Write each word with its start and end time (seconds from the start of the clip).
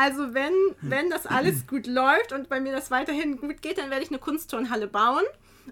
Also 0.00 0.32
wenn, 0.32 0.52
wenn 0.80 1.10
das 1.10 1.26
alles 1.26 1.66
gut 1.66 1.86
läuft 1.88 2.32
und 2.32 2.48
bei 2.48 2.60
mir 2.60 2.72
das 2.72 2.90
weiterhin 2.92 3.36
gut 3.36 3.60
geht, 3.62 3.78
dann 3.78 3.90
werde 3.90 4.04
ich 4.04 4.10
eine 4.10 4.18
Kunstturnhalle 4.20 4.86
bauen. 4.86 5.24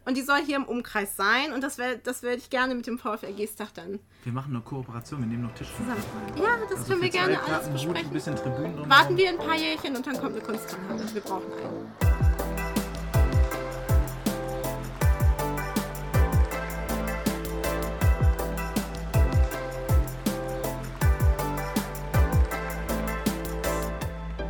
Und 0.04 0.16
die 0.16 0.22
soll 0.22 0.40
hier 0.44 0.56
im 0.56 0.64
Umkreis 0.64 1.16
sein. 1.16 1.52
Und 1.54 1.62
das, 1.62 1.78
wär, 1.78 1.96
das 1.96 2.22
werde 2.22 2.38
ich 2.38 2.50
gerne 2.50 2.74
mit 2.74 2.86
dem 2.86 2.98
VfR 2.98 3.32
Geestach 3.32 3.70
dann 3.70 3.98
Wir 4.24 4.32
machen 4.32 4.52
eine 4.54 4.62
Kooperation, 4.62 5.20
wir 5.20 5.26
nehmen 5.26 5.44
noch 5.44 5.54
Tisch 5.54 5.68
zusammen. 5.76 6.02
Ja, 6.36 6.58
das 6.68 6.80
Also 6.80 6.90
können 6.90 7.02
wir 7.02 7.08
gerne 7.10 7.40
alles 7.42 7.64
Gut, 7.64 7.72
besprechen. 7.72 8.10
bisschen 8.10 8.36
Tribünen 8.36 8.72
drumherum. 8.76 8.90
Warten 8.90 9.16
wir 9.16 9.28
ein 9.30 9.38
paar 9.38 9.56
Jährchen 9.56 9.96
und 9.96 10.06
dann 10.06 10.18
kommt 10.18 10.34
eine 10.34 10.42
Kunstturnhalle. 10.44 11.14
Wir 11.14 11.22
brauchen 11.22 11.52
einen. 11.52 12.15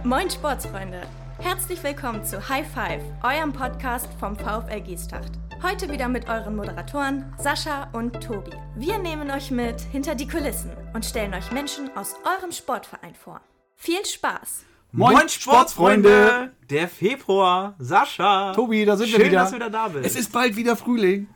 Moin 0.06 0.30
Sportsfreunde! 0.30 1.02
Herzlich 1.40 1.82
willkommen 1.82 2.24
zu 2.24 2.48
High 2.48 2.64
Five, 2.72 3.02
eurem 3.24 3.52
Podcast 3.52 4.08
vom 4.20 4.36
VfL 4.36 4.80
Giestacht. 4.80 5.32
Heute 5.64 5.90
wieder 5.90 6.06
mit 6.06 6.28
euren 6.28 6.54
Moderatoren 6.54 7.34
Sascha 7.40 7.88
und 7.92 8.12
Tobi. 8.22 8.52
Wir 8.76 8.98
nehmen 8.98 9.28
euch 9.32 9.50
mit 9.50 9.80
hinter 9.80 10.14
die 10.14 10.28
Kulissen 10.28 10.70
und 10.94 11.04
stellen 11.04 11.34
euch 11.34 11.50
Menschen 11.50 11.90
aus 11.96 12.14
eurem 12.38 12.52
Sportverein 12.52 13.16
vor. 13.16 13.40
Viel 13.74 14.06
Spaß! 14.06 14.64
Moin, 14.92 15.28
Sportsfreunde! 15.28 16.52
Der 16.70 16.86
Februar, 16.88 17.74
Sascha. 17.80 18.52
Tobi, 18.52 18.84
da 18.84 18.96
sind 18.96 19.08
Schön, 19.08 19.18
wir 19.22 19.26
wieder. 19.26 19.40
dass 19.40 19.50
du 19.50 19.56
wieder 19.56 19.70
da 19.70 19.88
bist. 19.88 20.06
Es 20.06 20.14
ist 20.14 20.30
bald 20.32 20.54
wieder 20.54 20.76
Frühling. 20.76 21.26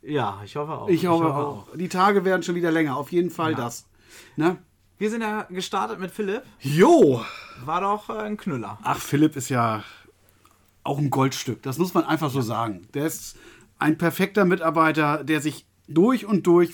ja, 0.00 0.40
ich 0.46 0.56
hoffe 0.56 0.72
auch. 0.72 0.88
Ich 0.88 1.06
hoffe, 1.06 1.26
auch. 1.34 1.66
Die 1.74 1.90
Tage 1.90 2.24
werden 2.24 2.42
schon 2.42 2.54
wieder 2.54 2.70
länger. 2.72 2.96
Auf 2.96 3.12
jeden 3.12 3.28
Fall 3.28 3.50
Ja. 3.50 3.58
das. 3.58 3.84
Ne? 4.36 4.56
Wir 5.04 5.10
sind 5.10 5.20
ja 5.20 5.42
gestartet 5.50 6.00
mit 6.00 6.12
Philipp. 6.12 6.44
Jo! 6.60 7.22
War 7.66 7.82
doch 7.82 8.08
äh, 8.08 8.22
ein 8.22 8.38
Knüller. 8.38 8.78
Ach, 8.82 8.98
Philipp 8.98 9.36
ist 9.36 9.50
ja 9.50 9.84
auch 10.82 10.96
ein 10.96 11.10
Goldstück. 11.10 11.62
Das 11.62 11.76
muss 11.76 11.92
man 11.92 12.04
einfach 12.04 12.30
so 12.30 12.40
sagen. 12.40 12.88
Der 12.94 13.04
ist 13.04 13.36
ein 13.78 13.98
perfekter 13.98 14.46
Mitarbeiter, 14.46 15.22
der 15.22 15.42
sich 15.42 15.66
durch 15.88 16.24
und 16.24 16.46
durch 16.46 16.72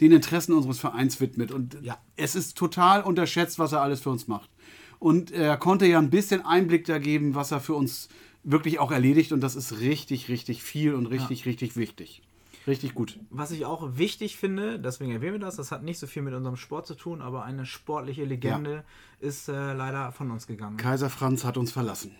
den 0.00 0.10
Interessen 0.10 0.52
unseres 0.52 0.80
Vereins 0.80 1.20
widmet. 1.20 1.52
Und 1.52 1.76
Ja. 1.82 1.96
es 2.16 2.34
ist 2.34 2.58
total 2.58 3.04
unterschätzt, 3.04 3.60
was 3.60 3.70
er 3.70 3.82
alles 3.82 4.00
für 4.00 4.10
uns 4.10 4.26
macht. 4.26 4.50
Und 4.98 5.30
er 5.30 5.56
konnte 5.56 5.86
ja 5.86 6.00
ein 6.00 6.10
bisschen 6.10 6.44
Einblick 6.44 6.86
da 6.86 6.98
geben, 6.98 7.36
was 7.36 7.52
er 7.52 7.60
für 7.60 7.74
uns 7.74 8.08
wirklich 8.42 8.80
auch 8.80 8.90
erledigt. 8.90 9.30
Und 9.30 9.42
das 9.42 9.54
ist 9.54 9.78
richtig, 9.78 10.28
richtig 10.28 10.64
viel 10.64 10.92
und 10.92 11.06
richtig, 11.06 11.46
richtig 11.46 11.76
wichtig. 11.76 12.22
Richtig 12.66 12.94
gut. 12.94 13.18
Was 13.30 13.50
ich 13.50 13.64
auch 13.64 13.96
wichtig 13.96 14.36
finde, 14.36 14.78
deswegen 14.78 15.12
erwähnen 15.12 15.34
wir 15.34 15.40
das, 15.40 15.56
das 15.56 15.72
hat 15.72 15.82
nicht 15.82 15.98
so 15.98 16.06
viel 16.06 16.22
mit 16.22 16.34
unserem 16.34 16.56
Sport 16.56 16.86
zu 16.86 16.94
tun, 16.94 17.22
aber 17.22 17.44
eine 17.44 17.64
sportliche 17.66 18.24
Legende 18.24 18.84
ist 19.18 19.48
äh, 19.48 19.72
leider 19.72 20.12
von 20.12 20.30
uns 20.30 20.46
gegangen. 20.46 20.76
Kaiser 20.76 21.10
Franz 21.10 21.44
hat 21.44 21.56
uns 21.56 21.72
verlassen. 21.72 22.12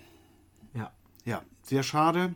Ja. 0.74 0.90
Ja, 1.24 1.42
sehr 1.62 1.82
schade. 1.82 2.34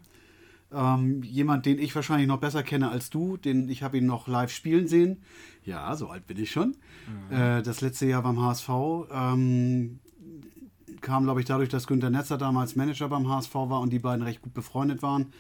Ähm, 0.73 1.23
jemand, 1.23 1.67
den 1.67 1.79
ich 1.79 1.95
wahrscheinlich 1.95 2.27
noch 2.27 2.41
besser 2.41 2.63
kenne 2.63 2.91
als 2.91 3.09
du, 3.09 3.37
den 3.37 3.69
ich 3.69 3.83
habe 3.83 3.99
ihn 3.99 4.07
noch 4.07 4.29
live 4.29 4.51
spielen 4.51 4.89
sehen. 4.89 5.23
Ja, 5.65 5.95
so 5.97 6.09
alt 6.09 6.27
bin 6.27 6.39
ich 6.39 6.51
schon. 6.51 6.77
Äh, 7.31 7.63
das 7.63 7.81
letzte 7.81 8.07
Jahr 8.07 8.23
beim 8.23 8.41
HSV 8.41 8.69
ähm, 9.11 10.01
kam, 11.01 11.25
glaube 11.25 11.41
ich, 11.41 11.47
dadurch, 11.47 11.69
dass 11.69 11.87
Günter 11.87 12.11
Netzer 12.11 12.39
damals 12.39 12.77
Manager 12.77 13.09
beim 13.09 13.29
HSV 13.29 13.55
war 13.55 13.81
und 13.81 13.91
die 13.91 13.99
beiden 13.99 14.23
recht 14.23 14.43
gut 14.43 14.53
befreundet 14.53 15.03
waren. 15.03 15.33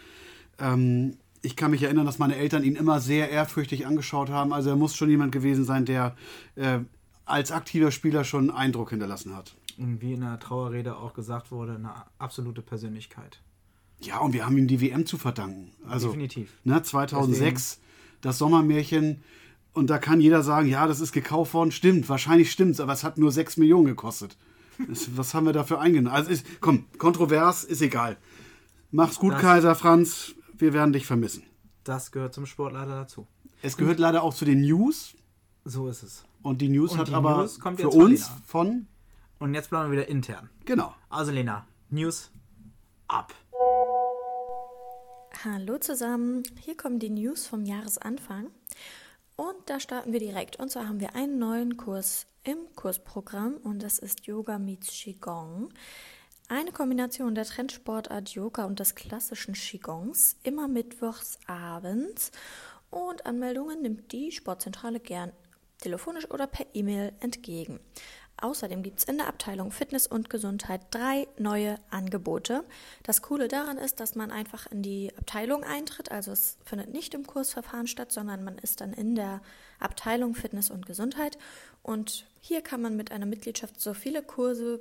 Ähm, 0.58 1.16
ich 1.44 1.56
kann 1.56 1.70
mich 1.70 1.82
erinnern, 1.82 2.06
dass 2.06 2.18
meine 2.18 2.36
Eltern 2.36 2.64
ihn 2.64 2.74
immer 2.74 3.00
sehr 3.00 3.30
ehrfürchtig 3.30 3.86
angeschaut 3.86 4.30
haben. 4.30 4.52
Also 4.52 4.70
er 4.70 4.76
muss 4.76 4.96
schon 4.96 5.10
jemand 5.10 5.32
gewesen 5.32 5.64
sein, 5.64 5.84
der 5.84 6.16
äh, 6.56 6.80
als 7.26 7.52
aktiver 7.52 7.90
Spieler 7.90 8.24
schon 8.24 8.50
Eindruck 8.50 8.90
hinterlassen 8.90 9.36
hat. 9.36 9.54
Und 9.76 10.00
wie 10.00 10.14
in 10.14 10.20
der 10.20 10.38
Trauerrede 10.38 10.96
auch 10.96 11.14
gesagt 11.14 11.50
wurde, 11.50 11.74
eine 11.74 11.92
absolute 12.18 12.62
Persönlichkeit. 12.62 13.40
Ja, 14.00 14.18
und 14.18 14.32
wir 14.32 14.46
haben 14.46 14.56
ihm 14.56 14.68
die 14.68 14.80
WM 14.80 15.06
zu 15.06 15.18
verdanken. 15.18 15.70
Also, 15.88 16.08
Definitiv. 16.08 16.50
Ne, 16.64 16.82
2006, 16.82 17.80
das 18.20 18.38
Sommermärchen. 18.38 19.22
Und 19.72 19.90
da 19.90 19.98
kann 19.98 20.20
jeder 20.20 20.42
sagen, 20.42 20.68
ja, 20.68 20.86
das 20.86 21.00
ist 21.00 21.12
gekauft 21.12 21.54
worden. 21.54 21.72
Stimmt, 21.72 22.08
wahrscheinlich 22.08 22.52
stimmt's, 22.52 22.80
aber 22.80 22.92
es 22.92 23.02
hat 23.04 23.18
nur 23.18 23.32
6 23.32 23.56
Millionen 23.56 23.86
gekostet. 23.86 24.36
Was 25.14 25.34
haben 25.34 25.46
wir 25.46 25.52
dafür 25.52 25.80
eingenommen? 25.80 26.14
Also, 26.14 26.30
ist, 26.30 26.46
komm, 26.60 26.84
kontrovers, 26.98 27.64
ist 27.64 27.82
egal. 27.82 28.16
Mach's 28.90 29.18
gut, 29.18 29.32
Das- 29.34 29.40
Kaiser 29.42 29.74
Franz. 29.74 30.34
Wir 30.56 30.72
werden 30.72 30.92
dich 30.92 31.06
vermissen. 31.06 31.42
Das 31.82 32.12
gehört 32.12 32.32
zum 32.32 32.46
Sport 32.46 32.72
leider 32.74 32.94
dazu. 32.94 33.26
Es 33.60 33.76
gehört 33.76 33.98
leider 33.98 34.22
auch 34.22 34.32
zu 34.34 34.44
den 34.44 34.60
News. 34.60 35.16
So 35.64 35.88
ist 35.88 36.02
es. 36.02 36.24
Und 36.42 36.60
die 36.60 36.68
News 36.68 36.92
Und 36.92 36.98
hat 36.98 37.08
die 37.08 37.14
aber 37.14 37.38
News 37.38 37.58
kommt 37.58 37.80
für 37.80 37.88
uns 37.88 38.28
Lena. 38.28 38.42
von. 38.46 38.86
Und 39.40 39.54
jetzt 39.54 39.70
bleiben 39.70 39.90
wir 39.90 39.98
wieder 39.98 40.08
intern. 40.08 40.48
Genau. 40.64 40.94
Also 41.08 41.32
Lena, 41.32 41.66
News 41.90 42.30
ab. 43.08 43.34
Hallo 45.44 45.78
zusammen, 45.78 46.42
hier 46.60 46.76
kommen 46.76 46.98
die 46.98 47.10
News 47.10 47.46
vom 47.46 47.64
Jahresanfang. 47.66 48.46
Und 49.36 49.56
da 49.66 49.80
starten 49.80 50.12
wir 50.12 50.20
direkt. 50.20 50.56
Und 50.60 50.70
zwar 50.70 50.88
haben 50.88 51.00
wir 51.00 51.16
einen 51.16 51.38
neuen 51.38 51.76
Kurs 51.76 52.26
im 52.44 52.58
Kursprogramm 52.76 53.56
und 53.56 53.82
das 53.82 53.98
ist 53.98 54.26
Yoga 54.26 54.58
meets 54.58 54.88
Qigong. 54.92 55.70
Eine 56.56 56.70
Kombination 56.70 57.34
der 57.34 57.46
Trendsportart 57.46 58.28
Yoga 58.28 58.64
und 58.64 58.78
des 58.78 58.94
klassischen 58.94 59.54
Qigongs, 59.54 60.36
immer 60.44 60.68
mittwochs 60.68 61.40
abends. 61.48 62.30
Und 62.90 63.26
Anmeldungen 63.26 63.82
nimmt 63.82 64.12
die 64.12 64.30
Sportzentrale 64.30 65.00
gern 65.00 65.32
telefonisch 65.80 66.30
oder 66.30 66.46
per 66.46 66.64
E-Mail 66.72 67.12
entgegen. 67.18 67.80
Außerdem 68.40 68.84
gibt 68.84 69.00
es 69.00 69.04
in 69.04 69.16
der 69.16 69.26
Abteilung 69.26 69.72
Fitness 69.72 70.06
und 70.06 70.30
Gesundheit 70.30 70.82
drei 70.92 71.26
neue 71.38 71.74
Angebote. 71.90 72.62
Das 73.02 73.20
Coole 73.20 73.48
daran 73.48 73.76
ist, 73.76 73.98
dass 73.98 74.14
man 74.14 74.30
einfach 74.30 74.70
in 74.70 74.80
die 74.80 75.10
Abteilung 75.18 75.64
eintritt. 75.64 76.12
Also 76.12 76.30
es 76.30 76.56
findet 76.64 76.92
nicht 76.92 77.14
im 77.14 77.26
Kursverfahren 77.26 77.88
statt, 77.88 78.12
sondern 78.12 78.44
man 78.44 78.58
ist 78.58 78.80
dann 78.80 78.92
in 78.92 79.16
der 79.16 79.40
Abteilung 79.80 80.36
Fitness 80.36 80.70
und 80.70 80.86
Gesundheit. 80.86 81.36
Und 81.82 82.26
hier 82.40 82.62
kann 82.62 82.80
man 82.80 82.94
mit 82.94 83.10
einer 83.10 83.26
Mitgliedschaft 83.26 83.80
so 83.80 83.92
viele 83.92 84.22
Kurse 84.22 84.78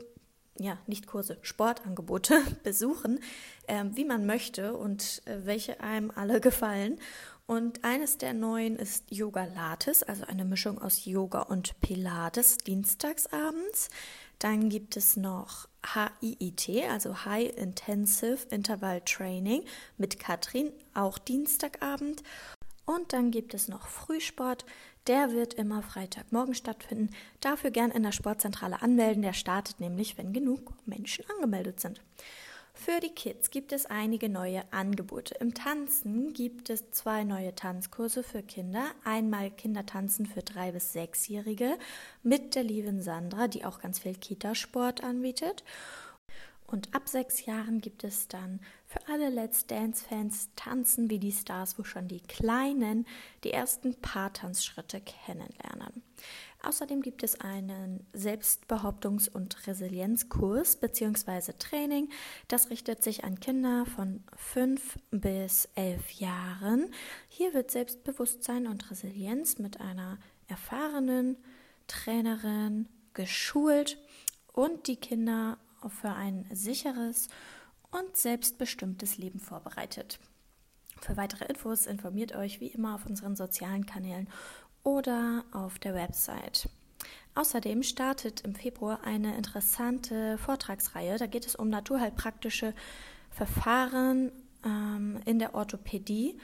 ja, 0.60 0.78
nicht 0.88 1.08
Kurse, 1.08 1.38
Sportangebote 1.42 2.42
besuchen, 2.64 3.20
ähm, 3.68 3.96
wie 3.96 4.06
man 4.06 4.26
möchte 4.26 4.76
und 4.76 5.22
äh, 5.26 5.46
welche 5.46 5.82
einem 5.82 6.12
alle 6.12 6.42
gefallen. 6.42 7.00
Und 7.46 7.84
eines 7.84 8.18
der 8.18 8.34
neuen 8.34 8.78
ist 8.78 9.12
Yoga 9.12 9.44
Lattes, 9.44 10.02
also 10.02 10.26
eine 10.26 10.46
Mischung 10.46 10.82
aus 10.82 11.06
Yoga 11.06 11.42
und 11.42 11.80
Pilates, 11.82 12.58
dienstagsabends. 12.58 13.90
Dann 14.40 14.70
gibt 14.70 14.96
es 14.96 15.18
noch 15.18 15.68
HIIT, 15.94 16.90
also 16.90 17.26
High 17.26 17.56
Intensive 17.58 18.48
Interval 18.50 19.02
Training 19.02 19.64
mit 19.98 20.20
Katrin, 20.20 20.72
auch 20.94 21.18
Dienstagabend. 21.18 22.24
Und 22.86 23.14
dann 23.14 23.32
gibt 23.32 23.54
es 23.54 23.68
noch 23.68 23.88
Frühsport. 23.88 24.66
Der 25.08 25.32
wird 25.32 25.54
immer 25.54 25.82
Freitagmorgen 25.82 26.56
stattfinden. 26.56 27.10
Dafür 27.40 27.72
gern 27.72 27.92
in 27.92 28.04
der 28.04 28.12
Sportzentrale 28.12 28.82
anmelden. 28.82 29.22
Der 29.22 29.34
startet 29.34 29.80
nämlich, 29.80 30.18
wenn 30.18 30.34
genug 30.34 30.74
Menschen 30.86 31.26
angemeldet 31.36 31.80
sind. 31.80 32.02
Für 32.76 33.00
die 33.00 33.10
Kids 33.10 33.52
gibt 33.52 33.72
es 33.72 33.86
einige 33.86 34.30
neue 34.30 34.64
Angebote. 34.74 35.36
Im 35.36 35.54
Tanzen 35.54 36.34
gibt 36.34 36.70
es 36.70 36.90
zwei 36.92 37.24
neue 37.24 37.54
Tanzkurse 37.54 38.24
für 38.24 38.42
Kinder. 38.42 38.84
Einmal 39.04 39.52
Kindertanzen 39.52 40.26
für 40.26 40.42
drei 40.42 40.72
bis 40.72 40.92
sechsjährige 40.92 41.78
mit 42.24 42.56
der 42.56 42.64
lieben 42.64 43.02
Sandra, 43.02 43.48
die 43.48 43.64
auch 43.64 43.80
ganz 43.80 44.00
viel 44.00 44.16
Kitasport 44.16 45.04
anbietet. 45.04 45.64
Und 46.66 46.96
ab 46.96 47.08
sechs 47.08 47.46
Jahren 47.46 47.80
gibt 47.82 48.04
es 48.04 48.28
dann 48.28 48.60
für 48.94 49.12
alle 49.12 49.30
Let's 49.30 49.66
Dance-Fans 49.66 50.50
Tanzen 50.56 51.10
wie 51.10 51.18
die 51.18 51.32
Stars, 51.32 51.80
wo 51.80 51.84
schon 51.84 52.08
die 52.08 52.22
Kleinen 52.22 53.08
die 53.44 53.52
ersten 53.52 53.96
Paartanzschritte 53.96 55.02
kennenlernen. 55.02 56.04
Außerdem 56.62 57.02
gibt 57.02 57.24
es 57.24 57.42
einen 57.42 58.06
Selbstbehauptungs- 58.14 59.30
und 59.30 59.66
Resilienzkurs 59.66 60.76
bzw. 60.76 61.54
Training. 61.58 62.10
Das 62.48 62.70
richtet 62.70 63.04
sich 63.04 63.24
an 63.24 63.40
Kinder 63.40 63.86
von 63.88 64.24
5 64.38 65.00
bis 65.10 65.68
11 65.74 66.12
Jahren. 66.12 66.92
Hier 67.30 67.54
wird 67.56 67.72
Selbstbewusstsein 67.72 68.68
und 68.68 68.92
Resilienz 68.92 69.58
mit 69.58 69.82
einer 69.82 70.20
erfahrenen 70.48 71.38
Trainerin 71.88 72.88
geschult 73.16 73.98
und 74.54 74.86
die 74.88 74.98
Kinder 74.98 75.58
für 75.90 76.12
ein 76.12 76.46
sicheres 76.54 77.28
und 77.28 77.34
selbstbestimmtes 78.18 79.18
Leben 79.18 79.40
vorbereitet. 79.40 80.20
Für 81.00 81.18
weitere 81.18 81.46
Infos 81.46 81.86
informiert 81.86 82.36
euch 82.36 82.60
wie 82.62 82.68
immer 82.68 82.96
auf 82.96 83.06
unseren 83.06 83.36
sozialen 83.36 83.86
Kanälen 83.86 84.30
oder 84.84 85.44
auf 85.52 85.80
der 85.80 85.94
Website. 85.94 86.70
Außerdem 87.36 87.84
startet 87.84 88.42
im 88.42 88.56
Februar 88.56 89.04
eine 89.04 89.36
interessante 89.36 90.38
Vortragsreihe. 90.38 91.18
Da 91.18 91.26
geht 91.26 91.46
es 91.46 91.56
um 91.56 91.70
naturheilpraktische 91.70 92.74
Verfahren 93.32 94.32
ähm, 94.64 95.20
in 95.26 95.40
der 95.40 95.56
Orthopädie. 95.56 96.38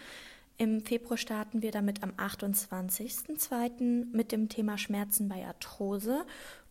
Im 0.58 0.82
Februar 0.82 1.18
starten 1.18 1.62
wir 1.62 1.72
damit 1.72 2.04
am 2.04 2.12
28.02. 2.12 4.08
mit 4.12 4.32
dem 4.32 4.50
Thema 4.50 4.78
Schmerzen 4.78 5.30
bei 5.30 5.46
Arthrose. 5.46 6.26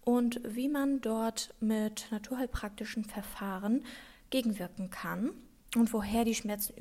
und 0.04 0.40
wie 0.44 0.68
man 0.68 1.00
dort 1.00 1.54
mit 1.60 2.06
naturheilpraktischen 2.10 3.04
Verfahren 3.04 3.84
gegenwirken 4.30 4.90
kann 4.90 5.30
und 5.76 5.92
woher 5.92 6.24
die 6.24 6.34
Schmerzen 6.34 6.74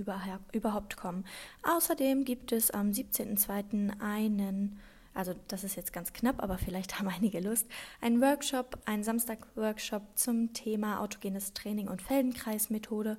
überhaupt 0.51 0.97
kommen. 0.97 1.25
Außerdem 1.63 2.23
gibt 2.25 2.51
es 2.51 2.71
am 2.71 2.91
17.02. 2.91 3.99
einen, 3.99 4.79
also 5.13 5.33
das 5.47 5.63
ist 5.63 5.75
jetzt 5.75 5.93
ganz 5.93 6.13
knapp, 6.13 6.41
aber 6.41 6.57
vielleicht 6.57 6.99
haben 6.99 7.09
einige 7.09 7.39
Lust, 7.39 7.67
einen 8.01 8.21
Workshop, 8.21 8.79
einen 8.85 9.03
Samstag-Workshop 9.03 10.03
zum 10.15 10.53
Thema 10.53 10.99
autogenes 11.01 11.53
Training 11.53 11.87
und 11.87 12.01
Feldenkreismethode. 12.01 13.17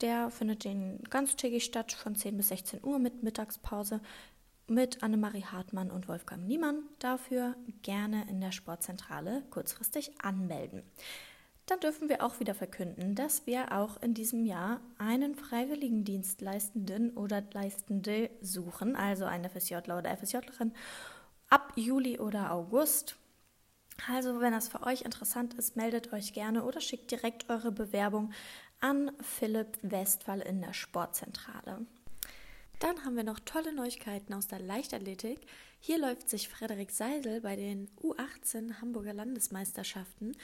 Der 0.00 0.30
findet 0.30 0.64
den 0.64 1.02
ganztägig 1.08 1.64
statt 1.64 1.92
von 1.92 2.16
10 2.16 2.36
bis 2.36 2.48
16 2.48 2.84
Uhr 2.84 2.98
mit 2.98 3.22
Mittagspause 3.22 4.00
mit 4.68 5.02
Annemarie 5.02 5.44
Hartmann 5.44 5.90
und 5.90 6.08
Wolfgang 6.08 6.46
Niemann. 6.46 6.82
Dafür 6.98 7.54
gerne 7.82 8.26
in 8.28 8.40
der 8.40 8.52
Sportzentrale 8.52 9.44
kurzfristig 9.50 10.12
anmelden. 10.20 10.82
Dann 11.66 11.80
dürfen 11.80 12.08
wir 12.08 12.22
auch 12.24 12.38
wieder 12.38 12.54
verkünden, 12.54 13.16
dass 13.16 13.44
wir 13.46 13.72
auch 13.72 14.00
in 14.00 14.14
diesem 14.14 14.46
Jahr 14.46 14.80
einen 14.98 15.34
Freiwilligendienstleistenden 15.34 17.16
oder 17.16 17.42
Leistende 17.52 18.30
suchen, 18.40 18.94
also 18.94 19.24
eine 19.24 19.50
FSJler 19.50 19.98
oder 19.98 20.16
FSJlerin 20.16 20.72
ab 21.48 21.72
Juli 21.74 22.20
oder 22.20 22.52
August. 22.52 23.16
Also, 24.08 24.40
wenn 24.40 24.52
das 24.52 24.68
für 24.68 24.84
euch 24.84 25.02
interessant 25.02 25.54
ist, 25.54 25.74
meldet 25.74 26.12
euch 26.12 26.32
gerne 26.32 26.62
oder 26.64 26.80
schickt 26.80 27.10
direkt 27.10 27.50
eure 27.50 27.72
Bewerbung 27.72 28.32
an 28.80 29.10
Philipp 29.20 29.78
Westphal 29.82 30.40
in 30.40 30.60
der 30.60 30.72
Sportzentrale. 30.74 31.84
Dann 32.78 33.04
haben 33.04 33.16
wir 33.16 33.24
noch 33.24 33.40
tolle 33.40 33.74
Neuigkeiten 33.74 34.34
aus 34.34 34.48
der 34.48 34.60
Leichtathletik. 34.60 35.40
Hier 35.80 35.98
läuft 35.98 36.28
sich 36.28 36.48
Frederik 36.48 36.90
Seidel 36.90 37.40
bei 37.40 37.56
den 37.56 37.88
U18 38.02 38.80
Hamburger 38.80 39.14
Landesmeisterschaften 39.14 40.36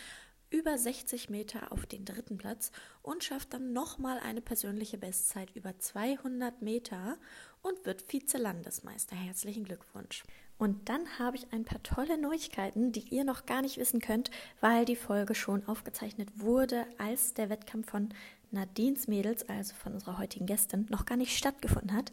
über 0.53 0.77
60 0.77 1.31
Meter 1.31 1.73
auf 1.73 1.87
den 1.87 2.05
dritten 2.05 2.37
Platz 2.37 2.71
und 3.03 3.25
schafft 3.25 3.55
dann 3.55 3.73
nochmal 3.73 4.19
eine 4.21 4.41
persönliche 4.41 4.99
Bestzeit 4.99 5.51
über 5.57 5.79
200 5.79 6.61
Meter 6.63 7.17
und 7.63 7.85
wird 7.87 8.03
Vize-Landesmeister. 8.03 9.17
Herzlichen 9.17 9.65
Glückwunsch. 9.65 10.25
Und 10.59 10.89
dann 10.89 11.19
habe 11.19 11.37
ich 11.37 11.53
ein 11.53 11.65
paar 11.65 11.83
tolle 11.83 12.19
Neuigkeiten, 12.19 12.93
die 12.93 13.09
ihr 13.09 13.25
noch 13.25 13.47
gar 13.47 13.63
nicht 13.63 13.79
wissen 13.79 14.01
könnt, 14.01 14.31
weil 14.61 14.85
die 14.85 14.95
Folge 14.95 15.35
schon 15.35 15.67
aufgezeichnet 15.67 16.29
wurde, 16.37 16.87
als 16.99 17.35
der 17.35 17.49
Wettkampf 17.49 17.91
von 17.91 18.11
Nadines 18.53 19.09
Mädels, 19.09 19.49
also 19.49 19.75
von 19.75 19.95
unserer 19.95 20.19
heutigen 20.19 20.47
Gästin, 20.47 20.87
noch 20.91 21.07
gar 21.07 21.17
nicht 21.17 21.37
stattgefunden 21.37 21.95
hat. 21.95 22.13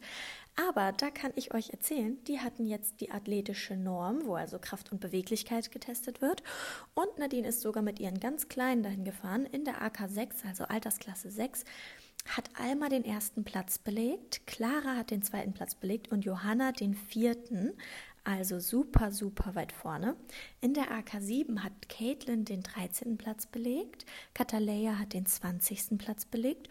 Aber 0.68 0.92
da 0.92 1.10
kann 1.10 1.32
ich 1.36 1.54
euch 1.54 1.70
erzählen, 1.70 2.22
die 2.24 2.40
hatten 2.40 2.66
jetzt 2.66 3.00
die 3.00 3.10
athletische 3.10 3.76
Norm, 3.76 4.26
wo 4.26 4.34
also 4.34 4.58
Kraft 4.58 4.92
und 4.92 5.00
Beweglichkeit 5.00 5.70
getestet 5.70 6.20
wird. 6.20 6.42
Und 6.94 7.18
Nadine 7.18 7.48
ist 7.48 7.60
sogar 7.60 7.82
mit 7.82 7.98
ihren 8.00 8.20
ganz 8.20 8.48
Kleinen 8.48 8.82
dahin 8.82 9.04
gefahren, 9.04 9.46
in 9.46 9.64
der 9.64 9.80
AK6, 9.80 10.46
also 10.46 10.64
Altersklasse 10.64 11.30
6 11.30 11.64
hat 12.28 12.50
Alma 12.54 12.90
den 12.90 13.06
ersten 13.06 13.44
Platz 13.44 13.78
belegt, 13.78 14.46
Clara 14.46 14.94
hat 14.96 15.10
den 15.10 15.22
zweiten 15.22 15.54
Platz 15.54 15.74
belegt 15.74 16.12
und 16.12 16.26
Johanna 16.26 16.70
den 16.70 16.92
vierten 16.92 17.72
also 18.24 18.60
super, 18.60 19.12
super 19.12 19.54
weit 19.54 19.72
vorne. 19.72 20.14
In 20.60 20.74
der 20.74 20.90
AK7 20.90 21.60
hat 21.60 21.88
Caitlin 21.88 22.44
den 22.44 22.62
13. 22.62 23.16
Platz 23.16 23.46
belegt, 23.46 24.04
Kataleya 24.34 24.98
hat 24.98 25.14
den 25.14 25.24
20. 25.24 25.96
Platz 25.96 26.26
belegt 26.26 26.68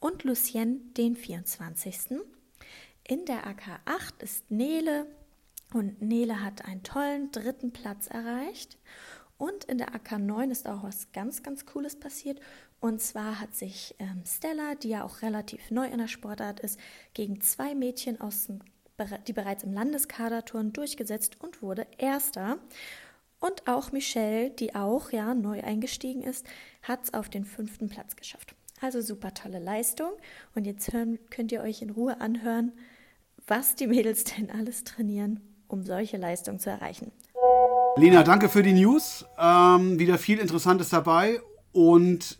und 0.00 0.24
Lucienne 0.24 0.80
den 0.96 1.14
24. 1.14 2.18
In 3.10 3.24
der 3.24 3.46
AK8 3.46 4.22
ist 4.22 4.50
Nele 4.50 5.06
und 5.72 6.02
Nele 6.02 6.44
hat 6.44 6.66
einen 6.66 6.82
tollen 6.82 7.32
dritten 7.32 7.72
Platz 7.72 8.06
erreicht. 8.06 8.76
Und 9.38 9.64
in 9.64 9.78
der 9.78 9.94
AK9 9.94 10.50
ist 10.50 10.68
auch 10.68 10.82
was 10.82 11.10
ganz, 11.12 11.42
ganz 11.42 11.64
Cooles 11.64 11.98
passiert. 11.98 12.38
Und 12.80 13.00
zwar 13.00 13.40
hat 13.40 13.54
sich 13.54 13.94
ähm, 13.98 14.24
Stella, 14.26 14.74
die 14.74 14.90
ja 14.90 15.04
auch 15.04 15.22
relativ 15.22 15.70
neu 15.70 15.86
in 15.86 15.96
der 15.96 16.08
Sportart 16.08 16.60
ist, 16.60 16.78
gegen 17.14 17.40
zwei 17.40 17.74
Mädchen 17.74 18.20
aus 18.20 18.46
dem 18.46 18.60
die 19.26 19.32
bereits 19.32 19.62
im 19.62 19.72
Landeskaderturn 19.72 20.72
durchgesetzt 20.72 21.40
und 21.40 21.62
wurde 21.62 21.86
Erster. 21.98 22.58
Und 23.40 23.68
auch 23.68 23.92
Michelle, 23.92 24.50
die 24.50 24.74
auch 24.74 25.12
ja 25.12 25.34
neu 25.34 25.62
eingestiegen 25.62 26.22
ist, 26.24 26.44
hat 26.82 27.04
es 27.04 27.14
auf 27.14 27.30
den 27.30 27.44
fünften 27.44 27.88
Platz 27.88 28.16
geschafft. 28.16 28.54
Also 28.80 29.00
super 29.00 29.32
tolle 29.32 29.60
Leistung. 29.60 30.10
Und 30.54 30.66
jetzt 30.66 30.92
hören, 30.92 31.18
könnt 31.30 31.52
ihr 31.52 31.62
euch 31.62 31.80
in 31.80 31.90
Ruhe 31.90 32.20
anhören, 32.20 32.72
was 33.48 33.74
die 33.74 33.86
Mädels 33.86 34.24
denn 34.24 34.50
alles 34.50 34.84
trainieren, 34.84 35.40
um 35.66 35.82
solche 35.82 36.16
Leistungen 36.16 36.58
zu 36.58 36.70
erreichen. 36.70 37.12
Lena, 37.96 38.22
danke 38.22 38.48
für 38.48 38.62
die 38.62 38.74
News. 38.74 39.24
Ähm, 39.38 39.98
wieder 39.98 40.18
viel 40.18 40.38
Interessantes 40.38 40.90
dabei. 40.90 41.40
Und 41.72 42.38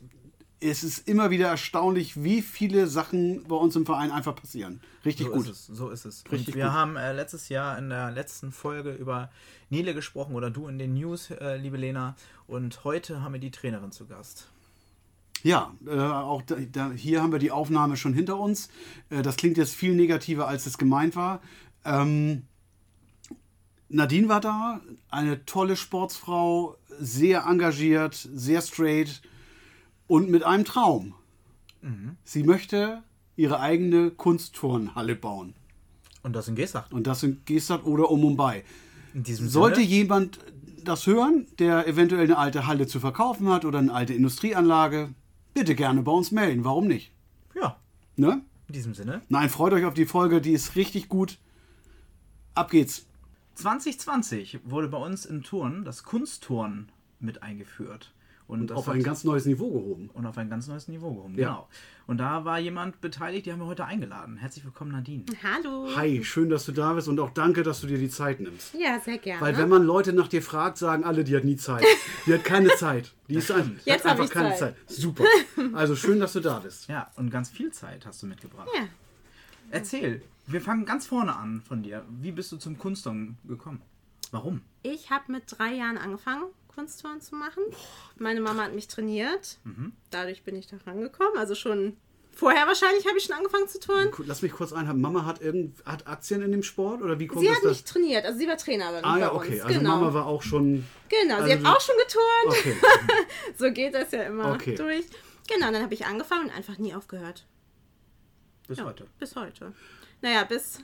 es 0.60 0.82
ist 0.82 1.08
immer 1.08 1.30
wieder 1.30 1.48
erstaunlich, 1.48 2.22
wie 2.22 2.42
viele 2.42 2.86
Sachen 2.86 3.44
bei 3.44 3.56
uns 3.56 3.76
im 3.76 3.86
Verein 3.86 4.10
einfach 4.10 4.34
passieren. 4.34 4.80
Richtig 5.04 5.26
so 5.26 5.32
gut. 5.32 5.48
Ist 5.48 5.50
es, 5.50 5.66
so 5.66 5.90
ist 5.90 6.04
es. 6.04 6.24
Richtig 6.30 6.48
und 6.48 6.54
wir 6.56 6.64
gut. 6.64 6.72
haben 6.72 6.96
äh, 6.96 7.12
letztes 7.12 7.48
Jahr 7.48 7.78
in 7.78 7.90
der 7.90 8.10
letzten 8.10 8.52
Folge 8.52 8.92
über 8.92 9.30
Nele 9.70 9.94
gesprochen 9.94 10.34
oder 10.34 10.50
du 10.50 10.68
in 10.68 10.78
den 10.78 10.94
News, 10.94 11.30
äh, 11.30 11.56
liebe 11.56 11.76
Lena. 11.76 12.16
Und 12.46 12.84
heute 12.84 13.22
haben 13.22 13.32
wir 13.32 13.40
die 13.40 13.50
Trainerin 13.50 13.92
zu 13.92 14.06
Gast. 14.06 14.48
Ja, 15.42 15.74
äh, 15.86 15.98
auch 15.98 16.42
da, 16.42 16.56
da, 16.72 16.90
hier 16.90 17.22
haben 17.22 17.32
wir 17.32 17.38
die 17.38 17.50
Aufnahme 17.50 17.96
schon 17.96 18.14
hinter 18.14 18.38
uns. 18.38 18.68
Äh, 19.10 19.22
das 19.22 19.36
klingt 19.36 19.56
jetzt 19.56 19.74
viel 19.74 19.94
negativer, 19.94 20.48
als 20.48 20.66
es 20.66 20.78
gemeint 20.78 21.16
war. 21.16 21.40
Ähm, 21.84 22.42
Nadine 23.88 24.28
war 24.28 24.40
da, 24.40 24.80
eine 25.10 25.44
tolle 25.46 25.76
Sportsfrau, 25.76 26.76
sehr 26.98 27.44
engagiert, 27.44 28.14
sehr 28.14 28.60
straight 28.60 29.22
und 30.06 30.30
mit 30.30 30.42
einem 30.42 30.64
Traum. 30.64 31.14
Sie 32.24 32.42
möchte 32.42 33.02
ihre 33.36 33.60
eigene 33.60 34.10
Kunstturnhalle 34.10 35.14
bauen. 35.14 35.54
Und 36.22 36.34
das 36.34 36.48
in 36.48 36.56
Geestach. 36.56 36.90
Und 36.90 37.06
das 37.06 37.22
in 37.22 37.42
Gestad 37.44 37.84
oder 37.84 38.10
um 38.10 38.20
Mumbai. 38.20 38.64
Sollte 39.24 39.80
jemand 39.80 40.40
das 40.84 41.06
hören, 41.06 41.46
der 41.58 41.86
eventuell 41.86 42.24
eine 42.24 42.36
alte 42.36 42.66
Halle 42.66 42.86
zu 42.86 43.00
verkaufen 43.00 43.48
hat 43.48 43.64
oder 43.64 43.78
eine 43.78 43.92
alte 43.92 44.12
Industrieanlage, 44.12 45.14
bitte 45.54 45.74
gerne 45.74 46.02
bei 46.02 46.12
uns 46.12 46.30
melden. 46.30 46.64
Warum 46.64 46.86
nicht? 46.86 47.12
ja, 47.54 47.76
Ne? 48.16 48.42
in 48.68 48.74
diesem 48.74 48.94
Sinne. 48.94 49.22
Nein, 49.28 49.48
freut 49.48 49.72
euch 49.72 49.84
auf 49.86 49.94
die 49.94 50.04
Folge, 50.06 50.40
die 50.40 50.52
ist 50.52 50.76
richtig 50.76 51.08
gut. 51.08 51.38
Ab 52.54 52.70
geht's. 52.70 53.06
2020 53.54 54.60
wurde 54.64 54.88
bei 54.88 54.98
uns 54.98 55.24
im 55.24 55.42
Turn 55.42 55.84
das 55.84 56.02
Kunstturn 56.04 56.90
mit 57.18 57.42
eingeführt. 57.42 58.12
Und, 58.48 58.68
das 58.70 58.78
auf 58.78 58.88
ein 58.88 59.02
ganz 59.02 59.24
neues 59.24 59.44
Niveau 59.44 59.70
gehoben. 59.70 60.08
und 60.14 60.24
auf 60.26 60.38
ein 60.38 60.48
ganz 60.48 60.66
neues 60.68 60.88
Niveau 60.88 61.12
gehoben. 61.12 61.34
Ja. 61.36 61.48
Genau. 61.48 61.68
Und 62.06 62.16
da 62.16 62.46
war 62.46 62.58
jemand 62.58 63.00
beteiligt, 63.02 63.44
die 63.44 63.52
haben 63.52 63.58
wir 63.60 63.66
heute 63.66 63.84
eingeladen. 63.84 64.38
Herzlich 64.38 64.64
willkommen, 64.64 64.90
Nadine. 64.92 65.24
Hallo. 65.42 65.86
Hi, 65.94 66.24
schön, 66.24 66.48
dass 66.48 66.64
du 66.64 66.72
da 66.72 66.94
bist 66.94 67.08
und 67.08 67.20
auch 67.20 67.28
danke, 67.30 67.62
dass 67.62 67.82
du 67.82 67.86
dir 67.86 67.98
die 67.98 68.08
Zeit 68.08 68.40
nimmst. 68.40 68.72
Ja, 68.74 68.98
sehr 69.00 69.18
gerne. 69.18 69.42
Weil 69.42 69.58
wenn 69.58 69.68
man 69.68 69.84
Leute 69.84 70.14
nach 70.14 70.28
dir 70.28 70.40
fragt, 70.40 70.78
sagen 70.78 71.04
alle, 71.04 71.24
die 71.24 71.36
hat 71.36 71.44
nie 71.44 71.56
Zeit. 71.56 71.84
Die 72.24 72.32
hat 72.32 72.42
keine 72.44 72.68
Zeit. 72.76 73.12
Die 73.28 73.34
ist 73.34 73.50
ein, 73.52 73.78
Jetzt 73.84 74.04
hat 74.06 74.12
einfach 74.12 74.24
ich 74.24 74.30
keine 74.30 74.48
Zeit. 74.56 74.58
Zeit. 74.58 74.76
Super. 74.86 75.24
Also 75.74 75.94
schön, 75.94 76.18
dass 76.18 76.32
du 76.32 76.40
da 76.40 76.58
bist. 76.60 76.88
Ja, 76.88 77.10
und 77.16 77.30
ganz 77.30 77.50
viel 77.50 77.70
Zeit 77.72 78.06
hast 78.06 78.22
du 78.22 78.26
mitgebracht. 78.26 78.68
ja. 78.74 78.86
Erzähl, 79.70 80.22
wir 80.46 80.62
fangen 80.62 80.86
ganz 80.86 81.06
vorne 81.06 81.36
an 81.36 81.60
von 81.60 81.82
dir. 81.82 82.02
Wie 82.08 82.32
bist 82.32 82.50
du 82.52 82.56
zum 82.56 82.78
Kunstturnen 82.78 83.36
gekommen? 83.46 83.82
Warum? 84.30 84.62
Ich 84.82 85.10
habe 85.10 85.30
mit 85.32 85.42
drei 85.48 85.74
Jahren 85.74 85.98
angefangen, 85.98 86.44
Kunstturnen 86.78 87.20
zu 87.20 87.34
machen. 87.34 87.62
Meine 88.18 88.40
Mama 88.40 88.62
hat 88.64 88.74
mich 88.74 88.86
trainiert. 88.86 89.58
Mhm. 89.64 89.92
Dadurch 90.10 90.44
bin 90.44 90.54
ich 90.56 90.68
da 90.68 90.76
rangekommen. 90.86 91.36
Also 91.36 91.54
schon 91.56 91.96
vorher 92.32 92.68
wahrscheinlich 92.68 93.04
habe 93.06 93.18
ich 93.18 93.24
schon 93.24 93.34
angefangen 93.34 93.66
zu 93.66 93.80
turnen. 93.80 94.12
Lass 94.26 94.42
mich 94.42 94.52
kurz 94.52 94.72
einhaben. 94.72 95.00
Mama 95.00 95.24
hat, 95.26 95.40
irgend, 95.42 95.84
hat 95.84 96.06
Aktien 96.06 96.40
in 96.40 96.52
dem 96.52 96.62
Sport 96.62 97.02
oder 97.02 97.18
wie 97.18 97.26
kommt 97.26 97.40
Sie 97.40 97.48
das? 97.48 97.56
hat 97.56 97.64
mich 97.64 97.82
trainiert. 97.82 98.24
Also 98.24 98.38
sie 98.38 98.46
war 98.46 98.56
Trainerin 98.56 99.04
ah 99.04 99.18
ja, 99.18 99.28
uns. 99.30 99.44
okay. 99.44 99.60
Also 99.60 99.76
genau. 99.78 99.90
Mama 99.96 100.14
war 100.14 100.26
auch 100.26 100.42
schon. 100.42 100.86
genau, 101.08 101.36
sie 101.44 101.52
also 101.52 101.52
hat 101.54 101.60
du- 101.62 101.66
auch 101.76 101.80
schon 101.80 101.96
geturnt. 102.06 102.58
Okay. 102.60 102.76
So 103.58 103.72
geht 103.72 103.94
das 103.94 104.12
ja 104.12 104.22
immer 104.22 104.52
Okay. 104.54 104.76
durch. 104.76 105.04
Genau, 105.48 105.72
dann 105.72 105.82
habe 105.82 105.94
ich 105.94 106.06
angefangen 106.06 106.44
und 106.44 106.50
einfach 106.56 106.78
nie 106.78 106.94
aufgehört. 106.94 107.44
Bis 108.68 108.78
Ja, 108.78 108.84
heute. 108.84 109.06
Bis 109.18 109.34
heute. 109.34 109.72
Naja, 110.20 110.44
bis 110.44 110.78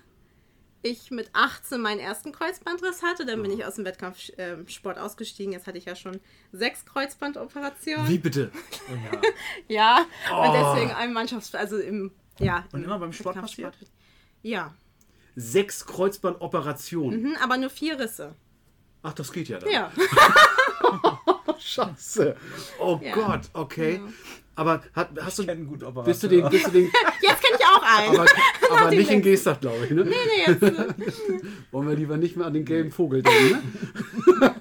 ich 0.85 1.11
mit 1.11 1.31
18 1.33 1.81
meinen 1.81 1.99
ersten 1.99 2.31
Kreuzbandriss 2.33 3.03
hatte. 3.03 3.25
Dann 3.27 3.43
bin 3.43 3.51
ich 3.51 3.65
aus 3.65 3.75
dem 3.77 3.85
Wettkampfsport 3.85 4.99
ausgestiegen. 4.99 5.53
Jetzt 5.53 5.67
hatte 5.67 5.79
ich 5.79 5.87
ja 5.87 5.97
schon 5.97 6.21
sechs 6.53 6.85
Kreuzbandoperationen. 6.87 8.09
Wie 8.09 8.19
bitte? 8.19 8.51
Ja, 9.69 10.05
Oh. 10.33 10.43
und 10.43 10.53
deswegen 10.53 10.93
ein 10.93 11.13
Mannschafts... 11.13 11.55
Also 11.55 11.79
im... 11.79 12.13
Ja. 12.39 12.65
Und 12.73 12.81
im 12.81 12.85
immer 12.85 12.99
beim 12.99 13.13
Sport 13.13 13.37
Wettkampfsport. 13.37 13.77
Ja, 14.43 14.75
Sechs 15.37 15.85
Kreuzbandoperationen. 15.87 17.23
mhm, 17.23 17.37
aber 17.43 17.57
nur 17.57 17.71
vier 17.71 17.99
Risse. 17.99 18.35
Ach, 19.03 19.13
das 19.15 19.33
geht 19.33 19.49
ja 19.49 19.59
dann. 19.59 19.71
Ja. 19.71 19.93
Scheiße. 21.59 22.37
Oh 22.81 23.01
Ja. 23.03 23.15
Gott, 23.15 23.43
okay. 23.53 24.01
Aber 24.57 24.83
hat, 24.93 25.11
hast 25.21 25.39
du, 25.41 25.47
kenn 25.47 25.67
gut 25.67 25.83
Operateur. 25.83 26.05
bist 26.05 26.23
du 26.23 26.29
den, 26.29 26.49
bist 26.49 26.67
du 26.69 26.71
den, 26.71 26.85
Jetzt 27.23 27.43
kenne 27.43 27.59
ich 27.59 27.65
auch 27.67 27.83
einen. 27.83 28.19
aber, 28.21 28.81
aber 28.83 28.91
nicht 28.91 29.11
in. 29.11 29.21
Gestach, 29.23 29.61
glaube 29.61 29.85
ich, 29.85 29.91
ne? 29.91 30.05
nee, 30.05 30.11
nee, 30.11 30.53
jetzt... 30.53 30.63
äh, 30.63 30.73
Wollen 31.73 31.89
wir 31.89 31.97
lieber 31.97 32.17
nicht 32.17 32.37
mehr 32.37 32.47
an 32.47 32.55
den 32.55 32.65
gelben 32.65 32.93
Vogel 32.93 33.23
denken, 33.23 33.51
ne? 33.51 34.55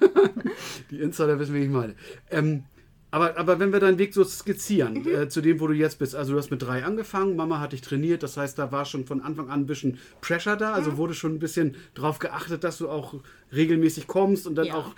Die 0.90 1.00
Insider 1.00 1.38
wissen, 1.38 1.54
wie 1.54 1.60
ich 1.64 1.68
meine. 1.70 1.94
Ähm, 2.30 2.64
aber, 3.12 3.38
aber 3.38 3.60
wenn 3.60 3.72
wir 3.72 3.78
deinen 3.78 3.98
Weg 3.98 4.12
so 4.14 4.24
skizzieren, 4.24 4.94
Mhm. 4.94 5.06
äh, 5.14 5.28
zu 5.28 5.40
dem, 5.40 5.60
wo 5.60 5.68
du 5.68 5.74
jetzt 5.74 6.00
bist, 6.00 6.16
also 6.16 6.32
du 6.32 6.38
hast 6.38 6.50
mit 6.50 6.60
drei 6.62 6.84
angefangen, 6.84 7.36
Mama 7.36 7.60
hat 7.60 7.70
dich 7.72 7.80
trainiert, 7.80 8.24
das 8.24 8.36
heißt, 8.36 8.58
da 8.58 8.72
war 8.72 8.84
schon 8.86 9.06
von 9.06 9.20
Anfang 9.20 9.48
an 9.50 9.60
ein 9.60 9.66
bisschen 9.66 9.98
Pressure 10.20 10.56
da, 10.56 10.70
Mhm. 10.70 10.74
also 10.74 10.96
wurde 10.96 11.14
schon 11.14 11.34
ein 11.34 11.38
bisschen 11.38 11.76
drauf 11.94 12.18
geachtet, 12.18 12.64
dass 12.64 12.78
du 12.78 12.88
auch 12.88 13.14
regelmäßig 13.54 14.08
kommst 14.08 14.46
und 14.48 14.56
dann 14.56 14.66
Ja. 14.66 14.74
auch 14.74 14.94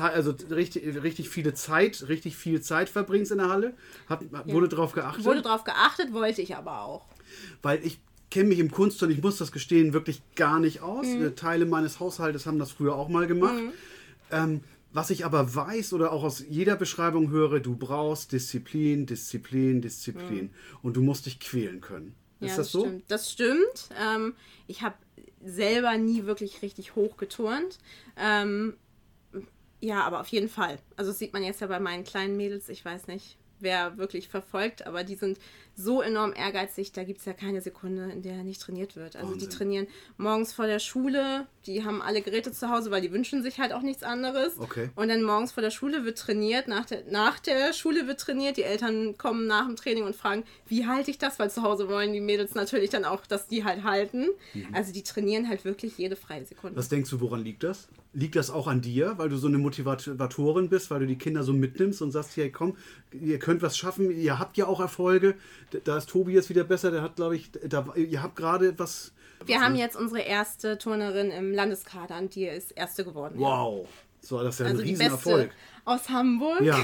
also 0.00 0.34
richtig, 0.50 1.02
richtig 1.02 1.28
viele 1.28 1.54
Zeit, 1.54 2.08
richtig 2.08 2.36
viel 2.36 2.60
Zeit 2.62 2.88
verbringst 2.88 3.32
in 3.32 3.38
der 3.38 3.48
Halle. 3.48 3.74
Hab, 4.08 4.24
Wurde 4.46 4.68
drauf 4.68 4.92
geachtet? 4.92 5.24
Wurde 5.24 5.42
drauf 5.42 5.64
geachtet, 5.64 6.12
wollte 6.12 6.42
ich 6.42 6.56
aber 6.56 6.82
auch. 6.82 7.06
weil 7.62 7.84
ich 7.84 8.00
kenne 8.30 8.48
mich 8.48 8.58
im 8.58 8.70
Kunst 8.70 9.02
und 9.02 9.10
ich 9.10 9.22
muss 9.22 9.38
das 9.38 9.52
gestehen, 9.52 9.92
wirklich 9.92 10.22
gar 10.34 10.60
nicht 10.60 10.80
aus. 10.80 11.06
Mhm. 11.06 11.26
Äh, 11.26 11.30
Teile 11.32 11.66
meines 11.66 12.00
Haushaltes 12.00 12.46
haben 12.46 12.58
das 12.58 12.72
früher 12.72 12.94
auch 12.94 13.08
mal 13.08 13.26
gemacht. 13.26 13.62
Ähm, 14.30 14.62
was 14.92 15.10
ich 15.10 15.24
aber 15.24 15.54
weiß 15.54 15.92
oder 15.92 16.12
auch 16.12 16.24
aus 16.24 16.42
jeder 16.48 16.76
Beschreibung 16.76 17.30
höre, 17.30 17.60
du 17.60 17.76
brauchst 17.76 18.32
Disziplin, 18.32 19.06
Disziplin, 19.06 19.82
Disziplin. 19.82 20.50
Und 20.82 20.96
du 20.96 21.02
musst 21.02 21.26
dich 21.26 21.38
quälen 21.38 21.80
können. 21.80 22.14
Ist 22.40 22.50
ja, 22.50 22.56
das, 22.58 22.72
so? 22.72 22.80
Stimmt. 22.80 23.04
Das 23.08 23.30
stimmt. 23.30 23.88
Ähm, 24.00 24.34
ich 24.66 24.82
habe 24.82 24.96
selber 25.44 25.96
nie 25.96 26.24
wirklich 26.24 26.62
richtig 26.62 26.94
hoch 26.94 27.16
geturnt. 27.16 27.78
Ähm, 28.16 28.74
ja, 29.80 30.02
aber 30.04 30.20
auf 30.20 30.28
jeden 30.28 30.48
Fall. 30.48 30.78
Also 30.96 31.10
das 31.10 31.18
sieht 31.18 31.32
man 31.32 31.42
jetzt 31.42 31.60
ja 31.60 31.66
bei 31.66 31.80
meinen 31.80 32.04
kleinen 32.04 32.36
Mädels. 32.36 32.68
Ich 32.68 32.84
weiß 32.84 33.06
nicht, 33.08 33.36
wer 33.60 33.96
wirklich 33.98 34.28
verfolgt, 34.28 34.86
aber 34.86 35.04
die 35.04 35.16
sind 35.16 35.38
so 35.76 36.00
enorm 36.00 36.32
ehrgeizig, 36.34 36.92
da 36.92 37.04
gibt 37.04 37.20
es 37.20 37.26
ja 37.26 37.34
keine 37.34 37.60
Sekunde, 37.60 38.10
in 38.10 38.22
der 38.22 38.42
nicht 38.42 38.62
trainiert 38.62 38.96
wird. 38.96 39.14
Also 39.14 39.32
Wahnsinn. 39.32 39.48
die 39.48 39.54
trainieren 39.54 39.86
morgens 40.16 40.54
vor 40.54 40.66
der 40.66 40.78
Schule, 40.78 41.46
die 41.66 41.84
haben 41.84 42.00
alle 42.00 42.22
Geräte 42.22 42.50
zu 42.50 42.70
Hause, 42.70 42.90
weil 42.90 43.02
die 43.02 43.12
wünschen 43.12 43.42
sich 43.42 43.58
halt 43.58 43.72
auch 43.72 43.82
nichts 43.82 44.02
anderes. 44.02 44.58
Okay. 44.58 44.88
Und 44.94 45.08
dann 45.08 45.22
morgens 45.22 45.52
vor 45.52 45.62
der 45.62 45.70
Schule 45.70 46.04
wird 46.04 46.18
trainiert, 46.18 46.66
nach 46.66 46.86
der, 46.86 47.02
nach 47.10 47.38
der 47.38 47.74
Schule 47.74 48.06
wird 48.06 48.20
trainiert, 48.20 48.56
die 48.56 48.62
Eltern 48.62 49.18
kommen 49.18 49.46
nach 49.46 49.66
dem 49.66 49.76
Training 49.76 50.04
und 50.04 50.16
fragen, 50.16 50.44
wie 50.66 50.86
halte 50.86 51.10
ich 51.10 51.18
das? 51.18 51.38
Weil 51.38 51.50
zu 51.50 51.62
Hause 51.62 51.88
wollen 51.88 52.12
die 52.12 52.20
Mädels 52.20 52.54
natürlich 52.54 52.90
dann 52.90 53.04
auch, 53.04 53.26
dass 53.26 53.46
die 53.46 53.64
halt 53.64 53.84
halten. 53.84 54.28
Also 54.72 54.92
die 54.92 55.02
trainieren 55.02 55.48
halt 55.48 55.64
wirklich 55.64 55.98
jede 55.98 56.16
freie 56.16 56.44
Sekunde. 56.44 56.76
Was 56.76 56.88
denkst 56.88 57.10
du, 57.10 57.20
woran 57.20 57.44
liegt 57.44 57.62
das? 57.62 57.88
Liegt 58.12 58.36
das 58.36 58.50
auch 58.50 58.66
an 58.66 58.80
dir, 58.80 59.14
weil 59.18 59.28
du 59.28 59.36
so 59.36 59.46
eine 59.46 59.58
Motivatorin 59.58 60.70
bist, 60.70 60.90
weil 60.90 61.00
du 61.00 61.06
die 61.06 61.18
Kinder 61.18 61.42
so 61.42 61.52
mitnimmst 61.52 62.00
und 62.00 62.12
sagst, 62.12 62.36
hey, 62.36 62.50
komm, 62.50 62.76
ihr 63.12 63.38
könnt 63.38 63.60
was 63.60 63.76
schaffen, 63.76 64.10
ihr 64.10 64.38
habt 64.38 64.56
ja 64.56 64.66
auch 64.66 64.80
Erfolge. 64.80 65.34
Da 65.84 65.96
ist 65.96 66.08
Tobi 66.08 66.32
jetzt 66.32 66.48
wieder 66.48 66.64
besser, 66.64 66.90
der 66.90 67.02
hat, 67.02 67.16
glaube 67.16 67.36
ich, 67.36 67.50
da, 67.52 67.86
ihr 67.96 68.22
habt 68.22 68.36
gerade 68.36 68.78
was. 68.78 69.12
Wir 69.44 69.60
haben 69.60 69.74
jetzt 69.76 69.96
unsere 69.96 70.20
erste 70.22 70.78
Turnerin 70.78 71.30
im 71.30 71.52
Landeskader 71.52 72.18
und 72.18 72.34
die 72.34 72.46
ist 72.46 72.70
erste 72.72 73.04
geworden. 73.04 73.34
Wow, 73.38 73.88
so, 74.20 74.42
das 74.42 74.54
ist 74.54 74.60
ja 74.60 74.66
Also 74.66 74.82
ein 74.82 74.86
die 74.86 74.92
beste 74.92 75.04
Riesenerfolg. 75.04 75.50
Aus 75.86 76.08
Hamburg 76.10 76.60
Ja, 76.62 76.78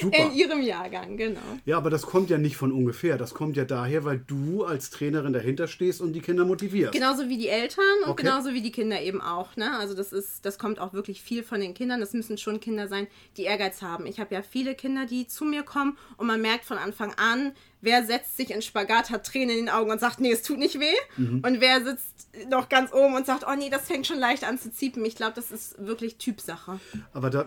super. 0.00 0.16
in 0.16 0.32
ihrem 0.32 0.62
Jahrgang, 0.62 1.16
genau. 1.16 1.40
Ja, 1.66 1.76
aber 1.76 1.90
das 1.90 2.02
kommt 2.02 2.30
ja 2.30 2.38
nicht 2.38 2.56
von 2.56 2.72
ungefähr. 2.72 3.18
Das 3.18 3.34
kommt 3.34 3.56
ja 3.56 3.64
daher, 3.64 4.04
weil 4.04 4.18
du 4.18 4.64
als 4.64 4.90
Trainerin 4.90 5.32
dahinter 5.32 5.68
stehst 5.68 6.00
und 6.00 6.14
die 6.14 6.20
Kinder 6.20 6.44
motivierst. 6.44 6.92
Genauso 6.92 7.28
wie 7.28 7.36
die 7.38 7.48
Eltern 7.48 7.84
und 8.04 8.10
Okay. 8.10 8.22
genauso 8.24 8.52
wie 8.54 8.62
die 8.62 8.72
Kinder 8.72 9.00
eben 9.00 9.20
auch. 9.20 9.56
Ne? 9.56 9.76
Also 9.78 9.94
das 9.94 10.12
ist, 10.12 10.44
das 10.44 10.58
kommt 10.58 10.80
auch 10.80 10.92
wirklich 10.92 11.22
viel 11.22 11.42
von 11.42 11.60
den 11.60 11.74
Kindern. 11.74 12.00
Das 12.00 12.12
müssen 12.14 12.38
schon 12.38 12.60
Kinder 12.60 12.88
sein, 12.88 13.06
die 13.36 13.44
Ehrgeiz 13.44 13.82
haben. 13.82 14.06
Ich 14.06 14.18
habe 14.18 14.34
ja 14.34 14.42
viele 14.42 14.74
Kinder, 14.74 15.06
die 15.06 15.26
zu 15.26 15.44
mir 15.44 15.62
kommen 15.62 15.96
und 16.16 16.26
man 16.26 16.40
merkt 16.40 16.64
von 16.64 16.78
Anfang 16.78 17.12
an, 17.14 17.52
wer 17.82 18.04
setzt 18.04 18.36
sich 18.38 18.50
in 18.50 18.62
Spagat, 18.62 19.10
hat 19.10 19.26
Tränen 19.26 19.50
in 19.50 19.66
den 19.66 19.68
Augen 19.68 19.90
und 19.90 20.00
sagt, 20.00 20.18
nee, 20.20 20.32
es 20.32 20.42
tut 20.42 20.58
nicht 20.58 20.80
weh. 20.80 20.94
Mhm. 21.18 21.42
Und 21.46 21.60
wer 21.60 21.84
sitzt 21.84 22.28
noch 22.48 22.68
ganz 22.70 22.92
oben 22.92 23.14
und 23.16 23.26
sagt, 23.26 23.44
oh 23.46 23.54
nee, 23.56 23.68
das 23.70 23.86
fängt 23.86 24.06
schon 24.06 24.18
leicht 24.18 24.44
an 24.44 24.58
zu 24.58 24.72
ziepen. 24.72 25.04
Ich 25.04 25.14
glaube, 25.16 25.32
das 25.34 25.50
ist 25.50 25.74
wirklich 25.84 26.16
Typsache. 26.16 26.80
Aber 27.12 27.28
da 27.28 27.46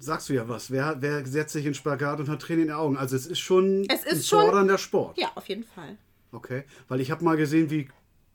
sagst 0.00 0.28
du 0.28 0.32
ja 0.32 0.48
was. 0.48 0.70
Wer, 0.70 0.96
wer 1.00 1.24
setzt 1.26 1.52
sich 1.52 1.66
in 1.66 1.74
Spagat 1.74 2.18
und 2.20 2.28
hat 2.28 2.40
Tränen 2.42 2.62
in 2.62 2.68
den 2.68 2.76
Augen? 2.76 2.96
Also 2.96 3.14
es 3.16 3.26
ist 3.26 3.38
schon 3.38 3.86
Es 3.88 4.02
ist 4.04 4.12
ein 4.12 4.22
schon- 4.22 4.46
fordernder 4.46 4.78
Sport. 4.78 5.18
Ja, 5.18 5.30
auf 5.34 5.48
jeden 5.48 5.64
Fall. 5.64 5.96
Okay. 6.32 6.64
Weil 6.88 7.00
ich 7.00 7.10
habe 7.10 7.22
mal 7.24 7.36
gesehen, 7.36 7.70
wie 7.70 7.88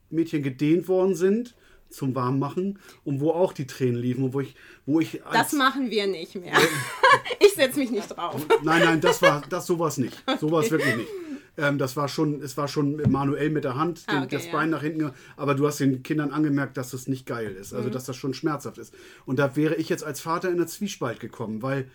Mädchen 0.09 0.43
gedehnt 0.43 0.87
worden 0.87 1.15
sind 1.15 1.55
zum 1.89 2.13
Warmmachen 2.15 2.79
und 3.03 3.19
wo 3.21 3.31
auch 3.31 3.53
die 3.53 3.67
Tränen 3.67 3.95
liefen 4.01 4.23
und 4.25 4.33
wo 4.33 4.41
ich, 4.41 4.55
wo 4.85 4.99
ich 4.99 5.21
Das 5.31 5.53
machen 5.53 5.89
wir 5.89 6.07
nicht 6.07 6.35
mehr. 6.35 6.53
ich 7.39 7.53
setze 7.53 7.79
mich 7.79 7.89
nicht 7.91 8.09
drauf. 8.15 8.45
Nein, 8.63 8.83
nein, 8.83 9.01
das 9.01 9.21
war 9.21 9.41
das 9.49 9.65
sowas 9.65 9.97
nicht. 9.97 10.23
Sowas 10.39 10.69
wirklich 10.71 10.95
nicht. 10.95 11.09
Ähm, 11.57 11.77
das 11.77 11.95
war 11.95 12.07
schon, 12.07 12.41
es 12.41 12.57
war 12.57 12.67
schon 12.67 13.01
manuell 13.11 13.49
mit 13.49 13.63
der 13.63 13.75
Hand, 13.75 14.07
den, 14.09 14.15
Ah, 14.15 14.23
okay, 14.23 14.35
das 14.35 14.45
ja. 14.47 14.51
Bein 14.51 14.69
nach 14.69 14.81
hinten, 14.81 15.11
aber 15.37 15.55
du 15.55 15.65
hast 15.67 15.79
den 15.79 16.03
Kindern 16.03 16.31
angemerkt, 16.31 16.75
dass 16.77 16.91
das 16.91 17.07
nicht 17.07 17.25
geil 17.25 17.51
ist, 17.55 17.71
Mhm. 17.71 17.77
also 17.77 17.89
dass 17.89 18.05
das 18.05 18.15
schon 18.17 18.33
schmerzhaft 18.33 18.77
ist. 18.77 18.93
Und 19.25 19.39
da 19.39 19.55
wäre 19.55 19.75
ich 19.75 19.87
jetzt 19.89 20.03
als 20.03 20.19
Vater 20.19 20.49
in 20.49 20.57
der 20.57 20.67
Zwiespalt 20.67 21.19
gekommen, 21.19 21.61
weil 21.61 21.89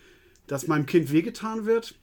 dass 0.46 0.66
meinem 0.66 0.86
Kind 0.86 1.12
wehgetan 1.12 1.66
wird, 1.66 1.94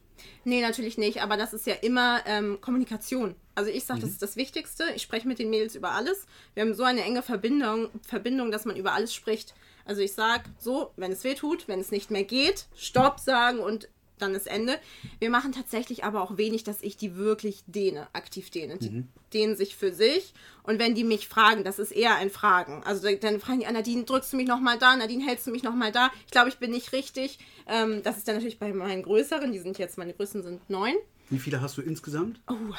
Nee, 0.42 0.60
natürlich 0.62 0.98
nicht, 0.98 1.22
aber 1.22 1.36
das 1.36 1.52
ist 1.54 1.64
ja 1.68 1.74
immer 1.74 2.20
ähm, 2.26 2.58
Kommunikation. 2.60 3.36
Also 3.54 3.70
ich 3.70 3.84
Mhm. 3.84 3.86
sage, 3.86 4.00
das 4.00 4.10
ist 4.10 4.20
das 4.22 4.34
Wichtigste. 4.34 4.82
Ich 4.96 5.02
spreche 5.02 5.28
mit 5.28 5.38
den 5.38 5.48
Mädels 5.48 5.76
über 5.76 5.92
alles. 5.92 6.26
Wir 6.54 6.64
haben 6.64 6.74
so 6.74 6.82
eine 6.82 7.04
enge 7.04 7.22
Verbindung, 7.22 7.88
Verbindung, 8.02 8.50
dass 8.50 8.64
man 8.64 8.74
über 8.74 8.92
alles 8.94 9.14
spricht. 9.14 9.54
Also 9.84 10.00
ich 10.00 10.12
sage 10.14 10.42
so, 10.58 10.90
wenn 10.96 11.12
es 11.12 11.22
weh 11.22 11.34
tut, 11.34 11.68
wenn 11.68 11.78
es 11.78 11.92
nicht 11.92 12.10
mehr 12.10 12.24
geht, 12.24 12.66
Stopp 12.74 13.20
sagen 13.20 13.60
und 13.60 13.88
dann 14.18 14.34
ist 14.34 14.46
Ende. 14.46 14.78
Wir 15.18 15.30
machen 15.30 15.52
tatsächlich 15.52 16.04
aber 16.04 16.22
auch 16.22 16.36
wenig, 16.36 16.64
dass 16.64 16.82
ich 16.82 16.96
die 16.96 17.16
wirklich 17.16 17.62
dehne, 17.66 18.08
aktiv 18.12 18.50
dehne. 18.50 18.78
Die 18.78 18.90
Mhm. 18.90 19.08
dehnen 19.32 19.56
sich 19.56 19.76
für 19.76 19.92
sich. 19.92 20.34
Und 20.62 20.78
wenn 20.78 20.94
die 20.94 21.04
mich 21.04 21.28
fragen, 21.28 21.64
das 21.64 21.78
ist 21.78 21.92
eher 21.92 22.16
ein 22.16 22.30
Fragen. 22.30 22.82
Also 22.84 23.08
dann- 23.16 23.40
fragen 23.40 23.60
die, 23.60 23.66
ah, 23.66 23.72
Nadine, 23.72 24.04
drückst 24.04 24.32
du 24.32 24.36
mich 24.36 24.46
nochmal 24.48 24.78
da? 24.78 24.94
Nadine, 24.96 25.24
hältst 25.26 25.46
du 25.46 25.50
mich 25.50 25.62
nochmal 25.62 25.92
da? 25.92 26.10
Ich 26.26 26.30
glaube, 26.32 26.48
ich 26.50 26.58
bin 26.58 26.70
nicht 26.70 26.92
richtig. 26.92 27.38
Ähm, 27.66 28.02
das 28.02 28.16
ist 28.18 28.28
dann 28.28 28.34
natürlich 28.36 28.58
bei 28.58 28.72
meinen 28.72 29.02
Größeren. 29.02 29.52
Die 29.52 29.58
sind 29.58 29.78
jetzt, 29.78 29.98
meine 29.98 30.12
Größten 30.14 30.42
sind 30.42 30.68
neun. 30.70 30.94
wie 31.30 31.38
viele 31.38 31.60
hast 31.60 31.76
du 31.76 31.82
insgesamt? 31.82 32.40
Oh. 32.48 32.54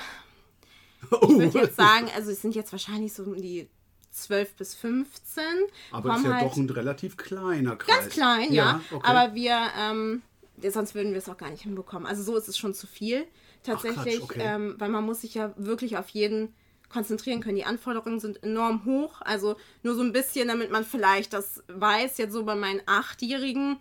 Ich 1.01 1.29
würde 1.29 1.60
jetzt 1.60 1.77
sagen, 1.77 2.10
also 2.15 2.29
es 2.31 2.41
sind 2.41 2.55
jetzt 2.55 2.72
wahrscheinlich 2.74 3.13
so 3.13 3.24
um 3.24 3.36
die 3.41 3.69
12 4.12 4.53
bis 4.55 4.75
15. 4.75 5.43
aber 5.91 6.10
ist 6.10 6.13
Kommen 6.15 6.25
ja 6.25 6.34
halt 6.38 6.46
doch 6.51 6.58
ein 6.58 6.69
relativ 6.69 7.15
kleiner 7.15 7.77
Kreis. 7.77 8.00
ganz 8.01 8.10
klein, 8.13 8.51
ja. 8.53 8.81
okay. 8.91 9.08
Aber 9.08 9.34
wir, 9.34 9.58
ähm, 9.79 10.22
sonst 10.67 10.95
würden 10.95 11.11
wir 11.11 11.19
es 11.19 11.29
auch 11.29 11.37
gar 11.37 11.49
nicht 11.49 11.63
hinbekommen. 11.63 12.07
Also 12.07 12.23
so 12.23 12.35
ist 12.37 12.47
es 12.47 12.57
schon 12.57 12.73
zu 12.73 12.87
viel. 12.87 13.25
Tatsächlich, 13.63 14.19
Quatsch, 14.19 14.37
okay. 14.37 14.41
ähm, 14.43 14.75
weil 14.77 14.89
man 14.89 15.05
muss 15.05 15.21
sich 15.21 15.33
ja 15.33 15.53
wirklich 15.57 15.97
auf 15.97 16.09
jeden 16.09 16.53
konzentrieren 16.89 17.41
können. 17.41 17.55
Die 17.55 17.65
Anforderungen 17.65 18.19
sind 18.19 18.43
enorm 18.43 18.85
hoch. 18.85 19.21
Also 19.21 19.55
nur 19.83 19.95
so 19.95 20.01
ein 20.01 20.11
bisschen, 20.11 20.47
damit 20.47 20.71
man 20.71 20.83
vielleicht 20.83 21.33
das 21.33 21.63
weiß, 21.67 22.17
jetzt 22.17 22.33
so 22.33 22.43
bei 22.43 22.55
meinen 22.55 22.81
Achtjährigen, 22.85 23.77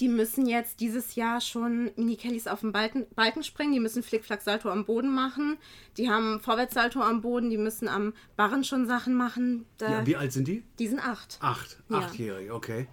die 0.00 0.08
müssen 0.08 0.46
jetzt 0.46 0.80
dieses 0.80 1.14
Jahr 1.14 1.40
schon 1.40 1.92
Mini-Kellys 1.96 2.48
auf 2.48 2.60
den 2.60 2.72
Balken, 2.72 3.06
Balken 3.14 3.42
springen. 3.42 3.72
Die 3.72 3.80
müssen 3.80 4.02
Flick-Flack-Salto 4.02 4.68
am 4.68 4.84
Boden 4.84 5.14
machen. 5.14 5.56
Die 5.96 6.10
haben 6.10 6.40
Vorwärtssalto 6.40 7.00
am 7.00 7.20
Boden. 7.20 7.50
Die 7.50 7.58
müssen 7.58 7.88
am 7.88 8.12
Barren 8.36 8.64
schon 8.64 8.86
Sachen 8.86 9.14
machen. 9.14 9.66
Da, 9.78 9.90
ja, 9.90 10.06
wie 10.06 10.16
alt 10.16 10.32
sind 10.32 10.48
die? 10.48 10.64
die 10.78 10.88
sind 10.88 11.00
acht. 11.00 11.38
Acht. 11.40 11.78
Ja. 11.88 11.98
Achtjährige, 11.98 12.54
okay. 12.54 12.88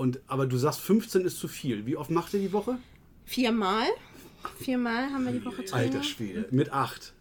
Und, 0.00 0.18
aber 0.28 0.46
du 0.46 0.56
sagst, 0.56 0.80
15 0.80 1.26
ist 1.26 1.38
zu 1.38 1.46
viel. 1.46 1.84
Wie 1.84 1.94
oft 1.94 2.10
macht 2.10 2.32
ihr 2.32 2.40
die 2.40 2.54
Woche? 2.54 2.78
Viermal. 3.26 3.84
Viermal 4.56 5.10
haben 5.12 5.26
wir 5.26 5.32
die 5.32 5.44
Woche 5.44 5.62
Training. 5.62 5.92
Alter 5.92 6.02
Schwede. 6.02 6.48
Mit 6.50 6.72
acht. 6.72 7.12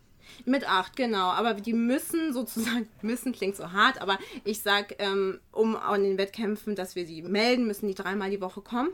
Mit 0.45 0.63
acht, 0.65 0.95
genau. 0.95 1.29
Aber 1.31 1.55
die 1.55 1.73
müssen 1.73 2.31
sozusagen, 2.31 2.87
müssen 3.01 3.33
klingt 3.33 3.57
so 3.57 3.73
hart, 3.73 4.01
aber 4.01 4.17
ich 4.45 4.61
sag, 4.61 4.95
ähm, 4.99 5.41
um 5.51 5.75
an 5.75 6.03
den 6.03 6.17
Wettkämpfen, 6.17 6.77
dass 6.77 6.95
wir 6.95 7.05
sie 7.05 7.21
melden, 7.21 7.67
müssen 7.67 7.89
die 7.89 7.95
dreimal 7.95 8.29
die 8.29 8.39
Woche 8.39 8.61
kommen. 8.61 8.91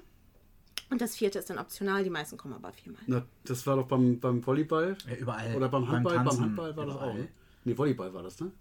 Und 0.89 0.99
das 0.99 1.15
vierte 1.15 1.37
ist 1.37 1.51
dann 1.51 1.59
optional, 1.59 2.03
die 2.03 2.09
meisten 2.09 2.37
kommen 2.37 2.55
aber 2.55 2.73
viermal. 2.73 3.03
Na, 3.05 3.23
das 3.43 3.67
war 3.67 3.75
doch 3.75 3.85
beim, 3.85 4.19
beim 4.19 4.43
Volleyball. 4.43 4.97
Ja, 5.07 5.15
überall. 5.15 5.55
Oder 5.55 5.69
beim 5.69 5.87
Handball. 5.87 6.15
Beim, 6.15 6.25
Tanzen, 6.25 6.43
Handball 6.43 6.75
war 6.75 6.85
das 6.87 6.95
überall. 6.95 7.09
auch. 7.11 7.13
Ne? 7.13 7.27
Nee, 7.65 7.77
Volleyball 7.77 8.11
war 8.15 8.23
das, 8.23 8.39
ne? 8.39 8.51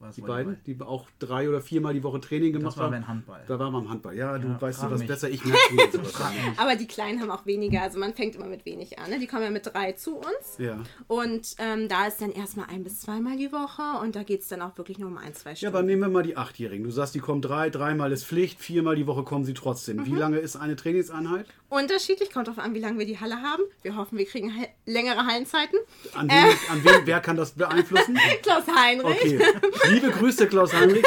Was 0.00 0.16
Die 0.16 0.22
beiden, 0.22 0.58
die 0.66 0.78
auch 0.80 1.06
drei 1.18 1.48
oder 1.48 1.60
viermal 1.60 1.94
die 1.94 2.02
Woche 2.02 2.20
Training 2.20 2.52
gemacht 2.52 2.76
war 2.76 2.86
haben. 2.86 2.92
beim 2.92 3.08
Handball. 3.08 3.40
Da 3.46 3.58
war 3.58 3.70
beim 3.70 3.88
Handball. 3.88 4.14
Ja, 4.16 4.36
du 4.38 4.48
Ja, 4.48 4.60
weißt 4.60 4.80
frag 4.80 4.88
sowas 4.88 4.98
mich. 5.00 5.08
besser. 5.08 5.30
Ich 5.30 5.44
merke 5.44 5.74
mir 5.74 5.90
sowas. 5.92 6.14
Aber 6.58 6.76
die 6.76 6.86
Kleinen 6.86 7.20
haben 7.20 7.30
auch 7.30 7.46
weniger, 7.46 7.80
also 7.82 7.98
man 7.98 8.12
fängt 8.12 8.34
immer 8.36 8.46
mit 8.46 8.66
wenig 8.66 8.98
an. 8.98 9.08
Ne? 9.10 9.18
Die 9.18 9.26
kommen 9.26 9.44
ja 9.44 9.50
mit 9.50 9.66
drei 9.66 9.92
zu 9.92 10.16
uns. 10.16 10.58
Ja. 10.58 10.78
Und 11.06 11.54
ähm, 11.58 11.88
da 11.88 12.06
ist 12.06 12.20
dann 12.20 12.32
erstmal 12.32 12.66
ein 12.70 12.82
bis 12.82 13.00
zweimal 13.00 13.36
die 13.36 13.52
Woche 13.52 13.82
und 14.02 14.16
da 14.16 14.24
geht 14.24 14.42
es 14.42 14.48
dann 14.48 14.60
auch 14.62 14.76
wirklich 14.76 14.98
nur 14.98 15.08
um 15.08 15.16
ein, 15.16 15.32
zwei 15.32 15.50
Ja, 15.50 15.56
Stunden. 15.56 15.76
aber 15.76 15.84
nehmen 15.86 16.02
wir 16.02 16.08
mal 16.08 16.22
die 16.22 16.36
Achtjährigen. 16.36 16.84
Du 16.84 16.90
sagst, 16.90 17.14
die 17.14 17.20
kommen 17.20 17.40
drei, 17.40 17.70
dreimal 17.70 18.12
ist 18.12 18.24
Pflicht, 18.26 18.60
viermal 18.60 18.96
die 18.96 19.06
Woche 19.06 19.22
kommen 19.22 19.44
sie 19.44 19.54
trotzdem. 19.54 19.98
Mhm. 19.98 20.06
Wie 20.06 20.14
lange 20.16 20.38
ist 20.38 20.56
eine 20.56 20.76
Trainingseinheit? 20.76 21.46
Unterschiedlich, 21.70 22.30
kommt 22.32 22.46
darauf 22.46 22.62
an, 22.62 22.74
wie 22.74 22.78
lange 22.78 22.98
wir 22.98 23.06
die 23.06 23.18
Halle 23.18 23.42
haben. 23.42 23.62
Wir 23.82 23.96
hoffen, 23.96 24.16
wir 24.18 24.26
kriegen 24.26 24.52
längere 24.86 25.26
Hallenzeiten. 25.26 25.78
An 26.14 26.28
wen, 26.28 26.56
an 26.70 26.84
wen, 26.84 27.06
wer 27.06 27.20
kann 27.20 27.36
das 27.36 27.52
beeinflussen? 27.52 28.16
Klaus 28.42 28.64
Heinrich. 28.68 29.34
Okay. 29.34 29.40
Liebe 29.88 30.10
Grüße, 30.10 30.46
Klaus 30.46 30.72
Heinrich. 30.72 31.04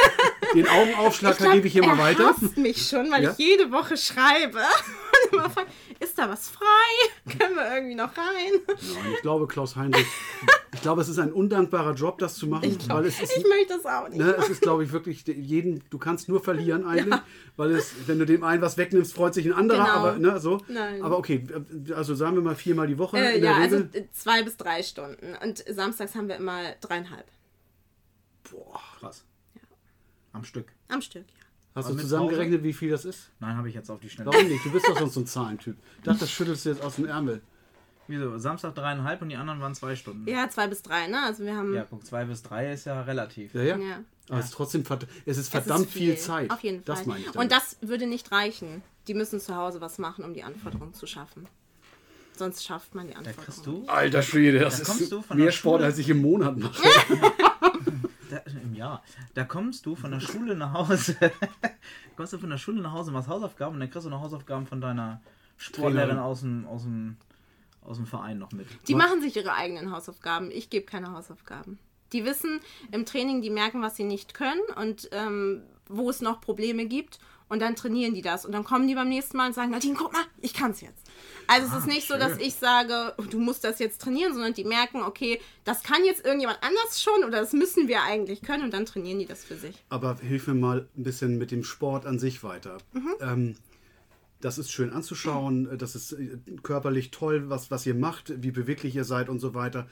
Den 0.54 0.68
Augenaufschlag 0.68 1.38
glaub, 1.38 1.54
gebe 1.54 1.68
ich 1.68 1.74
hier 1.74 1.86
mal 1.86 1.94
er 1.94 2.04
weiter. 2.04 2.28
hasst 2.30 2.58
mich 2.58 2.86
schon, 2.88 3.10
weil 3.12 3.24
Ja? 3.24 3.32
ich 3.32 3.38
jede 3.38 3.72
Woche 3.72 3.96
schreibe. 3.96 4.58
Und 5.32 5.34
immer 5.40 5.50
fragt, 5.50 5.68
ist 6.00 6.18
da 6.18 6.30
was 6.30 6.50
frei? 6.50 7.36
Können 7.38 7.56
wir 7.56 7.74
irgendwie 7.76 7.96
noch 7.96 8.16
rein? 8.18 8.54
Ja, 8.68 9.12
ich 9.16 9.22
glaube, 9.22 9.48
Klaus 9.48 9.76
Heinrich 9.76 10.06
Ich 10.78 10.82
glaube, 10.84 11.02
es 11.02 11.10
ist 11.10 11.18
ein 11.18 11.34
undankbarer 11.34 11.94
Job, 11.96 12.20
das 12.20 12.36
zu 12.36 12.46
machen, 12.48 12.78
weil 12.88 13.06
es 13.08 13.20
ist, 13.20 13.36
Ich 13.36 13.44
möchte 13.48 13.74
das 13.76 13.86
auch 13.86 14.08
nicht. 14.10 14.20
ne, 14.20 14.36
es 14.38 14.48
ist, 14.50 14.62
glaube 14.62 14.84
ich, 14.84 14.92
wirklich 14.92 15.26
jeden, 15.26 15.84
du 15.90 15.98
kannst 15.98 16.30
nur 16.30 16.42
verlieren 16.44 16.86
eigentlich, 16.86 17.20
weil 17.56 17.72
es, 17.72 17.94
wenn 18.06 18.20
du 18.20 18.26
dem 18.26 18.44
einen 18.44 18.62
was 18.62 18.78
wegnimmst, 18.78 19.14
freut 19.14 19.34
sich 19.34 19.46
ein 19.48 19.54
anderer, 19.54 19.84
Genau. 19.86 19.96
aber 19.98 20.18
ne, 20.18 20.40
so. 20.40 20.62
Nein. 20.68 21.02
Aber 21.02 21.18
okay, 21.18 21.46
also 21.96 22.14
sagen 22.16 22.36
wir 22.36 22.44
mal 22.44 22.56
viermal 22.56 22.86
die 22.88 22.98
Woche 23.00 23.18
Äh, 23.18 23.42
ja, 23.44 23.56
also 23.58 23.78
Regel. 23.78 23.90
äh, 24.04 24.06
zwei 24.12 24.44
bis 24.44 24.56
drei 24.56 24.84
Stunden. 24.84 25.36
Und 25.44 25.64
samstags 25.68 26.14
haben 26.16 26.28
wir 26.28 26.36
immer 26.36 26.74
dreieinhalb. 26.80 27.26
Boah, 28.52 28.80
krass. 29.00 29.24
Am 30.32 30.44
Stück. 30.44 30.72
Am 30.90 31.02
Stück, 31.02 31.26
ja. 31.28 31.46
Hast 31.76 31.88
aber 31.88 31.96
du 31.96 32.02
zusammengerechnet, 32.02 32.64
wie 32.64 32.74
viel 32.74 32.90
das 32.92 33.06
ist? 33.06 33.30
Nein, 33.40 33.56
habe 33.58 33.70
ich 33.70 33.76
jetzt 33.76 33.90
auf 33.90 34.00
die 34.00 34.10
Schnelle. 34.10 34.32
Warum 34.32 34.48
nicht? 34.48 34.64
Du 34.66 34.72
bist 34.72 34.88
doch 34.88 34.98
sonst 34.98 35.14
so 35.16 35.20
ein 35.22 35.28
Zahlentyp. 35.28 35.76
Ich 35.98 36.04
dachte, 36.04 36.20
das 36.22 36.32
schüttelst 36.32 36.66
du 36.66 36.70
jetzt 36.70 36.82
aus 36.84 36.96
dem 36.96 37.06
Ärmel. 37.06 37.42
Wieso? 38.08 38.38
Samstag 38.38 38.76
dreieinhalb 38.76 39.22
und 39.22 39.30
die 39.30 39.36
anderen 39.36 39.60
waren 39.60 39.76
zwei 39.76 39.96
Stunden. 39.96 40.28
Ja, 40.30 40.50
zwei 40.50 40.68
bis 40.68 40.82
drei, 40.82 41.08
ne? 41.08 41.22
Also 41.24 41.44
wir 41.44 41.56
haben. 41.56 41.74
Ja, 41.74 41.86
guck, 41.90 42.06
zwei 42.06 42.26
bis 42.26 42.42
drei 42.44 42.72
ist 42.72 42.86
ja 42.86 43.02
relativ. 43.02 43.54
Ja, 43.54 43.62
ja. 43.64 43.78
Ja. 43.78 44.00
Aber 44.30 44.40
es 44.40 44.46
ist 44.46 44.54
trotzdem 44.54 44.84
verd 44.86 45.08
es 45.26 45.38
ist 45.38 45.44
Es 45.46 45.50
verdammt 45.50 45.86
ist 45.88 45.94
viel. 45.94 46.18
Zeit. 46.18 46.52
Auf 46.52 46.62
jeden 46.62 46.84
Fall. 46.84 46.96
Das 46.96 47.06
meine 47.06 47.20
ich. 47.22 47.36
Und 47.36 47.52
das 47.52 47.78
würde 47.82 48.08
nicht 48.08 48.32
reichen. 48.32 48.82
Die 49.08 49.14
müssen 49.14 49.40
zu 49.40 49.56
Hause 49.56 49.80
was 49.82 49.98
machen, 50.00 50.26
um 50.26 50.34
die 50.34 50.44
Anforderungen 50.44 50.94
zu 50.94 51.08
schaffen. 51.08 51.48
Sonst 52.36 52.66
schafft 52.66 52.94
man 52.94 53.08
die 53.08 53.14
Da 53.14 53.20
Anforderungen. 53.20 53.46
kriegst 53.46 53.66
du 53.66 53.86
Alter 53.88 54.22
Schwede, 54.22 54.60
das 54.60 54.76
Da 54.76 54.82
ist 54.84 54.88
kommst 54.90 55.12
du 55.12 55.22
von 55.22 55.38
mehr 55.38 55.46
der 55.48 55.52
Sport, 55.54 55.80
Schule. 55.80 55.86
als 55.86 55.98
ich 55.98 56.10
im 56.10 56.22
Monat 56.22 56.58
mache. 56.58 56.84
Da, 58.30 58.38
Im 58.62 58.76
Jahr. 58.76 59.04
Da 59.36 59.46
kommst 59.46 59.86
du 59.86 59.96
von 59.96 60.12
der 60.12 60.20
Schule 60.20 60.54
nach 60.54 60.74
Hause. 60.74 61.16
kommst 62.18 62.34
du 62.34 62.38
von 62.38 62.50
der 62.50 62.58
Schule 62.58 62.82
nach 62.82 62.92
Hause, 62.92 63.12
machst 63.12 63.30
Hausaufgaben 63.30 63.76
und 63.76 63.80
dann 63.80 63.90
kriegst 63.90 64.06
du 64.06 64.10
noch 64.10 64.20
Hausaufgaben 64.20 64.68
von 64.68 64.82
deiner 64.82 65.22
Sportlehrerin 65.56 66.18
aus 66.20 66.42
dem, 66.42 66.68
aus, 66.68 66.84
dem, 66.84 67.16
aus 67.88 67.98
dem 67.98 68.06
Verein 68.06 68.38
noch 68.38 68.52
mit. 68.52 68.68
Die 68.88 68.96
machen 68.96 69.22
sich 69.22 69.36
ihre 69.36 69.54
eigenen 69.54 69.92
Hausaufgaben. 69.92 70.52
Ich 70.52 70.70
gebe 70.70 70.86
keine 70.86 71.12
Hausaufgaben. 71.12 71.80
Die 72.14 72.26
wissen 72.26 72.60
im 72.92 73.06
Training, 73.06 73.42
die 73.42 73.50
merken, 73.50 73.82
was 73.82 73.96
sie 73.96 74.04
nicht 74.04 74.34
können 74.34 74.62
und 74.76 75.10
ähm, 75.12 75.64
wo 75.88 76.10
es 76.10 76.22
noch 76.22 76.42
Probleme 76.42 76.86
gibt. 76.86 77.20
Und 77.50 77.62
dann 77.62 77.78
trainieren 77.78 78.14
die 78.14 78.22
das. 78.22 78.46
Und 78.46 78.52
dann 78.52 78.66
kommen 78.66 78.90
die 78.90 78.96
beim 78.96 79.08
nächsten 79.08 79.38
Mal 79.38 79.48
und 79.48 79.54
sagen, 79.54 79.72
Nadine, 79.72 79.96
guck 79.98 80.12
mal, 80.12 80.24
ich 80.42 80.54
kann 80.54 80.72
es 80.72 80.82
jetzt. 80.82 81.08
Also 81.48 81.68
es 81.68 81.84
ist 81.84 81.88
nicht 81.88 82.06
so, 82.06 82.18
dass 82.18 82.38
ich 82.40 82.56
sage, 82.56 83.14
oh, 83.18 83.22
du 83.22 83.40
musst 83.40 83.64
das 83.64 83.80
jetzt 83.80 84.02
trainieren, 84.02 84.34
sondern 84.34 84.54
die 84.54 84.66
merken, 84.66 85.02
okay, 85.02 85.40
das 85.64 85.82
kann 85.82 86.04
jetzt 86.04 86.26
irgendjemand 86.26 86.60
anders 86.62 87.02
schon 87.02 87.24
oder 87.24 87.40
das 87.40 87.54
müssen 87.54 87.88
wir 87.88 88.04
eigentlich 88.04 88.42
können 88.42 88.66
und 88.66 88.74
dann 88.74 88.86
trainieren 88.86 89.20
die 89.20 89.26
das 89.26 89.46
für 89.46 89.56
sich. 89.56 89.76
Aber 89.88 90.18
hilf 90.18 90.48
mir 90.48 90.56
mal 90.56 90.90
ein 90.98 91.04
bisschen 91.04 91.38
mit 91.38 91.52
dem 91.52 91.64
Sport 91.64 92.06
an 92.06 92.20
sich 92.20 92.44
weiter. 92.44 92.80
Mhm. 92.92 93.16
Ähm, 93.22 93.56
das 94.42 94.58
ist 94.58 94.72
schön 94.72 94.92
anzuschauen, 94.94 95.78
das 95.78 95.96
ist 95.96 96.14
äh, 96.14 96.38
körperlich 96.64 97.12
toll, 97.12 97.50
was, 97.50 97.72
was 97.72 97.86
ihr 97.86 97.96
macht, 97.96 98.34
wie 98.44 98.52
beweglich 98.52 98.96
ihr 98.96 99.04
seid 99.04 99.30
und 99.30 99.40
so 99.40 99.54
weiter. 99.54 99.88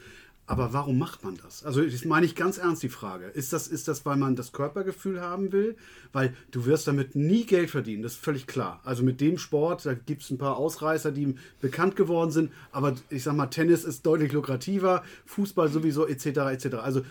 Aber 0.47 0.73
warum 0.73 0.99
macht 0.99 1.23
man 1.23 1.35
das? 1.43 1.65
Also 1.65 1.83
das 1.83 2.05
meine 2.05 2.23
ich 2.27 2.35
ganz 2.35 2.59
ernst 2.59 2.83
die 2.83 2.89
Frage. 2.89 3.25
Ist 3.25 3.51
das, 3.51 3.67
ist 3.67 3.87
das, 3.87 4.05
weil 4.05 4.15
man 4.15 4.35
das 4.35 4.51
Körpergefühl 4.51 5.19
haben 5.19 5.51
will? 5.51 5.75
Weil 6.13 6.35
du 6.51 6.65
wirst 6.67 6.87
damit 6.87 7.15
nie 7.15 7.45
Geld 7.47 7.71
verdienen, 7.71 8.03
das 8.03 8.11
ist 8.13 8.23
völlig 8.23 8.45
klar. 8.45 8.79
Also 8.83 9.01
mit 9.01 9.21
dem 9.21 9.39
Sport, 9.39 9.87
da 9.87 9.95
gibt 9.95 10.21
es 10.21 10.29
ein 10.29 10.37
paar 10.37 10.57
Ausreißer, 10.57 11.11
die 11.11 11.33
bekannt 11.61 11.95
geworden 11.95 12.29
sind, 12.29 12.51
aber 12.71 12.93
ich 13.09 13.23
sag 13.23 13.35
mal, 13.35 13.47
Tennis 13.47 13.83
ist 13.83 14.05
deutlich 14.05 14.33
lukrativer, 14.33 15.03
Fußball 15.25 15.69
sowieso 15.69 16.05
etc. 16.05 16.25
etc. 16.51 16.75
Also 16.75 17.01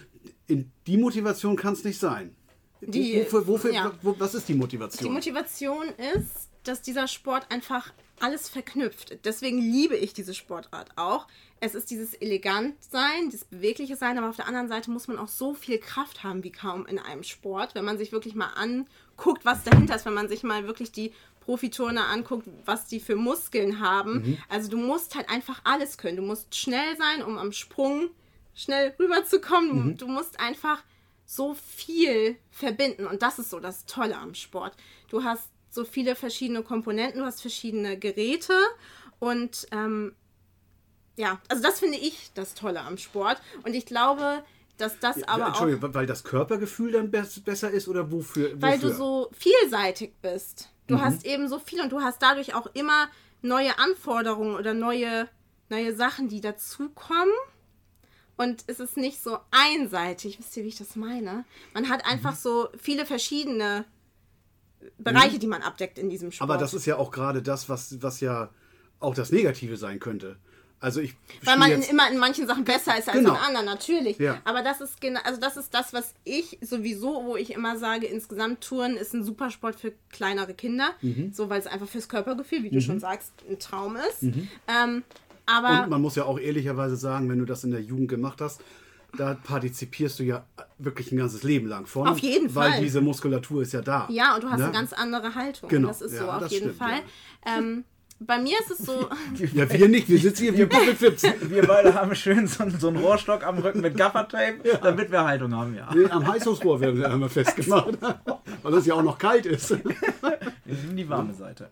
in 0.46 0.70
die 0.86 0.96
Motivation 0.96 1.56
kann 1.56 1.72
es 1.72 1.82
nicht 1.82 1.98
sein. 1.98 2.36
Die- 2.82 3.16
wofür, 3.24 3.46
wofür, 3.48 3.72
ja. 3.72 3.90
was 4.02 4.34
ist 4.36 4.48
die 4.48 4.52
Die 4.52 4.58
Motivation? 4.60 5.12
Motivation 5.12 5.86
ist, 6.14 6.50
dass 6.64 6.82
dieser 6.82 7.08
Sport 7.08 7.50
einfach 7.50 7.92
alles 8.20 8.48
verknüpft. 8.48 9.24
Deswegen 9.24 9.58
liebe 9.58 9.96
ich 9.96 10.12
diese 10.12 10.34
Sportart 10.34 10.90
auch. 10.96 11.26
Es 11.60 11.74
ist 11.74 11.90
dieses 11.90 12.14
Elegantsein, 12.14 13.30
dieses 13.30 13.44
bewegliche 13.44 13.96
Sein, 13.96 14.18
aber 14.18 14.28
auf 14.28 14.36
der 14.36 14.46
anderen 14.46 14.68
Seite 14.68 14.90
muss 14.90 15.08
man 15.08 15.18
auch 15.18 15.28
so 15.28 15.54
viel 15.54 15.78
Kraft 15.78 16.22
haben 16.22 16.44
wie 16.44 16.52
kaum 16.52 16.86
in 16.86 16.98
einem 16.98 17.22
Sport, 17.22 17.74
wenn 17.74 17.84
man 17.84 17.98
sich 17.98 18.12
wirklich 18.12 18.34
mal 18.34 18.52
anguckt, 18.54 19.44
was 19.44 19.64
dahinter 19.64 19.96
ist, 19.96 20.06
wenn 20.06 20.14
man 20.14 20.28
sich 20.28 20.42
mal 20.42 20.66
wirklich 20.66 20.92
die 20.92 21.12
Profiturner 21.40 22.08
anguckt, 22.08 22.48
was 22.64 22.86
die 22.86 23.00
für 23.00 23.16
Muskeln 23.16 23.80
haben. 23.80 24.38
Also 24.48 24.70
du 24.70 24.78
musst 24.78 25.14
halt 25.14 25.28
einfach 25.28 25.60
alles 25.64 25.98
können. 25.98 26.16
Du 26.16 26.22
musst 26.22 26.54
schnell 26.54 26.96
sein, 26.96 27.22
um 27.22 27.36
am 27.36 27.52
Sprung 27.52 28.10
schnell 28.54 28.94
rüberzukommen. 28.98 29.96
Du, 29.96 30.06
du 30.06 30.12
musst 30.12 30.40
einfach 30.40 30.82
so 31.26 31.54
viel 31.54 32.36
verbinden. 32.50 33.06
Und 33.06 33.22
das 33.22 33.38
ist 33.38 33.50
so 33.50 33.60
das 33.60 33.86
Tolle 33.86 34.16
am 34.16 34.34
Sport. 34.34 34.74
Du 35.08 35.24
hast 35.24 35.48
so 35.74 35.84
viele 35.84 36.14
verschiedene 36.16 36.62
Komponenten, 36.62 37.20
du 37.20 37.26
hast 37.26 37.40
verschiedene 37.40 37.98
Geräte 37.98 38.54
und 39.18 39.66
ähm, 39.72 40.14
ja, 41.16 41.40
also 41.48 41.62
das 41.62 41.78
finde 41.80 41.98
ich 41.98 42.30
das 42.34 42.54
Tolle 42.54 42.80
am 42.80 42.98
Sport. 42.98 43.40
Und 43.62 43.74
ich 43.74 43.86
glaube, 43.86 44.42
dass 44.78 44.98
das 44.98 45.16
Ja, 45.18 45.28
aber 45.28 45.44
auch, 45.44 45.48
Entschuldigung, 45.48 45.94
weil 45.94 46.06
das 46.06 46.24
Körpergefühl 46.24 46.90
dann 46.92 47.10
bes- 47.12 47.42
besser 47.42 47.70
ist 47.70 47.86
oder 47.86 48.10
wofür? 48.10 48.60
weil 48.60 48.78
du 48.78 48.86
wofür? 48.88 48.96
so 48.96 49.30
vielseitig 49.32 50.12
bist. 50.20 50.70
Mhm. 50.88 50.94
Du 50.96 51.00
hast 51.00 51.24
eben 51.24 51.48
so 51.48 51.58
viel 51.60 51.80
und 51.80 51.92
du 51.92 52.00
hast 52.00 52.20
dadurch 52.20 52.54
auch 52.54 52.66
immer 52.74 53.08
neue 53.42 53.78
Anforderungen 53.78 54.56
oder 54.56 54.74
neue, 54.74 55.28
neue 55.68 55.94
Sachen, 55.94 56.28
die 56.28 56.40
dazukommen. 56.40 57.32
Und 58.36 58.64
es 58.66 58.80
ist 58.80 58.96
nicht 58.96 59.22
so 59.22 59.38
einseitig. 59.52 60.40
Wisst 60.40 60.56
ihr, 60.56 60.64
wie 60.64 60.68
ich 60.68 60.76
das 60.78 60.96
meine? 60.96 61.44
Man 61.72 61.88
hat 61.88 62.04
Mhm. 62.04 62.10
einfach 62.10 62.34
so 62.34 62.68
viele 62.76 63.06
verschiedene 63.06 63.84
Bereiche, 64.98 65.38
die 65.38 65.46
man 65.46 65.62
abdeckt 65.62 65.98
in 65.98 66.10
diesem 66.10 66.32
Sport. 66.32 66.50
Aber 66.50 66.58
das 66.58 66.74
ist 66.74 66.86
ja 66.86 66.96
auch 66.96 67.10
gerade 67.10 67.42
das, 67.42 67.68
was, 67.68 68.02
was 68.02 68.20
ja 68.20 68.50
auch 69.00 69.14
das 69.14 69.32
Negative 69.32 69.76
sein 69.76 70.00
könnte. 70.00 70.36
Also 70.80 71.00
ich 71.00 71.14
Weil 71.44 71.56
man 71.56 71.70
jetzt, 71.70 71.90
immer 71.90 72.10
in 72.10 72.18
manchen 72.18 72.46
Sachen 72.46 72.64
besser 72.64 72.98
ist 72.98 73.08
als 73.08 73.16
Genau. 73.16 73.30
in 73.30 73.36
anderen, 73.36 73.64
natürlich. 73.64 74.18
Ja. 74.18 74.42
Aber 74.44 74.62
das 74.62 74.82
ist 74.82 75.00
genau, 75.00 75.20
also 75.24 75.40
das 75.40 75.56
ist 75.56 75.72
das, 75.72 75.94
was 75.94 76.14
ich 76.24 76.58
sowieso, 76.60 77.24
wo 77.24 77.36
ich 77.36 77.54
immer 77.54 77.78
sage, 77.78 78.06
insgesamt 78.06 78.60
Touren 78.60 78.98
ist 78.98 79.14
ein 79.14 79.24
Supersport 79.24 79.80
für 79.80 79.94
kleinere 80.10 80.52
Kinder. 80.52 80.90
Mhm. 81.00 81.32
So, 81.32 81.48
weil 81.48 81.58
es 81.60 81.66
einfach 81.66 81.88
fürs 81.88 82.08
Körpergefühl, 82.08 82.64
wie 82.64 82.70
du 82.70 82.82
schon 82.82 83.00
sagst, 83.00 83.32
ein 83.48 83.58
Traum 83.58 83.96
ist. 83.96 84.24
Ähm, 84.68 85.04
aber 85.46 85.84
und 85.84 85.90
man 85.90 86.02
muss 86.02 86.16
ja 86.16 86.24
auch 86.24 86.38
ehrlicherweise 86.38 86.96
sagen, 86.96 87.30
wenn 87.30 87.38
du 87.38 87.46
das 87.46 87.64
in 87.64 87.70
der 87.70 87.80
Jugend 87.80 88.08
gemacht 88.08 88.42
hast, 88.42 88.60
da 89.16 89.34
partizipierst 89.34 90.18
du 90.18 90.22
ja 90.24 90.44
wirklich 90.78 91.12
ein 91.12 91.16
ganzes 91.18 91.42
Leben 91.42 91.66
lang 91.68 91.86
von. 91.86 92.06
Auf 92.08 92.18
jeden 92.18 92.54
Weil 92.54 92.72
Fall. 92.72 92.80
diese 92.82 93.00
Muskulatur 93.00 93.62
ist 93.62 93.72
ja 93.72 93.80
da. 93.80 94.06
ja, 94.10 94.34
und 94.34 94.44
du 94.44 94.50
hast 94.50 94.58
Ne? 94.58 94.64
eine 94.64 94.72
ganz 94.72 94.92
andere 94.92 95.34
Haltung. 95.34 95.68
Genau. 95.68 95.88
Das 95.88 96.00
ist 96.02 96.12
Ja, 96.14 96.20
so 96.20 96.30
auf 96.30 96.50
jeden 96.50 96.70
stimmt, 96.72 96.76
Fall. 96.78 97.00
Ähm, 97.46 97.84
bei 98.20 98.38
mir 98.38 98.56
ist 98.60 98.70
es 98.70 98.78
so, 98.86 99.08
Ja, 99.54 99.68
wir 99.72 99.88
nicht, 99.88 100.08
wir 100.08 100.18
sitzen 100.18 100.42
hier 100.44 100.56
wie 100.56 100.66
Puppetfips. 100.66 101.24
Wir 101.48 101.66
beide 101.66 101.94
haben 101.94 102.14
schön 102.14 102.46
so, 102.46 102.62
einen- 102.62 102.78
so 102.78 102.88
einen 102.88 102.96
Rohrstock 102.98 103.44
am 103.44 103.58
Rücken 103.58 103.80
mit 103.80 103.96
Gaffertape, 103.96 104.78
damit 104.82 105.10
wir 105.10 105.24
Haltung 105.24 105.54
haben, 105.54 105.74
ja. 105.74 105.92
Nee, 105.94 106.06
am 106.06 106.26
Heißungsrohr 106.26 106.80
werden 106.80 106.98
wir 107.00 107.10
einmal 107.10 107.28
festgemacht, 107.28 107.98
weil 108.62 108.74
es 108.74 108.86
ja 108.86 108.94
auch 108.94 109.02
noch 109.02 109.18
kalt 109.18 109.46
ist. 109.46 109.70
Wir 109.70 110.76
nehmen 110.76 110.96
die 110.96 111.08
warme 111.08 111.34
Seite. 111.34 111.70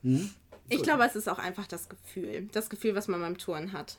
ich 0.69 0.83
glaube, 0.83 1.05
es 1.05 1.15
ist 1.17 1.29
auch 1.29 1.39
einfach 1.39 1.67
das 1.67 1.89
Gefühl. 1.89 2.49
Das 2.53 2.69
Gefühl, 2.69 2.95
was 2.95 3.09
man 3.09 3.21
beim 3.21 3.39
Touren 3.39 3.73
hat. 3.73 3.99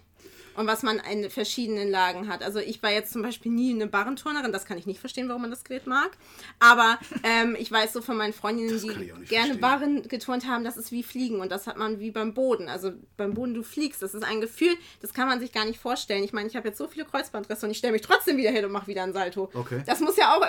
Und 0.56 0.68
was 0.68 0.84
man 0.84 1.00
in 1.12 1.30
verschiedenen 1.30 1.90
Lagen 1.90 2.28
hat. 2.28 2.44
Also 2.44 2.60
ich 2.60 2.82
war 2.84 2.92
jetzt 2.92 3.12
zum 3.12 3.22
Beispiel 3.22 3.52
nie 3.52 3.74
eine 3.74 3.88
Barrenturnerin, 3.88 4.52
das 4.52 4.66
kann 4.66 4.78
ich 4.78 4.86
nicht 4.86 5.00
verstehen, 5.00 5.28
warum 5.28 5.42
man 5.42 5.52
das 5.52 5.64
Gerät 5.64 5.88
mag. 5.88 6.12
Aber 6.60 7.00
ähm, 7.24 7.56
ich 7.58 7.72
weiß 7.72 7.94
so 7.94 8.02
von 8.02 8.18
meinen 8.18 8.34
Freundinnen, 8.34 8.70
die 8.70 8.88
gerne 8.88 9.26
verstehen. 9.26 9.60
Barren 9.60 10.08
geturnt 10.08 10.48
haben, 10.48 10.64
das 10.64 10.78
ist 10.78 10.92
wie 10.92 11.04
Fliegen 11.04 11.40
und 11.40 11.52
das 11.52 11.68
hat 11.68 11.78
man 11.78 12.00
wie 12.00 12.12
beim 12.12 12.34
Boden. 12.34 12.70
Also 12.70 12.92
beim 13.18 13.34
Boden, 13.34 13.54
du 13.54 13.64
fliegst, 13.64 14.02
das 14.02 14.14
ist 14.14 14.24
ein 14.24 14.42
Gefühl, 14.42 14.74
das 15.02 15.14
kann 15.14 15.28
man 15.28 15.40
sich 15.40 15.52
gar 15.52 15.66
nicht 15.66 15.80
vorstellen. 15.80 16.24
Ich 16.24 16.34
meine, 16.34 16.48
ich 16.48 16.56
habe 16.56 16.68
jetzt 16.68 16.78
so 16.78 16.88
viele 16.88 17.06
Kreuzbandrisse 17.06 17.66
und 17.66 17.72
ich 17.72 17.78
stelle 17.78 17.94
mich 17.94 18.02
trotzdem 18.02 18.38
wieder 18.38 18.52
hin 18.52 18.66
und 18.66 18.72
mache 18.72 18.88
wieder 18.88 19.04
ein 19.04 19.14
Salto. 19.14 19.50
Okay. 19.54 19.82
Das 19.86 20.00
muss 20.00 20.18
ja 20.18 20.36
auch 20.36 20.46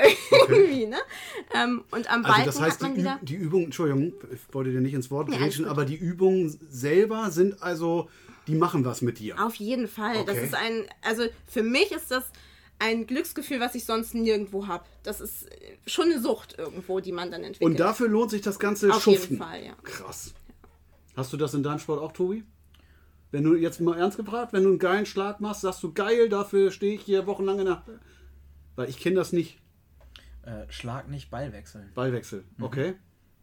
irgendwie, 0.49 0.87
ne? 0.87 0.99
Ähm, 1.55 1.85
und 1.91 2.11
am 2.11 2.25
Also 2.25 2.29
Balken 2.29 2.47
das 2.47 2.61
heißt, 2.61 2.75
hat 2.75 2.83
man 2.83 2.95
die, 2.95 3.01
wieder... 3.01 3.19
Die 3.23 3.35
Übung, 3.35 3.65
Entschuldigung, 3.65 4.13
ich 4.33 4.41
wollte 4.53 4.71
dir 4.71 4.81
nicht 4.81 4.95
ins 4.95 5.11
Wort 5.11 5.29
grätschen, 5.29 5.65
gut. 5.65 5.71
aber 5.71 5.85
die 5.85 5.97
Übungen 5.97 6.57
selber 6.69 7.31
sind 7.31 7.63
also, 7.63 8.09
die 8.47 8.55
machen 8.55 8.85
was 8.85 9.03
mit 9.03 9.19
dir. 9.19 9.43
Auf 9.45 9.55
jeden 9.57 9.89
Fall. 9.89 10.25
Das 10.25 10.37
Okay. 10.37 10.45
ist 10.47 10.55
ein, 10.55 10.87
also 11.03 11.25
für 11.47 11.63
mich 11.63 11.91
ist 11.93 12.11
das 12.11 12.25
ein 12.79 13.07
Glücksgefühl, 13.07 13.61
was 13.61 13.75
ich 13.75 13.85
sonst 13.85 14.15
nirgendwo 14.15 14.67
habe. 14.67 14.85
Das 15.03 15.21
ist 15.21 15.45
äh, 15.51 15.77
schon 15.87 16.07
eine 16.11 16.21
Sucht 16.21 16.59
irgendwo, 16.59 17.01
die 17.01 17.13
man 17.13 17.31
dann 17.31 17.43
entwickelt. 17.45 17.71
Und 17.71 17.81
dafür 17.81 18.09
lohnt 18.09 18.31
sich 18.31 18.43
das 18.43 18.59
ganze 18.59 18.91
Auf 18.93 19.03
Schuften. 19.03 19.35
jeden 19.35 19.43
Fall, 19.45 19.65
ja. 19.65 19.75
Krass. 19.85 20.35
Hast 21.17 21.33
du 21.33 21.37
das 21.37 21.55
in 21.55 21.63
deinem 21.63 21.79
Sport 21.79 22.01
auch, 22.03 22.13
Tobi? 22.13 22.45
Wenn 23.31 23.45
du 23.45 23.55
jetzt 23.57 23.81
mal 23.81 23.97
ernst 23.99 24.17
gefragt, 24.17 24.53
wenn 24.53 24.63
du 24.65 24.71
einen 24.71 24.79
geilen 24.79 25.07
Schlag 25.07 25.41
machst, 25.41 25.63
sagst 25.63 25.83
du 25.83 25.93
geil, 25.93 26.29
dafür 26.29 26.71
stehe 26.71 26.95
ich 26.95 27.03
hier 27.03 27.27
wochenlang 27.27 27.59
in 27.61 27.67
der. 27.67 27.83
Weil 28.77 28.89
ich 28.89 28.99
kenne 28.99 29.17
das 29.17 29.33
nicht. 29.33 29.59
Äh, 30.43 30.71
Schlag 30.71 31.09
nicht, 31.09 31.31
Ball 31.31 31.53
wechseln. 31.53 31.91
Ballwechsel. 31.95 32.45
Mhm. 32.59 32.65
Okay. 32.65 32.95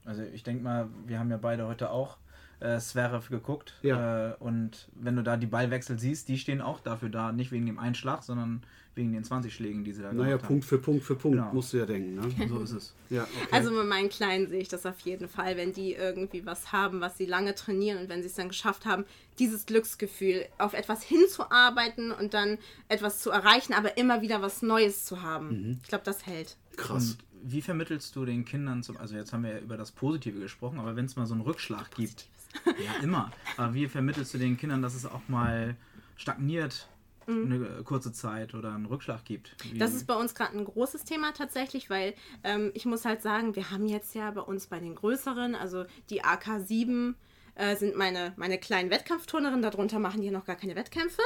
Also 0.05 0.21
ich 0.23 0.43
denke 0.43 0.63
mal, 0.63 0.89
wir 1.07 1.19
haben 1.19 1.31
ja 1.31 1.37
beide 1.37 1.67
heute 1.67 1.89
auch 1.91 2.17
äh, 2.61 2.79
Zverev 2.79 3.29
geguckt. 3.29 3.73
Ja. 3.81 4.29
Äh, 4.31 4.35
und 4.39 4.87
wenn 4.95 5.15
du 5.15 5.23
da 5.23 5.35
die 5.37 5.47
Ballwechsel 5.47 5.99
siehst, 5.99 6.27
die 6.29 6.37
stehen 6.37 6.61
auch 6.61 6.79
dafür 6.79 7.09
da, 7.09 7.31
nicht 7.31 7.51
wegen 7.51 7.65
dem 7.65 7.79
Einschlag, 7.79 8.23
sondern 8.23 8.63
wegen 8.93 9.13
den 9.13 9.23
20 9.23 9.53
Schlägen, 9.53 9.85
die 9.85 9.93
sie 9.93 10.01
da 10.01 10.11
Naja, 10.11 10.35
gemacht 10.35 10.47
Punkt 10.47 10.65
für 10.65 10.77
Punkt 10.77 11.03
für 11.03 11.15
Punkt, 11.15 11.37
Genau. 11.37 11.53
musst 11.53 11.71
du 11.71 11.77
ja 11.77 11.85
denken. 11.85 12.15
Ne? 12.15 12.21
haben. 12.23 12.47
So 12.49 12.59
ist 12.59 12.71
es. 12.71 12.93
Ja, 13.09 13.23
okay. 13.23 13.47
Also 13.51 13.71
bei 13.75 13.83
meinen 13.83 14.09
Kleinen 14.09 14.47
sehe 14.47 14.61
ich 14.61 14.67
das 14.69 14.85
auf 14.85 14.99
jeden 15.01 15.27
Fall, 15.29 15.57
wenn 15.57 15.73
die 15.73 15.93
irgendwie 15.93 16.45
was 16.45 16.71
haben, 16.71 17.01
was 17.01 17.17
sie 17.17 17.25
lange 17.25 17.55
trainieren 17.55 17.99
und 17.99 18.09
wenn 18.09 18.21
sie 18.21 18.27
es 18.27 18.35
dann 18.35 18.49
geschafft 18.49 18.85
haben, 18.85 19.05
dieses 19.39 19.65
Glücksgefühl 19.65 20.45
auf 20.57 20.73
etwas 20.73 21.03
hinzuarbeiten 21.03 22.11
und 22.11 22.33
dann 22.33 22.57
etwas 22.89 23.19
zu 23.21 23.31
erreichen, 23.31 23.73
aber 23.73 23.97
immer 23.97 24.21
wieder 24.21 24.41
was 24.41 24.61
Neues 24.61 25.05
zu 25.05 25.21
haben. 25.21 25.47
Mhm. 25.49 25.79
Ich 25.83 25.89
glaube, 25.89 26.03
das 26.05 26.25
hält. 26.25 26.57
Krass. 26.77 27.11
Und 27.11 27.17
wie 27.43 27.61
vermittelst 27.61 28.15
du 28.15 28.25
den 28.25 28.45
Kindern 28.45 28.83
zum, 28.83 28.97
also 28.97 29.15
jetzt 29.15 29.33
haben 29.33 29.43
wir 29.43 29.51
ja 29.51 29.59
über 29.59 29.77
das 29.77 29.91
Positive 29.91 30.39
gesprochen, 30.39 30.79
aber 30.79 30.95
wenn 30.95 31.05
es 31.05 31.15
mal 31.15 31.25
so 31.25 31.33
einen 31.33 31.41
Rückschlag 31.41 31.91
gibt, 31.95 32.27
ja 32.65 33.03
immer, 33.03 33.31
aber 33.57 33.73
wie 33.73 33.87
vermittelst 33.87 34.33
du 34.33 34.37
den 34.37 34.57
Kindern, 34.57 34.81
dass 34.81 34.95
es 34.95 35.05
auch 35.05 35.27
mal 35.27 35.75
stagniert 36.15 36.87
eine 37.27 37.83
kurze 37.83 38.11
Zeit 38.11 38.53
oder 38.53 38.73
einen 38.73 38.85
Rückschlag 38.85 39.23
gibt? 39.25 39.55
Wie, 39.63 39.73
Mhm. 39.73 39.79
Das 39.79 39.93
ist 39.93 40.07
bei 40.07 40.15
uns 40.15 40.35
gerade 40.35 40.57
ein 40.57 40.65
großes 40.65 41.03
Thema 41.03 41.31
tatsächlich, 41.33 41.89
weil 41.89 42.13
ähm, 42.43 42.71
ich 42.73 42.85
muss 42.85 43.05
halt 43.05 43.21
sagen, 43.21 43.55
wir 43.55 43.71
haben 43.71 43.87
jetzt 43.87 44.15
ja 44.15 44.31
bei 44.31 44.41
uns 44.41 44.67
bei 44.67 44.79
den 44.79 44.95
größeren, 44.95 45.55
also 45.55 45.85
die 46.09 46.23
AK7 46.23 47.13
äh, 47.55 47.75
sind 47.75 47.97
meine, 47.97 48.33
meine 48.37 48.57
kleinen 48.57 48.89
Wettkampfturnerinnen, 48.89 49.61
darunter 49.61 49.99
machen 49.99 50.21
die 50.21 50.31
noch 50.31 50.45
gar 50.45 50.55
keine 50.55 50.75
Wettkämpfe. 50.75 51.21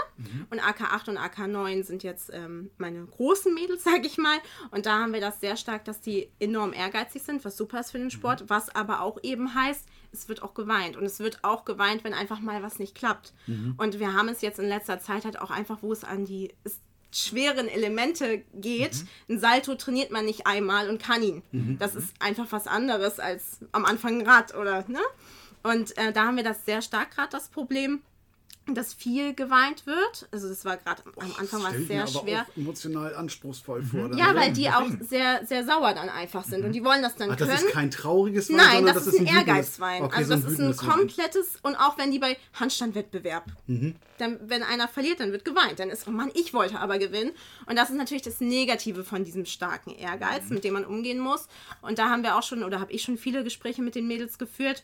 Und 0.49 0.59
AK8 0.59 1.09
und 1.09 1.17
AK9 1.17 1.83
sind 1.83 2.03
jetzt 2.03 2.31
ähm, 2.33 2.71
meine 2.77 3.05
großen 3.05 3.53
Mädels, 3.53 3.83
sag 3.85 4.05
ich 4.05 4.17
mal. 4.17 4.38
Und 4.71 4.85
da 4.85 4.99
haben 4.99 5.13
wir 5.13 5.21
das 5.21 5.39
sehr 5.39 5.55
stark, 5.55 5.85
dass 5.85 6.01
die 6.01 6.29
enorm 6.39 6.73
ehrgeizig 6.73 7.21
sind, 7.23 7.45
was 7.45 7.57
super 7.57 7.79
ist 7.79 7.91
für 7.91 7.99
den 7.99 8.11
Sport, 8.11 8.45
was 8.47 8.73
aber 8.75 9.01
auch 9.01 9.19
eben 9.23 9.53
heißt, 9.53 9.88
es 10.15 10.28
wird 10.30 10.41
auch 10.41 10.54
geweint. 10.54 10.97
Und 10.97 11.04
es 11.06 11.19
wird 11.19 11.43
auch 11.43 11.65
geweint, 11.65 12.04
wenn 12.04 12.13
einfach 12.13 12.39
mal 12.39 12.63
was 12.63 12.80
nicht 12.80 12.95
klappt. 12.95 13.34
Und 13.78 13.99
wir 13.99 14.13
haben 14.13 14.30
es 14.30 14.41
jetzt 14.41 14.60
in 14.60 14.67
letzter 14.67 14.99
Zeit 14.99 15.25
halt 15.25 15.39
auch 15.39 15.51
einfach, 15.51 15.80
wo 15.82 15.91
es 15.91 16.04
an 16.04 16.25
die 16.25 16.54
schweren 17.12 17.67
Elemente 17.69 18.43
geht. 18.54 19.06
Ein 19.30 19.39
Salto 19.39 19.75
trainiert 19.75 20.12
man 20.12 20.25
nicht 20.25 20.47
einmal 20.47 20.89
und 20.89 21.01
kann 21.01 21.23
ihn. 21.23 21.41
Das 21.80 21.95
ist 21.95 22.13
einfach 22.19 22.47
was 22.51 22.67
anderes 22.67 23.19
als 23.19 23.60
am 23.71 23.86
Anfang 23.86 24.19
ein 24.19 24.28
Rad 24.28 24.54
oder, 24.56 24.84
ne? 24.89 24.99
Und 25.63 25.97
äh, 25.97 26.12
da 26.12 26.25
haben 26.25 26.36
wir 26.36 26.43
das 26.43 26.65
sehr 26.65 26.82
stark 26.82 27.12
gerade 27.12 27.30
das 27.32 27.47
Problem, 27.49 28.01
dass 28.67 28.95
viel 28.95 29.36
geweint 29.36 29.86
wird. 29.86 30.28
Also 30.32 30.49
das 30.49 30.65
war 30.65 30.78
gerade 30.78 31.04
am 31.17 31.32
Anfang 31.38 31.62
war 31.62 31.73
es 31.75 31.88
sehr 31.88 32.01
aber 32.01 32.12
schwer. 32.12 32.41
auch 32.49 32.58
emotional 32.58 33.15
anspruchsvoll 33.15 33.84
vor. 33.84 34.10
dann, 34.10 34.17
Ja, 34.17 34.32
oder? 34.32 34.39
weil 34.41 34.54
die 34.54 34.69
auch 34.69 34.88
sehr, 35.01 35.45
sehr 35.45 35.63
sauer 35.65 35.93
dann 35.93 36.10
einfach 36.10 36.43
sind 36.43 36.65
und 36.65 36.71
die 36.71 36.84
wollen 36.84 37.04
das 37.04 37.15
dann 37.15 37.30
Ach, 37.30 37.36
das 37.36 37.47
können. 37.47 37.60
ist 37.67 37.71
kein 37.73 37.91
trauriges 37.91 38.49
Wein, 38.49 38.56
Nein, 38.58 38.75
sondern 38.78 38.95
das, 38.95 39.08
ist 39.08 39.13
ein 39.19 39.25
wütendes- 39.28 39.36
Ehrgeizwein. 39.38 40.01
Okay, 40.04 40.15
also 40.17 40.36
so 40.36 40.41
das 40.41 40.51
ist 40.54 40.60
ein 40.60 40.75
komplettes 40.78 41.47
und 41.62 41.75
auch 41.75 41.97
wenn 41.99 42.12
die 42.12 42.17
bei 42.19 42.38
Handstandwettbewerb, 42.54 43.45
Mhm. 43.67 43.95
dann, 44.17 44.39
wenn 44.49 44.63
einer 44.63 44.88
verliert, 44.88 45.19
dann 45.19 45.32
wird 45.32 45.45
geweint. 45.45 45.80
Dann 45.80 45.89
ist, 45.89 46.08
oh 46.08 46.12
Mann, 46.12 46.32
ich 46.34 46.54
wollte 46.54 46.80
aber 46.80 46.97
gewinnen. 46.97 47.32
Und 47.67 47.75
das 47.78 47.89
ist 47.91 47.97
natürlich 47.97 48.23
das 48.23 48.39
Negative 48.41 49.04
von 49.04 49.23
diesem 49.23 49.45
starken 49.45 49.91
Ehrgeiz, 49.91 50.45
Mhm. 50.49 50.54
mit 50.56 50.63
dem 50.63 50.73
man 50.73 50.86
umgehen 50.86 51.19
muss. 51.19 51.47
Und 51.82 51.99
da 51.99 52.10
haben 52.10 52.23
wir 52.23 52.36
auch 52.36 52.43
schon, 52.43 52.63
oder 52.63 52.80
habe 52.80 52.91
ich 52.91 53.04
schon 53.04 53.17
viele 53.17 53.43
Gespräche 53.43 53.82
mit 53.82 53.93
den 53.95 54.08
Mädels 54.08 54.38
geführt. 54.38 54.84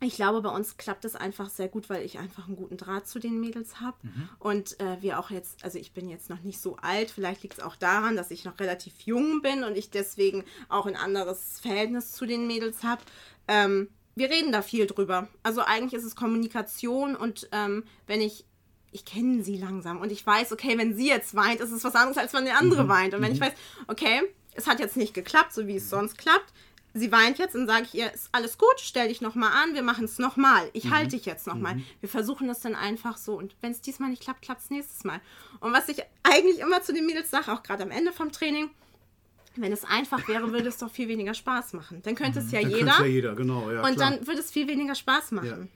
Ich 0.00 0.16
glaube, 0.16 0.42
bei 0.42 0.50
uns 0.50 0.76
klappt 0.76 1.04
es 1.04 1.16
einfach 1.16 1.48
sehr 1.48 1.68
gut, 1.68 1.88
weil 1.88 2.02
ich 2.04 2.18
einfach 2.18 2.46
einen 2.46 2.56
guten 2.56 2.76
Draht 2.76 3.06
zu 3.06 3.18
den 3.18 3.40
Mädels 3.40 3.80
habe. 3.80 3.96
Und 4.38 4.78
äh, 4.80 5.00
wir 5.00 5.18
auch 5.18 5.30
jetzt, 5.30 5.64
also 5.64 5.78
ich 5.78 5.92
bin 5.92 6.08
jetzt 6.08 6.28
noch 6.28 6.40
nicht 6.40 6.60
so 6.60 6.76
alt, 6.76 7.10
vielleicht 7.10 7.42
liegt 7.42 7.58
es 7.58 7.64
auch 7.64 7.76
daran, 7.76 8.16
dass 8.16 8.30
ich 8.30 8.44
noch 8.44 8.58
relativ 8.60 9.00
jung 9.02 9.40
bin 9.40 9.64
und 9.64 9.76
ich 9.76 9.90
deswegen 9.90 10.44
auch 10.68 10.86
ein 10.86 10.96
anderes 10.96 11.60
Verhältnis 11.60 12.12
zu 12.12 12.26
den 12.26 12.46
Mädels 12.46 12.82
habe. 12.82 13.02
Ähm, 13.48 13.88
wir 14.14 14.30
reden 14.30 14.52
da 14.52 14.62
viel 14.62 14.86
drüber. 14.86 15.28
Also 15.42 15.62
eigentlich 15.62 15.94
ist 15.94 16.04
es 16.04 16.16
Kommunikation 16.16 17.16
und 17.16 17.48
ähm, 17.52 17.84
wenn 18.06 18.20
ich, 18.20 18.44
ich 18.92 19.04
kenne 19.04 19.42
sie 19.42 19.56
langsam 19.56 20.00
und 20.00 20.12
ich 20.12 20.24
weiß, 20.26 20.52
okay, 20.52 20.76
wenn 20.76 20.94
sie 20.94 21.08
jetzt 21.08 21.34
weint, 21.34 21.60
ist 21.60 21.72
es 21.72 21.82
was 21.82 21.94
anderes, 21.94 22.18
als 22.18 22.32
wenn 22.34 22.44
der 22.44 22.58
andere 22.58 22.88
weint. 22.88 23.14
Und 23.14 23.22
wenn 23.22 23.32
ich 23.32 23.40
weiß, 23.40 23.52
okay, 23.88 24.22
es 24.54 24.66
hat 24.66 24.80
jetzt 24.80 24.96
nicht 24.96 25.14
geklappt, 25.14 25.52
so 25.52 25.66
wie 25.66 25.76
es 25.76 25.90
sonst 25.90 26.18
klappt, 26.18 26.52
sie 26.94 27.12
weint 27.12 27.38
jetzt 27.38 27.54
und 27.54 27.66
sage 27.66 27.84
ich 27.84 27.94
ihr, 27.94 28.12
ist 28.12 28.28
alles 28.32 28.56
gut, 28.56 28.74
stell 28.78 29.08
dich 29.08 29.20
nochmal 29.20 29.50
an, 29.52 29.74
wir 29.74 29.82
machen 29.82 30.04
es 30.04 30.18
nochmal. 30.18 30.70
Ich 30.72 30.90
halte 30.90 31.16
dich 31.16 31.26
jetzt 31.26 31.46
nochmal. 31.46 31.78
Wir 32.00 32.08
versuchen 32.08 32.46
das 32.48 32.60
dann 32.60 32.74
einfach 32.74 33.16
so. 33.16 33.36
Und 33.36 33.54
wenn 33.60 33.72
es 33.72 33.80
diesmal 33.80 34.10
nicht 34.10 34.22
klappt, 34.22 34.42
klappt 34.42 34.62
es 34.62 34.70
nächstes 34.70 35.04
Mal. 35.04 35.20
Und 35.60 35.72
was 35.72 35.88
ich 35.88 36.02
eigentlich 36.22 36.60
immer 36.60 36.82
zu 36.82 36.92
den 36.92 37.04
Mädels 37.04 37.30
sage, 37.30 37.52
auch 37.52 37.62
gerade 37.62 37.82
am 37.82 37.90
Ende 37.90 38.12
vom 38.12 38.32
Training, 38.32 38.70
wenn 39.56 39.72
es 39.72 39.84
einfach 39.84 40.26
wäre, 40.28 40.50
würde 40.52 40.68
es 40.68 40.78
doch 40.78 40.90
viel 40.90 41.08
weniger 41.08 41.34
Spaß 41.34 41.74
machen. 41.74 42.00
Dann 42.02 42.14
könnte 42.14 42.38
es 42.40 42.50
ja 42.50 42.60
Dann 42.60 42.70
jeder. 42.70 42.98
ja 42.98 43.04
jeder, 43.04 43.34
genau. 43.34 43.70
Ja, 43.70 43.82
und 43.84 43.96
klar. 43.96 44.10
dann 44.10 44.26
würde 44.26 44.40
es 44.40 44.50
viel 44.50 44.66
weniger 44.68 44.94
Spaß 44.94 45.32
machen. 45.32 45.68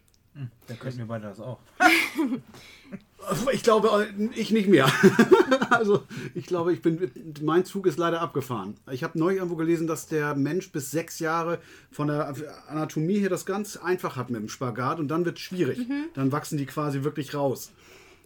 Dann 0.66 0.78
könnten 0.78 0.98
wir 0.98 1.07
beide 1.07 1.26
das 1.26 1.40
auch. 1.40 1.59
Ich 3.53 3.62
glaube, 3.62 4.09
ich 4.35 4.51
nicht 4.53 4.68
mehr. 4.68 4.90
also, 5.70 6.05
ich 6.35 6.46
glaube, 6.46 6.72
ich 6.72 6.81
bin, 6.81 7.11
mein 7.42 7.64
Zug 7.64 7.87
ist 7.87 7.98
leider 7.98 8.22
abgefahren. 8.22 8.77
Ich 8.90 9.05
habe 9.05 9.18
neulich 9.18 9.38
irgendwo 9.38 9.57
gelesen, 9.57 9.87
dass 9.87 10.07
der 10.07 10.35
Mensch 10.35 10.72
bis 10.72 10.90
sechs 10.90 11.18
Jahre 11.18 11.59
von 11.90 12.09
der 12.09 12.35
Anatomie 12.68 13.18
her 13.18 13.29
das 13.29 13.44
ganz 13.44 13.77
einfach 13.77 14.16
hat 14.16 14.31
mit 14.31 14.40
dem 14.40 14.48
Spagat 14.48 14.98
und 14.98 15.09
dann 15.09 15.24
wird 15.24 15.37
es 15.37 15.42
schwierig. 15.42 15.79
Mhm. 15.79 16.07
Dann 16.14 16.33
wachsen 16.33 16.57
die 16.57 16.66
quasi 16.66 17.05
wirklich 17.05 17.35
raus. 17.35 17.72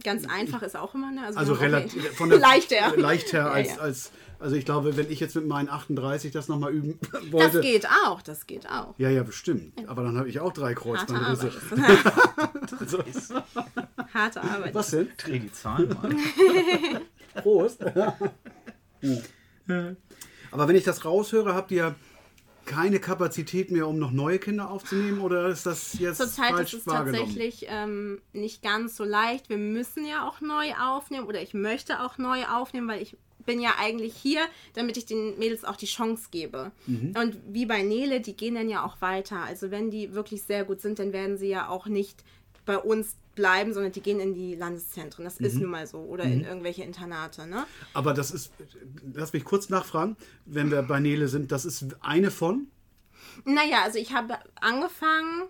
Ganz 0.05 0.27
einfach 0.27 0.63
ist 0.63 0.77
auch 0.77 0.95
immer, 0.95 1.13
ne? 1.13 1.27
Also 1.35 1.55
auch 1.55 1.61
relativ 1.61 2.09
von 2.13 2.29
der 2.29 2.39
leichter. 2.41 2.97
leichter 2.97 3.39
Ja, 3.39 3.51
als, 3.51 3.69
ja. 3.69 3.77
als 3.79 4.13
also 4.43 4.57
ich 4.57 4.65
glaube, 4.65 4.97
wenn 4.97 5.09
ich 5.09 5.21
jetzt 5.21 5.37
mit 5.37 5.47
meinen 5.47 5.69
38 5.69 6.33
das 6.33 6.49
nochmal 6.49 6.73
üben 6.73 6.99
wollte. 7.31 7.59
Das 7.59 7.63
geht 7.63 7.87
auch, 8.05 8.23
das 8.23 8.47
geht 8.49 8.69
auch. 8.69 8.95
Ja, 8.99 9.09
ja, 9.09 9.23
bestimmt. 9.23 9.73
Aber 9.87 10.03
dann 10.03 10.19
habe 10.19 10.29
ich 10.29 10.41
auch 10.41 10.53
drei 10.53 10.75
Kreuzbandrisse. 10.75 11.53
Arbeit. 11.71 12.03
Harte 14.13 14.43
Arbeit. 14.43 14.75
Was 14.75 14.91
denn? 14.91 15.09
Dreh 15.17 15.39
die 15.39 15.53
Zahlen 15.53 15.89
mal. 15.89 16.15
Prost. 17.43 17.83
Aber 20.51 20.69
wenn 20.69 20.77
ich 20.77 20.85
das 20.85 21.05
raushöre, 21.05 21.55
habt 21.55 21.71
ihr 21.71 21.95
keine 22.65 23.01
Kapazität 23.01 23.71
mehr, 23.71 23.89
um 23.89 23.99
noch 23.99 24.11
neue 24.13 24.39
Kinder 24.39 24.71
aufzunehmen? 24.71 25.21
Oder 25.21 25.49
ist 25.49 25.67
das 25.67 25.99
jetzt 25.99 26.19
Zurzeit 26.19 26.53
falsch 26.53 26.75
ist 26.75 26.81
es 26.81 26.87
wahrgenommen? 26.87 27.27
tatsächlich 27.27 27.67
ähm, 27.69 28.21
nicht 28.33 28.63
ganz 28.63 28.97
so 28.97 29.05
leicht. 29.05 29.49
Wir 29.49 29.59
müssen 29.59 30.07
ja 30.07 30.27
auch 30.29 30.41
neu 30.41 30.73
aufnehmen 30.81 31.27
oder 31.27 31.43
ich 31.43 31.55
möchte 31.55 32.01
auch 32.03 32.19
neu 32.19 32.45
aufnehmen, 32.45 32.89
weil 32.89 33.03
ich 33.03 33.17
bin 33.45 33.61
ja 33.61 33.75
eigentlich 33.79 34.15
hier, 34.15 34.43
damit 34.75 34.97
ich 34.97 35.07
den 35.07 35.39
Mädels 35.39 35.65
auch 35.65 35.77
die 35.77 35.87
Chance 35.87 36.29
gebe. 36.31 36.71
Mhm. 36.87 37.15
Und 37.21 37.39
wie 37.49 37.67
bei 37.67 37.83
Nele, 37.83 38.21
die 38.21 38.37
gehen 38.37 38.55
dann 38.55 38.69
ja 38.69 38.85
auch 38.85 39.01
weiter. 39.01 39.41
Also 39.41 39.71
wenn 39.71 39.91
die 39.91 40.15
wirklich 40.15 40.45
sehr 40.45 40.65
gut 40.65 40.81
sind, 40.81 40.99
dann 40.99 41.13
werden 41.13 41.37
sie 41.37 41.49
ja 41.49 41.69
auch 41.69 41.87
nicht 41.87 42.23
bei 42.65 42.79
uns 42.79 43.17
bleiben, 43.35 43.73
sondern 43.73 43.93
die 43.93 44.01
gehen 44.01 44.21
in 44.21 44.35
die 44.35 44.55
Landeszentren. 44.55 45.25
Das 45.25 45.41
Mhm. 45.41 45.47
ist 45.47 45.55
nun 45.57 45.71
mal 45.71 45.87
so. 45.87 45.99
Oder 45.99 46.25
in 46.25 46.45
irgendwelche 46.45 46.83
Internate. 46.83 47.47
Ne? 47.47 47.65
Aber 47.95 48.13
das 48.15 48.31
ist, 48.31 48.53
lass 49.15 49.33
mich 49.33 49.45
kurz 49.45 49.69
nachfragen, 49.69 50.17
wenn 50.45 50.71
wir 50.71 50.83
bei 50.83 51.01
Nele 51.01 51.29
sind, 51.29 51.51
das 51.53 51.65
ist 51.65 51.87
eine 52.01 52.31
von? 52.31 52.67
Naja, 53.45 53.83
also 53.85 53.99
ich 53.99 54.13
habe 54.13 54.35
angefangen, 54.61 55.45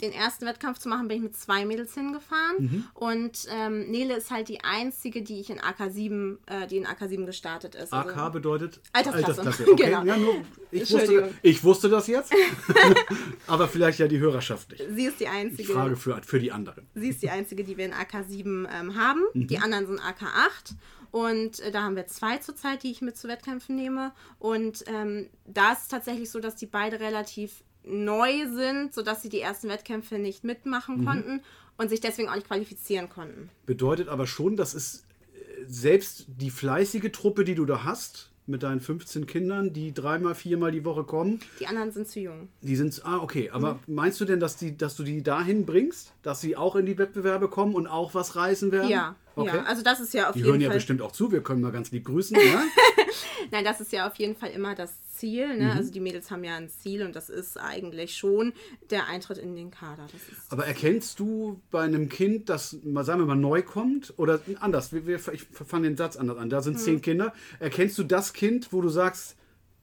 den 0.00 0.12
ersten 0.12 0.44
Wettkampf 0.44 0.78
zu 0.78 0.88
machen, 0.88 1.06
bin 1.08 1.18
ich 1.18 1.22
mit 1.22 1.36
zwei 1.36 1.64
Mädels 1.64 1.94
hingefahren. 1.94 2.56
Mhm. 2.58 2.84
Und 2.94 3.46
ähm, 3.50 3.90
Nele 3.90 4.16
ist 4.16 4.30
halt 4.30 4.48
die 4.48 4.62
einzige, 4.64 5.22
die 5.22 5.40
ich 5.40 5.50
in 5.50 5.60
AK7, 5.60 6.38
äh, 6.46 6.66
die 6.66 6.78
in 6.78 6.86
AK7 6.86 7.24
gestartet 7.26 7.74
ist. 7.76 7.92
Also- 7.92 8.10
AK 8.10 8.32
bedeutet 8.32 8.80
Altersklasse. 8.92 9.64
Okay, 9.72 9.84
Genau. 9.86 10.04
ja, 10.04 10.16
nur, 10.16 10.34
ich, 10.70 10.90
wusste, 10.92 11.34
ich 11.42 11.62
wusste 11.64 11.88
das 11.88 12.06
jetzt, 12.08 12.32
aber 13.46 13.68
vielleicht 13.68 13.98
ja 13.98 14.08
die 14.08 14.18
Hörerschaft 14.18 14.70
nicht. 14.72 14.82
Sie 14.94 15.04
ist 15.06 15.20
die 15.20 15.24
Ich 15.24 15.30
einzige. 15.30 15.72
frage 15.72 15.96
für, 15.96 16.20
für 16.22 16.38
die 16.40 16.52
anderen. 16.52 16.86
Sie 16.94 17.08
ist 17.08 17.22
die 17.22 17.30
einzige, 17.30 17.64
die 17.64 17.76
wir 17.76 17.86
in 17.86 17.92
AK7 17.94 18.68
ähm, 18.70 18.96
haben. 18.96 19.20
Mhm. 19.32 19.46
Die 19.46 19.58
anderen 19.58 19.86
sind 19.86 20.00
AK8. 20.00 20.74
Und 21.10 21.60
äh, 21.60 21.70
da 21.70 21.82
haben 21.84 21.94
wir 21.94 22.08
zwei 22.08 22.38
zurzeit, 22.38 22.82
die 22.82 22.90
ich 22.90 23.00
mit 23.00 23.16
zu 23.16 23.28
Wettkämpfen 23.28 23.76
nehme. 23.76 24.12
Und 24.40 24.84
ähm, 24.88 25.28
da 25.46 25.72
ist 25.72 25.82
es 25.82 25.88
tatsächlich 25.88 26.28
so, 26.30 26.40
dass 26.40 26.56
die 26.56 26.66
beide 26.66 26.98
relativ 26.98 27.62
neu 27.84 28.46
sind, 28.54 28.94
sodass 28.94 29.22
sie 29.22 29.28
die 29.28 29.40
ersten 29.40 29.68
Wettkämpfe 29.68 30.18
nicht 30.18 30.44
mitmachen 30.44 30.98
Mhm. 31.00 31.04
konnten 31.04 31.42
und 31.76 31.88
sich 31.90 32.00
deswegen 32.00 32.28
auch 32.28 32.34
nicht 32.34 32.46
qualifizieren 32.46 33.08
konnten. 33.08 33.50
Bedeutet 33.66 34.08
aber 34.08 34.26
schon, 34.26 34.56
dass 34.56 34.74
es 34.74 35.04
äh, 35.34 35.64
selbst 35.66 36.26
die 36.28 36.50
fleißige 36.50 37.10
Truppe, 37.12 37.44
die 37.44 37.54
du 37.54 37.64
da 37.66 37.84
hast, 37.84 38.30
mit 38.46 38.62
deinen 38.62 38.80
15 38.80 39.26
Kindern, 39.26 39.72
die 39.72 39.94
dreimal, 39.94 40.34
viermal 40.34 40.70
die 40.70 40.84
Woche 40.84 41.04
kommen, 41.04 41.40
Die 41.60 41.66
anderen 41.66 41.92
sind 41.92 42.06
zu 42.08 42.20
jung. 42.20 42.48
die 42.60 42.76
sind, 42.76 43.00
ah, 43.04 43.16
okay, 43.22 43.48
aber 43.50 43.74
Mhm. 43.86 43.94
meinst 43.94 44.20
du 44.20 44.26
denn, 44.26 44.38
dass, 44.38 44.56
die, 44.56 44.76
dass 44.76 44.96
du 44.96 45.02
die 45.02 45.22
dahin 45.22 45.64
bringst, 45.64 46.12
dass 46.22 46.42
sie 46.42 46.54
auch 46.54 46.76
in 46.76 46.84
die 46.84 46.98
Wettbewerbe 46.98 47.48
kommen 47.48 47.74
und 47.74 47.86
auch 47.86 48.12
was 48.14 48.36
reißen 48.36 48.70
werden? 48.70 48.90
Ja, 48.90 49.16
okay. 49.34 49.56
ja. 49.56 49.62
Also 49.64 49.82
das 49.82 49.98
ist 50.00 50.12
ja 50.12 50.28
auf 50.28 50.34
die 50.34 50.40
jeden 50.40 50.50
hören 50.50 50.60
ja 50.60 50.68
Fall. 50.68 50.76
bestimmt 50.76 51.00
auch 51.00 51.12
zu, 51.12 51.32
wir 51.32 51.42
können 51.42 51.62
mal 51.62 51.72
ganz 51.72 51.90
lieb 51.90 52.04
grüßen, 52.04 52.36
ja? 52.36 52.62
Nein, 53.50 53.64
das 53.64 53.80
ist 53.80 53.92
ja 53.92 54.06
auf 54.06 54.16
jeden 54.16 54.36
Fall 54.36 54.50
immer 54.50 54.74
das 54.74 54.92
Ziel. 55.14 55.46
Mhm. 55.54 55.58
Ne? 55.58 55.72
Also 55.72 55.90
die 55.90 56.00
Mädels 56.00 56.30
haben 56.30 56.44
ja 56.44 56.56
ein 56.56 56.68
Ziel 56.68 57.02
und 57.02 57.14
das 57.16 57.30
ist 57.30 57.58
eigentlich 57.58 58.16
schon 58.16 58.52
der 58.90 59.06
Eintritt 59.06 59.38
in 59.38 59.54
den 59.56 59.70
Kader. 59.70 60.06
Aber 60.48 60.66
erkennst 60.66 61.18
du 61.20 61.60
bei 61.70 61.82
einem 61.82 62.08
Kind, 62.08 62.48
das, 62.48 62.78
mal 62.84 63.04
sagen 63.04 63.20
wir 63.20 63.26
mal, 63.26 63.36
neu 63.36 63.62
kommt, 63.62 64.14
oder 64.16 64.40
anders, 64.60 64.92
ich 64.92 65.42
fange 65.52 65.88
den 65.88 65.96
Satz 65.96 66.16
anders 66.16 66.38
an, 66.38 66.50
da 66.50 66.58
Mhm. 66.58 66.62
sind 66.62 66.80
zehn 66.80 67.00
Kinder, 67.02 67.32
erkennst 67.60 67.96
du 67.98 68.04
das 68.04 68.32
Kind, 68.32 68.72
wo 68.72 68.80
du 68.80 68.88
sagst, 68.88 69.36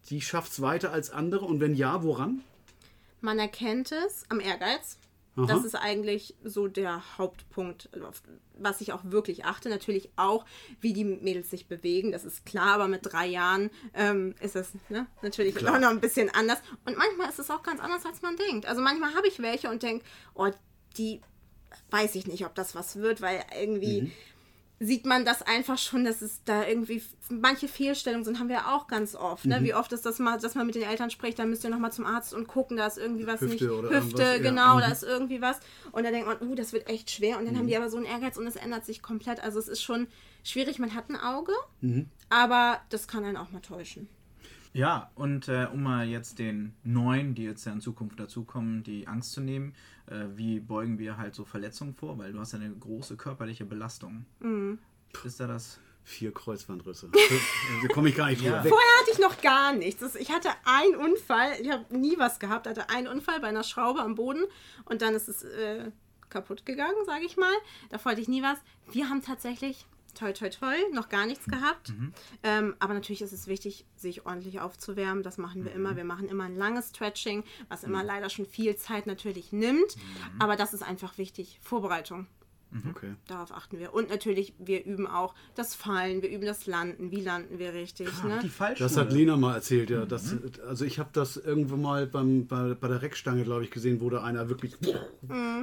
die 0.09 0.21
schafft 0.21 0.51
es 0.51 0.61
weiter 0.61 0.91
als 0.91 1.11
andere 1.11 1.45
und 1.45 1.59
wenn 1.59 1.75
ja, 1.75 2.03
woran? 2.03 2.41
Man 3.21 3.37
erkennt 3.37 3.91
es 3.91 4.23
am 4.29 4.39
Ehrgeiz. 4.39 4.97
Aha. 5.35 5.45
Das 5.45 5.63
ist 5.63 5.75
eigentlich 5.75 6.35
so 6.43 6.67
der 6.67 7.17
Hauptpunkt, 7.17 7.89
auf 8.03 8.21
was 8.57 8.81
ich 8.81 8.91
auch 8.91 9.01
wirklich 9.05 9.45
achte. 9.45 9.69
Natürlich 9.69 10.09
auch, 10.17 10.45
wie 10.81 10.93
die 10.93 11.05
Mädels 11.05 11.49
sich 11.49 11.67
bewegen, 11.67 12.11
das 12.11 12.25
ist 12.25 12.45
klar, 12.45 12.75
aber 12.75 12.87
mit 12.87 13.01
drei 13.03 13.27
Jahren 13.27 13.69
ähm, 13.93 14.35
ist 14.41 14.55
das 14.55 14.73
ne, 14.89 15.07
natürlich 15.21 15.57
auch 15.67 15.79
noch 15.79 15.89
ein 15.89 16.01
bisschen 16.01 16.29
anders. 16.29 16.59
Und 16.85 16.97
manchmal 16.97 17.29
ist 17.29 17.39
es 17.39 17.49
auch 17.49 17.63
ganz 17.63 17.79
anders, 17.79 18.05
als 18.05 18.21
man 18.21 18.35
denkt. 18.35 18.65
Also 18.65 18.81
manchmal 18.81 19.15
habe 19.15 19.27
ich 19.27 19.41
welche 19.41 19.69
und 19.69 19.83
denke, 19.83 20.03
oh, 20.33 20.49
die 20.97 21.21
weiß 21.91 22.15
ich 22.15 22.27
nicht, 22.27 22.45
ob 22.45 22.53
das 22.55 22.75
was 22.75 22.97
wird, 22.97 23.21
weil 23.21 23.43
irgendwie 23.57 24.11
sieht 24.83 25.05
man 25.05 25.25
das 25.25 25.43
einfach 25.43 25.77
schon, 25.77 26.03
dass 26.05 26.23
es 26.23 26.43
da 26.43 26.65
irgendwie 26.67 27.03
manche 27.29 27.67
Fehlstellungen 27.67 28.25
sind, 28.25 28.39
haben 28.39 28.49
wir 28.49 28.67
auch 28.73 28.87
ganz 28.87 29.13
oft. 29.15 29.45
Ne? 29.45 29.59
Wie 29.61 29.75
oft 29.75 29.93
ist 29.93 30.07
das 30.07 30.17
mal, 30.17 30.39
dass 30.39 30.55
man 30.55 30.65
mit 30.65 30.73
den 30.73 30.81
Eltern 30.81 31.11
spricht, 31.11 31.37
dann 31.37 31.51
müsst 31.51 31.63
ihr 31.63 31.69
nochmal 31.69 31.91
zum 31.91 32.07
Arzt 32.07 32.33
und 32.33 32.47
gucken, 32.47 32.77
da 32.77 32.87
ist 32.87 32.97
irgendwie 32.97 33.27
was 33.27 33.41
Hüfte 33.41 33.65
nicht. 33.65 33.69
oder 33.69 33.89
Hüfte, 33.91 34.21
irgendwas, 34.23 34.37
ja. 34.37 34.37
genau, 34.39 34.75
Mhm. 34.77 34.79
da 34.81 34.87
ist 34.87 35.03
irgendwie 35.03 35.39
was. 35.39 35.59
Und 35.91 36.03
dann 36.03 36.13
denkt 36.13 36.27
man, 36.27 36.41
uh, 36.49 36.55
das 36.55 36.73
wird 36.73 36.89
echt 36.89 37.11
schwer. 37.11 37.37
Und 37.37 37.45
dann 37.45 37.57
haben 37.59 37.67
die 37.67 37.77
aber 37.77 37.91
so 37.91 37.97
einen 37.97 38.07
Ehrgeiz 38.07 38.37
und 38.37 38.47
es 38.47 38.55
ändert 38.55 38.83
sich 38.83 39.03
komplett. 39.03 39.39
Also 39.43 39.59
es 39.59 39.67
ist 39.67 39.83
schon 39.83 40.07
schwierig. 40.43 40.79
Man 40.79 40.95
hat 40.95 41.09
ein 41.09 41.15
Auge, 41.15 41.53
aber 42.29 42.81
das 42.89 43.07
kann 43.07 43.23
einen 43.23 43.37
auch 43.37 43.51
mal 43.51 43.61
täuschen. 43.61 44.09
Ja, 44.73 45.11
und 45.15 45.47
äh, 45.49 45.67
um 45.71 45.83
mal 45.83 46.07
jetzt 46.07 46.39
den 46.39 46.73
neuen, 46.83 47.35
die 47.35 47.43
jetzt 47.43 47.65
ja 47.65 47.73
in 47.73 47.81
Zukunft 47.81 48.19
dazukommen, 48.19 48.83
die 48.83 49.07
Angst 49.07 49.33
zu 49.33 49.41
nehmen, 49.41 49.73
äh, 50.07 50.25
wie 50.35 50.59
beugen 50.59 50.97
wir 50.97 51.17
halt 51.17 51.35
so 51.35 51.43
Verletzungen 51.43 51.93
vor? 51.93 52.17
Weil 52.17 52.31
du 52.31 52.39
hast 52.39 52.53
ja 52.53 52.59
eine 52.59 52.69
große 52.73 53.17
körperliche 53.17 53.65
Belastung. 53.65 54.25
Mhm. 54.39 54.79
Ist 55.25 55.39
da 55.39 55.47
das? 55.47 55.79
Vier 56.03 56.33
Kreuzbandrisse. 56.33 57.09
da 57.81 57.87
komme 57.93 58.09
ich 58.09 58.15
gar 58.15 58.27
nicht 58.29 58.41
drüber 58.41 58.55
Ja. 58.57 58.63
weg. 58.63 58.71
Vorher 58.71 58.99
hatte 59.01 59.11
ich 59.11 59.19
noch 59.19 59.39
gar 59.41 59.73
nichts. 59.73 60.15
Ich 60.15 60.31
hatte 60.31 60.49
einen 60.65 60.95
Unfall, 60.95 61.51
ich 61.61 61.69
habe 61.69 61.85
nie 61.95 62.17
was 62.17 62.39
gehabt, 62.39 62.65
hatte 62.65 62.89
einen 62.89 63.07
Unfall 63.07 63.39
bei 63.39 63.47
einer 63.47 63.63
Schraube 63.63 63.99
am 64.01 64.15
Boden 64.15 64.43
und 64.85 65.01
dann 65.03 65.13
ist 65.13 65.29
es 65.29 65.43
äh, 65.43 65.91
kaputt 66.29 66.65
gegangen, 66.65 66.95
sage 67.05 67.25
ich 67.25 67.37
mal. 67.37 67.53
Da 67.89 68.03
wollte 68.03 68.19
ich 68.21 68.27
nie 68.27 68.41
was. 68.41 68.57
Wir 68.89 69.09
haben 69.09 69.21
tatsächlich, 69.21 69.85
toi 70.13 70.33
toi 70.33 70.49
toi, 70.49 70.75
noch 70.93 71.09
gar 71.09 71.25
nichts 71.25 71.45
gehabt. 71.45 71.93
Ähm, 72.43 72.75
aber 72.79 72.93
natürlich 72.93 73.21
ist 73.21 73.33
es 73.33 73.47
wichtig, 73.47 73.85
sich 73.95 74.25
ordentlich 74.25 74.59
aufzuwärmen. 74.59 75.23
Das 75.23 75.37
machen 75.37 75.65
wir 75.65 75.71
immer. 75.73 75.95
Wir 75.95 76.03
machen 76.05 76.27
immer 76.29 76.45
ein 76.45 76.55
langes 76.55 76.89
Stretching, 76.89 77.43
was 77.69 77.83
immer 77.83 78.03
leider 78.03 78.29
schon 78.29 78.45
viel 78.45 78.75
Zeit 78.75 79.07
natürlich 79.07 79.51
nimmt. 79.51 79.95
Aber 80.39 80.55
das 80.55 80.73
ist 80.73 80.83
einfach 80.83 81.17
wichtig. 81.17 81.59
Vorbereitung. 81.61 82.27
Okay. 82.89 83.13
Darauf 83.27 83.51
achten 83.51 83.79
wir. 83.79 83.93
Und 83.93 84.09
natürlich, 84.09 84.53
wir 84.57 84.85
üben 84.85 85.05
auch 85.07 85.35
das 85.55 85.75
Fallen, 85.75 86.21
wir 86.21 86.29
üben 86.29 86.45
das 86.45 86.67
Landen. 86.67 87.11
Wie 87.11 87.21
landen 87.21 87.59
wir 87.59 87.73
richtig? 87.73 88.07
Ne? 88.23 88.39
Die 88.43 88.49
Fallschule. 88.49 88.87
Das 88.87 88.97
hat 88.97 89.11
Lena 89.11 89.35
mal 89.35 89.55
erzählt, 89.55 89.89
ja. 89.89 90.05
Das, 90.05 90.35
also 90.67 90.85
ich 90.85 90.97
habe 90.99 91.09
das 91.13 91.35
irgendwo 91.37 91.75
mal 91.75 92.07
beim, 92.07 92.47
bei, 92.47 92.73
bei 92.73 92.87
der 92.87 93.01
Reckstange, 93.01 93.43
glaube 93.43 93.63
ich, 93.65 93.71
gesehen, 93.71 93.99
wo 93.99 94.09
da 94.09 94.23
einer 94.23 94.47
wirklich 94.49 94.75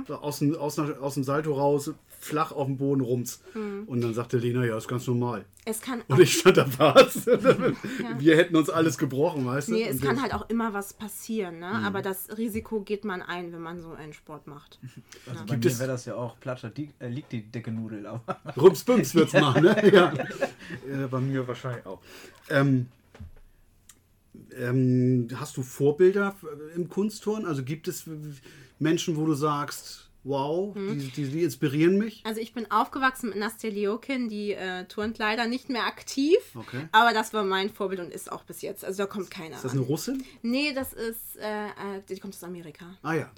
aus, 0.09 0.38
dem, 0.40 0.55
aus, 0.57 0.79
aus 0.79 1.14
dem 1.14 1.25
Salto 1.25 1.55
raus, 1.55 1.92
flach 2.21 2.53
auf 2.53 2.66
dem 2.66 2.77
Boden 2.77 3.01
rums. 3.01 3.40
Und 3.87 4.01
dann 4.01 4.12
sagte 4.14 4.38
Lena, 4.38 4.64
ja, 4.64 4.77
ist 4.77 4.88
ganz 4.88 5.07
normal. 5.07 5.44
Es 5.64 5.81
kann 5.83 6.03
Und 6.09 6.18
ich 6.21 6.38
stand 6.38 6.57
da, 6.57 6.66
was? 6.79 7.27
Wir 8.18 8.37
hätten 8.37 8.57
uns 8.57 8.71
alles 8.71 8.97
gebrochen, 8.97 9.44
weißt 9.44 9.68
du? 9.68 9.73
Nee, 9.73 9.85
es 9.88 9.97
Und 9.97 10.03
kann 10.03 10.23
halt 10.23 10.33
auch 10.33 10.49
immer 10.49 10.73
was 10.73 10.94
passieren, 10.94 11.59
ne? 11.59 11.66
Aber 11.85 12.01
das 12.01 12.38
Risiko 12.38 12.81
geht 12.81 13.05
man 13.05 13.21
ein, 13.21 13.53
wenn 13.53 13.61
man 13.61 13.79
so 13.81 13.92
einen 13.92 14.12
Sport 14.14 14.47
macht. 14.47 14.79
Also 15.27 15.44
bei 15.44 15.53
Gibt 15.55 15.64
mir 15.64 15.71
es- 15.73 15.79
wäre 15.79 15.88
das 15.90 16.05
ja 16.07 16.14
auch 16.14 16.40
Platscher, 16.40 16.71
die, 16.71 16.90
liegt 17.01 17.33
die 17.33 17.43
dicke 17.43 17.71
Nudel. 17.71 18.07
Aber 18.07 18.41
Rums-Bums 18.57 19.15
wird's 19.15 19.33
machen, 19.33 19.63
ne? 19.65 19.91
Ja. 19.93 20.13
ja. 20.13 21.07
Bei 21.07 21.21
mir 21.21 21.47
wahrscheinlich 21.47 21.87
auch. 21.87 22.01
Ähm, 22.51 22.87
ähm, 24.57 25.29
hast 25.35 25.57
du 25.57 25.63
Vorbilder 25.63 26.35
im 26.75 26.89
Kunstturnen? 26.89 27.47
Also 27.47 27.63
gibt 27.63 27.89
es 27.89 28.05
Menschen, 28.79 29.17
wo 29.17 29.27
du 29.27 29.35
sagst, 29.35 30.08
wow, 30.29 30.75
Hm. 30.75 30.99
die, 30.99 31.09
die, 31.11 31.29
die 31.29 31.43
inspirieren 31.43 31.99
mich? 31.99 32.23
Also 32.25 32.41
ich 32.41 32.53
bin 32.53 32.71
aufgewachsen 32.71 33.31
mit 33.31 33.38
Nastja 33.38 33.71
Liokin, 33.71 34.29
die 34.29 34.53
äh, 34.53 34.85
turnt 34.85 35.19
leider 35.19 35.47
nicht 35.47 35.69
mehr 35.71 35.85
aktiv. 35.87 36.37
Okay. 36.55 36.88
Aber 36.93 37.12
das 37.12 37.33
war 37.33 37.43
mein 37.45 37.71
Vorbild 37.71 38.01
und 38.01 38.12
ist 38.12 38.31
auch 38.31 38.45
bis 38.45 38.62
jetzt. 38.62 38.85
Also 38.85 39.03
da 39.05 39.07
kommt 39.07 39.31
keiner 39.31 39.57
Ist 39.57 39.64
das 39.64 39.73
eine 39.73 39.81
Russin? 39.81 40.23
Nee, 40.43 40.73
das 40.75 40.93
ist, 40.93 41.37
äh, 41.41 41.67
äh, 41.67 42.03
die 42.09 42.19
kommt 42.21 42.35
aus 42.35 42.45
Amerika. 42.45 42.85
Ah 43.03 43.14
ja. 43.14 43.31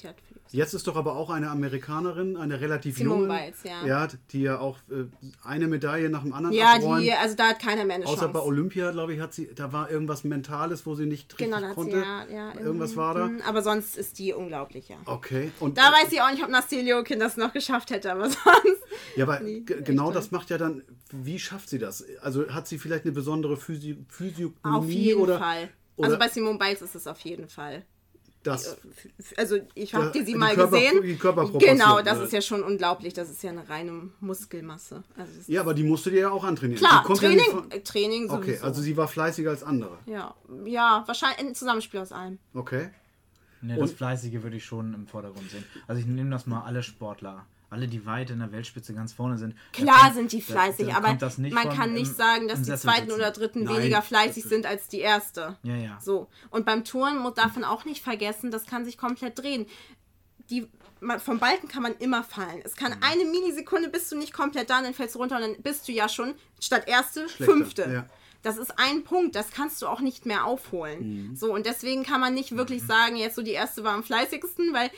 Jetzt 0.51 0.75
ist 0.75 0.87
doch 0.87 0.97
aber 0.97 1.15
auch 1.17 1.31
eine 1.31 1.49
Amerikanerin, 1.51 2.37
eine 2.37 2.61
relativ 2.61 2.97
Simone 2.99 3.23
junge. 3.23 3.39
Biles, 3.41 3.63
ja. 3.63 3.87
Ja, 3.87 4.09
die 4.33 4.43
ja 4.43 4.59
auch 4.59 4.79
äh, 4.91 5.05
eine 5.45 5.69
Medaille 5.69 6.11
nach 6.11 6.23
dem 6.23 6.33
anderen 6.33 6.57
Ja, 6.57 6.73
abräumt. 6.75 7.05
die, 7.05 7.13
also 7.13 7.37
da 7.37 7.51
hat 7.51 7.61
keiner 7.61 7.85
mehr 7.85 7.97
eine 7.97 8.07
Außer 8.07 8.17
Chance. 8.23 8.33
bei 8.33 8.41
Olympia, 8.41 8.91
glaube 8.91 9.15
ich, 9.15 9.21
hat 9.21 9.33
sie, 9.33 9.49
da 9.55 9.73
war 9.73 9.91
irgendwas 9.91 10.25
Mentales, 10.25 10.87
wo 10.87 10.95
sie 10.97 11.07
nicht 11.07 11.31
richtig 11.33 11.47
Genau, 11.47 11.61
da 11.61 11.69
hat 11.69 11.71
sie 11.71 11.75
konnte. 11.77 11.99
ja, 11.99 12.27
ja 12.29 12.59
irgendwas 12.61 12.93
mhm, 12.93 12.97
war 12.97 13.15
da. 13.15 13.27
mhm, 13.29 13.43
Aber 13.47 13.63
sonst 13.63 13.97
ist 13.97 14.19
die 14.19 14.33
unglaublich, 14.33 14.89
ja. 14.89 14.97
Okay. 15.05 15.53
Und 15.61 15.79
Da 15.79 15.93
weiß 15.93 16.11
ich 16.11 16.21
auch 16.21 16.31
nicht, 16.33 16.43
ob 16.43 16.51
Nastja 16.51 16.80
Liokin 16.83 17.19
das 17.21 17.37
noch 17.37 17.53
geschafft 17.53 17.91
hätte, 17.91 18.11
aber 18.13 18.25
sonst. 18.31 18.83
Ja, 19.17 19.25
aber 19.25 19.41
Nee, 19.41 19.61
genau 19.61 20.11
das 20.13 20.31
macht 20.31 20.51
ja 20.51 20.59
dann, 20.59 20.83
wie 21.13 21.39
schafft 21.39 21.69
sie 21.69 21.79
das? 21.79 22.05
Also 22.23 22.49
hat 22.51 22.67
sie 22.69 22.79
vielleicht 22.79 23.05
eine 23.05 23.13
besondere 23.13 23.57
Physi 23.57 23.97
Physiognomie 24.09 24.77
Auf 24.79 24.89
jeden 24.89 25.21
oder, 25.21 25.39
Fall. 25.39 25.69
oder 25.97 26.07
also 26.09 26.19
bei 26.19 26.29
Simone 26.29 26.59
Biles 26.59 26.83
ist 26.83 26.95
es 26.95 27.07
auf 27.07 27.19
jeden 27.21 27.49
Fall. 27.49 27.85
das? 28.43 28.77
Also 29.37 29.59
ich 29.75 29.95
habe 29.95 30.11
dir 30.13 30.21
sie 30.25 30.33
die 30.33 30.39
mal 30.39 30.55
Körper- 30.55 30.79
gesehen. 30.79 31.03
die 31.03 31.17
Körperproportion, 31.17 31.77
genau, 31.79 32.01
das 32.03 32.21
ist 32.21 32.33
ja 32.33 32.41
schon 32.41 32.63
unglaublich. 32.63 33.13
Das 33.15 33.29
ist 33.31 33.43
ja 33.43 33.51
eine 33.51 33.69
reine 33.69 34.11
Muskelmasse. 34.21 35.03
Also 35.17 35.33
Ja, 35.47 35.61
aber 35.61 35.75
die 35.75 35.83
musste 35.85 36.11
dir 36.11 36.21
ja 36.21 36.31
auch 36.31 36.45
antrainieren. 36.45 36.79
Klar, 36.83 37.05
Die 37.09 37.15
Training, 37.15 37.39
Ja 37.39 37.53
von, 37.53 37.71
äh, 37.71 37.81
Training 37.81 38.29
sowieso. 38.29 38.53
okay, 38.53 38.59
also 38.63 38.81
sie 38.83 38.97
war 38.97 39.09
fleißiger 39.09 39.51
als 39.51 39.63
andere. 39.63 39.99
ja, 40.07 40.35
ja, 40.65 41.03
wahrscheinlich 41.07 41.39
ein 41.41 41.55
Zusammenspiel 41.55 42.01
aus 42.01 42.13
allem. 42.13 42.39
Okay. 42.55 42.91
Ne, 43.63 43.77
das 43.77 43.93
Fleißige 43.93 44.43
würde 44.43 44.57
ich 44.57 44.65
schon 44.65 44.95
im 44.95 45.07
Vordergrund 45.07 45.51
sehen. 45.51 45.65
Also 45.87 46.01
ich 46.01 46.07
nehme 46.07 46.31
das 46.31 46.47
mal 46.47 46.63
alle 46.63 46.83
Sportler. 46.83 47.47
Alle, 47.73 47.87
die 47.87 48.05
weit 48.05 48.31
in 48.31 48.41
der 48.41 48.51
Weltspitze 48.51 48.95
ganz 48.95 49.13
vorne 49.13 49.39
sind. 49.39 49.55
Klar 49.73 50.01
kommt- 50.03 50.15
sind 50.15 50.33
die 50.33 50.43
fleißig, 50.43 50.89
da 50.89 50.97
aber 50.97 51.17
man 51.53 51.69
kann 51.69 51.93
nicht 51.93 52.09
im- 52.09 52.15
sagen, 52.17 52.49
dass 52.49 52.59
die 52.59 52.65
Sessel 52.65 52.91
zweiten 52.91 53.07
sitzen. 53.07 53.15
oder 53.21 53.31
dritten 53.31 53.63
Nein, 53.63 53.77
weniger 53.77 54.03
fleißig 54.03 54.43
sind 54.43 54.67
als 54.67 54.89
die 54.89 54.99
erste. 54.99 55.57
Ja, 55.63 55.77
ja. 55.77 55.97
So. 56.01 56.27
Und 56.51 56.67
beim 56.67 56.83
Touren 56.85 57.19
muss- 57.19 57.35
darf 57.35 57.55
man 57.55 57.63
auch 57.63 57.85
nicht 57.85 58.03
vergessen, 58.03 58.51
das 58.51 58.67
kann 58.67 58.85
sich 58.85 58.99
komplett 58.99 59.39
drehen. 59.39 59.67
Die, 60.51 60.67
man, 61.01 61.21
vom 61.21 61.39
Balken 61.39 61.69
kann 61.69 61.85
man 61.85 61.95
immer 61.99 62.25
fallen. 62.25 62.61
Es 62.65 62.75
Mhm. 62.75 62.81
kann 62.81 62.97
eine 63.03 63.25
Millisekunde 63.25 63.89
bist 63.89 64.11
du 64.11 64.19
nicht 64.19 64.33
komplett 64.33 64.69
da, 64.69 64.83
dann 64.83 64.93
fällst 64.93 65.15
du 65.15 65.21
runter 65.21 65.37
und 65.37 65.43
dann 65.43 65.63
bist 65.63 65.87
du 65.87 65.93
ja 65.93 66.09
schon 66.09 66.35
statt 66.59 66.85
erste, 66.89 67.29
Schlechter, 67.29 67.45
fünfte. 67.55 67.83
ja. 67.83 68.07
Das 68.43 68.57
ist 68.57 68.79
ein 68.79 69.05
Punkt, 69.05 69.35
das 69.35 69.51
kannst 69.51 69.83
du 69.83 69.87
auch 69.87 70.01
nicht 70.01 70.25
mehr 70.27 70.47
aufholen. 70.47 71.29
Mhm. 71.31 71.37
So, 71.37 71.53
und 71.55 71.67
deswegen 71.67 72.05
kann 72.05 72.21
man 72.21 72.33
nicht 72.35 72.57
wirklich 72.57 72.83
sagen, 72.83 73.17
jetzt 73.17 73.37
so 73.37 73.43
die 73.43 73.51
erste 73.53 73.85
war 73.85 73.93
am 73.95 74.03
fleißigsten, 74.03 74.73
weil 74.73 74.91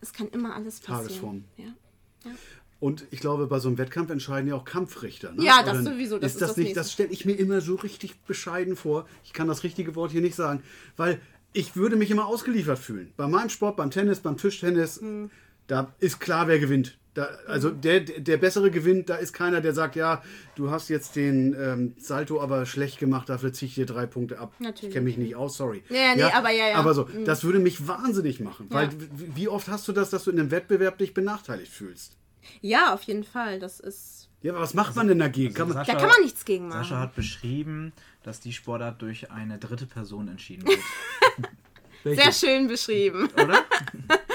es 0.00 0.12
kann 0.12 0.28
immer 0.28 0.54
alles 0.54 0.80
passieren. 0.80 1.02
Tagesform. 1.06 1.44
Ja. 1.56 2.32
Und 2.80 3.04
ich 3.10 3.20
glaube, 3.20 3.46
bei 3.46 3.58
so 3.60 3.68
einem 3.68 3.78
Wettkampf 3.78 4.10
entscheiden 4.10 4.48
ja 4.48 4.56
auch 4.56 4.64
Kampfrichter. 4.64 5.32
Ne? 5.32 5.44
Ja, 5.44 5.62
das 5.62 5.80
Oder 5.80 5.92
sowieso, 5.92 6.18
das 6.18 6.32
ist 6.32 6.34
ist 6.36 6.40
das 6.42 6.48
das 6.50 6.56
nicht, 6.56 6.64
Nächste. 6.66 6.80
das 6.80 6.92
stelle 6.92 7.10
ich 7.10 7.24
mir 7.24 7.34
immer 7.34 7.60
so 7.60 7.76
richtig 7.76 8.20
bescheiden 8.22 8.74
vor. 8.74 9.06
Ich 9.24 9.32
kann 9.32 9.46
das 9.48 9.62
richtige 9.62 9.94
Wort 9.94 10.10
hier 10.10 10.20
nicht 10.20 10.34
sagen, 10.34 10.62
weil 10.96 11.20
ich 11.52 11.76
würde 11.76 11.96
mich 11.96 12.10
immer 12.10 12.26
ausgeliefert 12.26 12.78
fühlen. 12.78 13.12
Bei 13.16 13.28
meinem 13.28 13.50
Sport, 13.50 13.76
beim 13.76 13.90
Tennis, 13.90 14.20
beim 14.20 14.36
Tischtennis, 14.36 15.00
Hm. 15.00 15.30
da 15.66 15.92
ist 16.00 16.18
klar, 16.18 16.48
wer 16.48 16.58
gewinnt. 16.58 16.98
Da, 17.14 17.28
also 17.46 17.68
der, 17.70 18.00
der 18.00 18.38
bessere 18.38 18.70
gewinnt, 18.70 19.10
da 19.10 19.16
ist 19.16 19.34
keiner, 19.34 19.60
der 19.60 19.74
sagt, 19.74 19.96
ja, 19.96 20.22
du 20.54 20.70
hast 20.70 20.88
jetzt 20.88 21.14
den 21.14 21.54
ähm, 21.60 21.94
Salto 21.98 22.40
aber 22.40 22.64
schlecht 22.64 22.98
gemacht, 22.98 23.28
dafür 23.28 23.52
ziehe 23.52 23.68
ich 23.68 23.74
dir 23.74 23.84
drei 23.84 24.06
Punkte 24.06 24.38
ab. 24.38 24.54
Natürlich. 24.60 24.84
Ich 24.84 24.92
kenne 24.94 25.04
mich 25.04 25.18
nicht 25.18 25.36
aus, 25.36 25.58
sorry. 25.58 25.82
Ja, 25.90 26.14
nee, 26.14 26.22
aber 26.22 26.50
ja, 26.50 26.68
ja. 26.70 26.76
Aber 26.76 26.94
so, 26.94 27.06
das 27.26 27.44
würde 27.44 27.58
mich 27.58 27.86
wahnsinnig 27.86 28.40
machen. 28.40 28.66
Weil 28.70 28.86
Ja. 28.86 28.92
wie- 29.34 29.48
oft 29.48 29.68
hast 29.68 29.86
du 29.88 29.92
das, 29.92 30.08
dass 30.08 30.24
du 30.24 30.30
in 30.30 30.40
einem 30.40 30.50
Wettbewerb 30.50 30.96
dich 30.96 31.12
benachteiligt 31.12 31.70
fühlst? 31.70 32.16
ja, 32.62 32.92
auf 32.94 33.02
jeden 33.02 33.24
Fall. 33.24 33.58
Das 33.60 33.78
ist. 33.78 34.28
Ja, 34.40 34.52
aber 34.52 34.62
was 34.62 34.72
macht 34.74 34.96
man 34.96 35.06
denn 35.06 35.18
dagegen? 35.20 35.52
Kann 35.54 35.68
man, 35.68 35.76
Sascha- 35.76 35.92
Da 35.92 35.98
kann 35.98 36.08
man 36.08 36.22
nichts 36.22 36.44
gegen 36.46 36.68
machen. 36.68 36.82
Sascha 36.82 36.98
hat 36.98 37.14
beschrieben, 37.14 37.92
dass 38.24 38.40
die 38.40 38.52
Sportart 38.54 39.00
durch 39.02 39.30
eine 39.30 39.58
dritte 39.58 39.86
Person 39.86 40.28
entschieden 40.28 40.64
wird. 40.66 40.80
Sehr 42.16 42.32
schön 42.32 42.66
beschrieben. 42.68 43.28
Oder? 43.34 43.62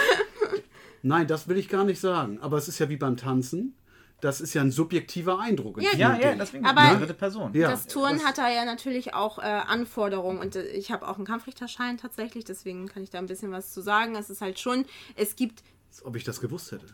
Nein, 1.04 1.28
das 1.28 1.48
will 1.48 1.58
ich 1.58 1.70
gar 1.70 1.84
nicht 1.84 2.00
sagen. 2.00 2.40
Aber 2.42 2.58
es 2.58 2.68
ist 2.68 2.80
ja 2.80 2.90
wie 2.90 2.98
beim 2.98 3.18
Tanzen. 3.18 3.76
Das 4.20 4.42
ist 4.42 4.56
ja 4.56 4.62
ein 4.64 4.72
subjektiver 4.72 5.40
Eindruck. 5.40 5.80
Ja, 5.80 5.92
Ja, 5.96 6.18
ja, 6.20 6.34
deswegen 6.34 6.66
Aber- 6.66 6.82
eine 6.82 6.98
dritte 6.98 7.14
Person. 7.14 7.54
Ja. 7.54 7.70
das 7.70 7.86
Touren 7.86 8.24
hat 8.26 8.40
da 8.40 8.50
ja 8.50 8.66
natürlich 8.66 9.14
auch 9.14 9.38
äh, 9.38 9.42
Anforderungen 9.44 10.40
und 10.40 10.56
äh, 10.56 10.64
ich 10.70 10.92
habe 10.92 11.08
auch 11.08 11.18
einen 11.18 11.26
Kampfrichterschein 11.26 11.98
tatsächlich, 11.98 12.44
deswegen 12.44 12.88
kann 12.88 13.04
ich 13.04 13.12
da 13.12 13.20
ein 13.20 13.28
bisschen 13.28 13.52
was 13.52 13.74
zu 13.74 13.82
sagen. 13.82 14.16
Es 14.16 14.32
ist 14.32 14.42
halt 14.42 14.58
schon, 14.60 14.86
es 15.16 15.36
gibt, 15.36 15.62
Als 15.92 16.04
Ob 16.04 16.16
ich 16.16 16.24
das 16.24 16.42
gewusst 16.42 16.72
hätte. 16.72 16.86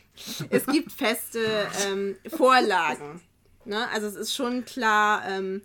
es 0.50 0.64
gibt 0.66 0.90
feste 0.90 1.40
ähm, 1.86 2.16
Vorlagen. 2.28 3.20
Ne? 3.66 3.86
Also 3.92 4.06
es 4.06 4.14
ist 4.16 4.34
schon 4.34 4.64
klar, 4.64 5.22
ähm, 5.28 5.60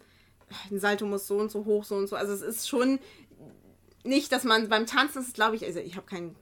ein 0.69 0.81
Salto 0.81 1.05
muss 1.05 1.27
so 1.27 1.37
und 1.37 1.49
so 1.49 1.63
hoch, 1.63 1.85
so 1.85 1.95
und 1.95 2.07
so. 2.07 2.17
Also 2.17 2.33
es 2.33 2.41
ist 2.41 2.67
schon 2.67 2.99
nicht, 4.03 4.33
dass 4.33 4.43
man 4.43 4.67
beim 4.67 4.85
Tanzen 4.85 5.21
ist, 5.21 5.33
glaube 5.33 5.55
ich, 5.55 5.65
also 5.65 5.79
ich 5.79 5.95
habe 5.95 6.05
keinen 6.05 6.35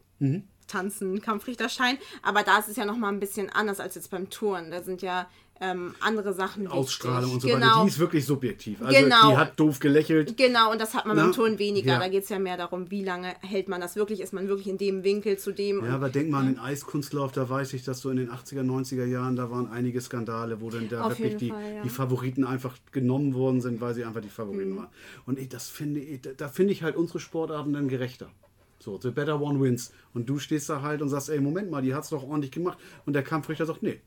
Distanzen 0.78 1.22
Kampfrichterschein. 1.22 1.98
Aber 2.24 2.44
da 2.44 2.58
ist 2.60 2.68
es 2.70 2.76
ja 2.76 2.86
nochmal 2.86 3.14
ein 3.14 3.20
bisschen 3.20 3.50
anders 3.50 3.80
als 3.80 3.96
jetzt 3.96 4.10
beim 4.12 4.30
Touren. 4.30 4.72
Da 4.72 4.82
sind 4.82 5.02
ja 5.02 5.28
ähm, 5.62 5.94
andere 6.02 6.34
Sachen 6.34 6.68
Ausstrahlung 6.68 7.32
wichtig. 7.32 7.34
und 7.36 7.42
so 7.42 7.48
genau. 7.48 7.68
weiter. 7.76 7.82
Die 7.84 7.88
ist 7.90 8.00
wirklich 8.00 8.26
subjektiv. 8.26 8.82
Also 8.82 9.00
Genau. 9.00 9.30
die 9.30 9.38
hat 9.38 9.58
doof 9.60 9.80
gelächelt. 9.80 10.36
Genau, 10.36 10.72
und 10.72 10.82
das 10.82 10.94
hat 10.96 11.06
man 11.06 11.16
Na, 11.16 11.24
beim 11.24 11.32
Turnen 11.32 11.60
weniger. 11.60 11.94
ja. 11.94 12.00
Da 12.00 12.08
geht 12.10 12.24
es 12.24 12.30
ja 12.30 12.40
mehr 12.40 12.58
darum, 12.58 12.90
wie 12.90 13.04
lange 13.04 13.34
hält 13.42 13.70
man 13.70 13.80
das 13.80 13.96
wirklich. 13.96 14.20
Ist 14.20 14.34
man 14.34 14.48
wirklich 14.48 14.68
in 14.68 14.78
dem 14.80 15.04
Winkel 15.04 15.38
zu 15.38 15.52
dem? 15.54 15.86
Ja, 15.86 15.94
aber 15.94 16.10
denk 16.10 16.30
mal 16.32 16.40
an 16.40 16.48
den 16.48 16.60
Eiskunstlauf, 16.60 17.32
da 17.32 17.48
weiß 17.48 17.74
ich, 17.74 17.84
dass 17.84 18.02
so 18.02 18.10
in 18.10 18.18
den 18.18 18.32
80er, 18.32 18.64
90er 18.64 19.06
Jahren, 19.06 19.36
da 19.36 19.52
waren 19.52 19.70
einige 19.72 20.02
Skandale, 20.02 20.60
wo 20.60 20.70
dann 20.72 20.90
da 20.90 21.04
Auf 21.04 21.20
wirklich 21.20 21.38
die, 21.38 21.50
Fall, 21.50 21.76
ja. 21.76 21.82
die 21.84 21.90
Favoriten 21.90 22.44
einfach 22.46 22.76
genommen 22.92 23.36
worden 23.36 23.62
sind, 23.62 23.80
weil 23.80 23.94
sie 23.94 24.04
einfach 24.06 24.22
die 24.22 24.30
Favoriten 24.30 24.72
Mhm. 24.72 24.78
waren. 24.78 24.88
Und 25.28 25.40
ich, 25.40 25.50
das 25.50 25.70
finde 25.70 26.00
ich, 26.02 26.20
da 26.36 26.48
finde 26.50 26.74
ich 26.74 26.82
halt 26.84 26.96
unsere 26.96 27.20
Sportarten 27.20 27.74
dann 27.74 27.88
gerechter. 27.88 28.28
So, 28.84 29.00
the 29.02 29.12
better 29.12 29.40
one 29.40 29.62
wins. 29.62 29.94
Und 30.14 30.28
du 30.28 30.40
stehst 30.40 30.70
da 30.70 30.82
halt 30.82 31.02
und 31.02 31.08
sagst, 31.08 31.30
ey, 31.30 31.40
Moment 31.40 31.72
mal, 31.72 31.82
die 31.82 31.96
hat's 31.96 32.10
doch 32.10 32.22
ordentlich 32.22 32.52
gemacht. 32.52 32.78
Und 33.06 33.14
der 33.14 33.24
Kampfrichter 33.24 33.66
sagt, 33.66 33.82
nee. 33.82 34.02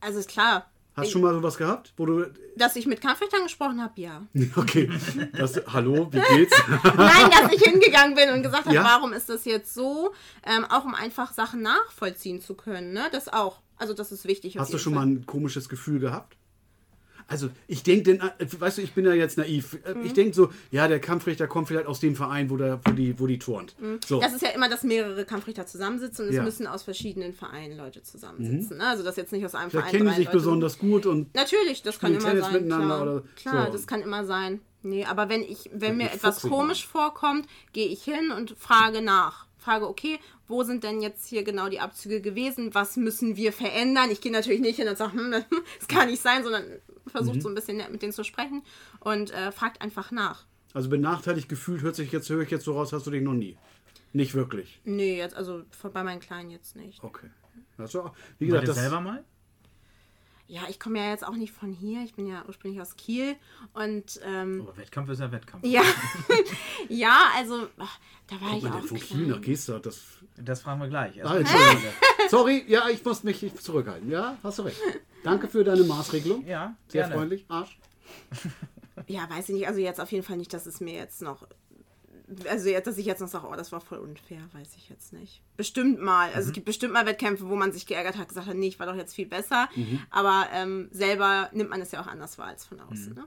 also 0.00 0.20
ist 0.20 0.28
klar, 0.28 0.70
Hast 0.94 1.08
du 1.08 1.12
schon 1.12 1.22
mal 1.22 1.32
sowas 1.34 1.56
gehabt, 1.56 1.92
wo 1.96 2.04
du, 2.04 2.32
dass 2.56 2.76
ich 2.76 2.86
mit 2.86 3.00
Kampfrichtern 3.00 3.44
gesprochen 3.44 3.80
habe, 3.80 4.00
ja. 4.00 4.26
okay, 4.56 4.90
das, 5.32 5.60
hallo, 5.72 6.08
wie 6.12 6.20
geht's? 6.36 6.56
Nein, 6.68 7.30
dass 7.30 7.52
ich 7.52 7.62
hingegangen 7.62 8.14
bin 8.14 8.28
und 8.30 8.42
gesagt 8.42 8.66
habe, 8.66 8.74
Ja? 8.74 8.84
warum 8.84 9.12
ist 9.12 9.28
das 9.28 9.44
jetzt 9.44 9.72
so? 9.72 10.12
Ähm, 10.44 10.64
auch 10.64 10.84
um 10.84 10.94
einfach 10.94 11.32
Sachen 11.32 11.62
nachvollziehen 11.62 12.40
zu 12.40 12.54
können. 12.54 12.92
Ne? 12.92 13.08
Das 13.12 13.28
auch. 13.28 13.60
Also 13.76 13.94
das 13.94 14.12
ist 14.12 14.26
wichtig. 14.26 14.58
Hast 14.58 14.72
du 14.72 14.78
schon 14.78 14.94
Fall. 14.94 15.06
mal 15.06 15.12
ein 15.12 15.26
komisches 15.26 15.68
Gefühl 15.68 16.00
gehabt? 16.00 16.36
Also 17.30 17.48
ich 17.68 17.82
denke, 17.84 18.02
denn, 18.02 18.20
äh, 18.20 18.46
weißt 18.58 18.78
du, 18.78 18.82
ich 18.82 18.92
bin 18.92 19.04
ja 19.06 19.12
jetzt 19.14 19.38
naiv. 19.38 19.78
Äh, 19.84 19.94
Mhm. 19.94 20.04
Ich 20.04 20.12
denke 20.14 20.34
so, 20.34 20.50
ja, 20.70 20.88
der 20.88 21.00
Kampfrichter 21.00 21.46
kommt 21.46 21.68
vielleicht 21.68 21.86
aus 21.86 22.00
dem 22.00 22.16
Verein, 22.16 22.50
wo, 22.50 22.56
der, 22.56 22.80
wo, 22.84 22.90
die, 22.92 23.18
wo 23.20 23.26
die 23.26 23.38
turnt. 23.38 23.74
So. 24.04 24.16
Mhm. 24.16 24.20
Das 24.20 24.32
ist 24.34 24.42
ja 24.42 24.48
immer, 24.50 24.68
dass 24.68 24.82
mehrere 24.82 25.24
Kampfrichter 25.24 25.66
zusammensitzen 25.66 26.24
und 26.24 26.30
es 26.30 26.36
Ja. 26.36 26.42
müssen 26.42 26.66
aus 26.66 26.82
verschiedenen 26.82 27.32
Vereinen 27.32 27.76
Leute 27.76 28.02
zusammensitzen. 28.02 28.78
Ne? 28.78 28.86
Also 28.86 29.02
das 29.04 29.16
jetzt 29.16 29.32
nicht 29.32 29.44
aus 29.44 29.54
einem 29.54 29.70
Vielleicht 29.70 29.90
Verein. 29.90 30.02
kennen 30.04 30.16
sich 30.16 30.26
Leute. 30.26 30.36
besonders 30.38 30.78
gut 30.78 31.06
und 31.06 31.34
Natürlich, 31.34 31.82
das 31.82 31.98
kann 32.00 32.12
immer 32.14 32.20
Tennis 32.24 32.44
sein. 32.44 32.52
miteinander 32.54 33.22
Klar, 33.36 33.54
klar 33.54 33.66
so. 33.66 33.72
das 33.72 33.86
kann 33.86 34.02
immer 34.02 34.24
sein. 34.24 34.60
Nee, 34.82 35.04
aber 35.04 35.28
wenn 35.28 35.42
ich, 35.42 35.70
wenn 35.72 35.96
mir 35.98 36.10
etwas 36.10 36.40
komisch 36.42 36.86
vorkommt, 36.86 37.46
gehe 37.72 37.86
ich 37.86 38.02
hin 38.02 38.30
und 38.36 38.56
frage 38.58 39.02
nach. 39.02 39.46
Frage, 39.58 39.86
okay, 39.86 40.18
wo 40.48 40.62
sind 40.62 40.84
denn 40.84 41.02
jetzt 41.02 41.26
hier 41.28 41.44
genau 41.44 41.68
die 41.68 41.80
Abzüge 41.80 42.22
gewesen? 42.22 42.74
Was 42.74 42.96
müssen 42.96 43.36
wir 43.36 43.52
verändern? 43.52 44.10
Ich 44.10 44.22
gehe 44.22 44.32
natürlich 44.32 44.60
nicht 44.62 44.76
hin 44.76 44.88
und 44.88 44.96
sage, 44.96 45.12
hm, 45.12 45.32
das 45.78 45.86
kann 45.86 46.08
nicht 46.08 46.22
sein, 46.22 46.42
sondern 46.42 46.64
versucht 47.06 47.36
Mhm. 47.36 47.40
so 47.40 47.48
ein 47.48 47.54
bisschen 47.54 47.76
nett 47.78 47.90
mit 47.90 48.02
denen 48.02 48.12
zu 48.12 48.24
sprechen 48.24 48.62
und 49.00 49.30
äh, 49.32 49.52
fragt 49.52 49.80
einfach 49.82 50.10
nach. 50.10 50.44
also 50.74 50.88
benachteiligt 50.88 51.48
gefühlt 51.48 51.82
hört 51.82 51.96
sich 51.96 52.12
jetzt, 52.12 52.28
höre 52.28 52.42
ich 52.42 52.50
jetzt 52.50 52.64
so 52.64 52.74
raus, 52.74 52.92
hast 52.92 53.06
du 53.06 53.10
dich 53.10 53.22
noch 53.22 53.34
nie. 53.34 53.56
Nicht 54.12 54.34
wirklich. 54.34 54.80
Nee, 54.84 55.16
jetzt, 55.18 55.34
also 55.36 55.62
bei 55.92 56.02
meinen 56.02 56.20
Kleinen 56.20 56.50
jetzt 56.50 56.74
nicht. 56.76 57.02
Okay. 57.02 57.30
Also, 57.78 58.10
wie 58.38 58.46
gesagt, 58.46 58.66
das, 58.68 58.76
selber 58.76 59.00
mal? 59.00 59.24
Ja, 60.48 60.62
ich 60.68 60.80
komme 60.80 60.98
ja 60.98 61.10
jetzt 61.10 61.24
auch 61.24 61.36
nicht 61.36 61.52
von 61.52 61.70
hier. 61.72 62.02
Ich 62.02 62.14
bin 62.14 62.26
ja 62.26 62.42
ursprünglich 62.48 62.80
aus 62.82 62.96
Kiel 62.96 63.36
und 63.72 64.20
ähm, 64.24 64.62
Aber 64.66 64.76
Wettkampf 64.76 65.08
ist 65.10 65.20
ja 65.20 65.30
Wettkampf. 65.30 65.64
ja, 65.64 65.82
ja, 66.88 67.16
also 67.36 67.68
ach, 67.78 67.98
da 68.26 68.40
war 68.40 68.50
kommt 68.50 68.64
ich 68.64 68.68
auch 68.70 68.84
von. 68.86 68.98
Kiel 68.98 69.26
nach 69.28 69.40
Gestert? 69.40 69.86
Das, 69.86 70.02
Das 70.36 70.60
fragen 70.62 70.80
wir 70.80 70.88
gleich. 70.88 71.24
ah, 71.24 71.28
Also, 71.28 71.38
Entschuldigung. 71.38 71.92
Sorry, 72.28 72.64
ja, 72.66 72.88
ich 72.88 73.04
muss 73.04 73.22
mich 73.22 73.44
zurückhalten. 73.60 74.10
Ja, 74.10 74.38
hast 74.42 74.58
du 74.58 74.62
recht. 74.62 74.80
Danke 75.22 75.48
für 75.48 75.64
deine 75.64 75.84
Maßregelung. 75.84 76.46
ja, 76.46 76.76
Sehr 76.88 77.02
gerne. 77.02 77.14
freundlich. 77.14 77.44
Arsch. 77.48 77.78
Ja, 79.06 79.28
weiß 79.30 79.48
ich 79.48 79.54
nicht. 79.54 79.66
Also 79.66 79.80
jetzt 79.80 79.98
auf 80.00 80.12
jeden 80.12 80.24
Fall 80.24 80.36
nicht, 80.36 80.52
dass 80.52 80.66
es 80.66 80.78
mir 80.80 80.92
jetzt 80.94 81.22
noch. 81.22 81.46
Also 82.48 82.68
jetzt, 82.68 82.86
dass 82.86 82.98
ich 82.98 83.06
jetzt 83.06 83.20
noch 83.20 83.28
sage, 83.28 83.48
oh, 83.50 83.56
das 83.56 83.72
war 83.72 83.80
voll 83.80 83.98
unfair, 83.98 84.40
weiß 84.52 84.76
ich 84.76 84.88
jetzt 84.90 85.12
nicht. 85.12 85.42
Bestimmt 85.56 86.00
mal. 86.00 86.30
Also 86.34 86.48
es 86.48 86.52
gibt 86.52 86.66
bestimmt 86.66 86.92
mal 86.92 87.06
Wettkämpfe, 87.06 87.48
wo 87.48 87.56
man 87.56 87.72
sich 87.72 87.86
geärgert 87.86 88.16
hat, 88.18 88.28
gesagt 88.28 88.46
hat, 88.46 88.56
nee, 88.56 88.68
ich 88.68 88.78
war 88.78 88.86
doch 88.86 88.94
jetzt 88.94 89.14
viel 89.14 89.26
besser. 89.26 89.68
Aber 90.10 90.46
ähm, 90.52 90.88
selber 90.92 91.48
nimmt 91.52 91.70
man 91.70 91.80
es 91.80 91.90
ja 91.92 92.02
auch 92.02 92.06
anders 92.06 92.38
wahr 92.38 92.48
als 92.48 92.64
von 92.66 92.78
außen. 92.80 93.14
Ne? 93.14 93.24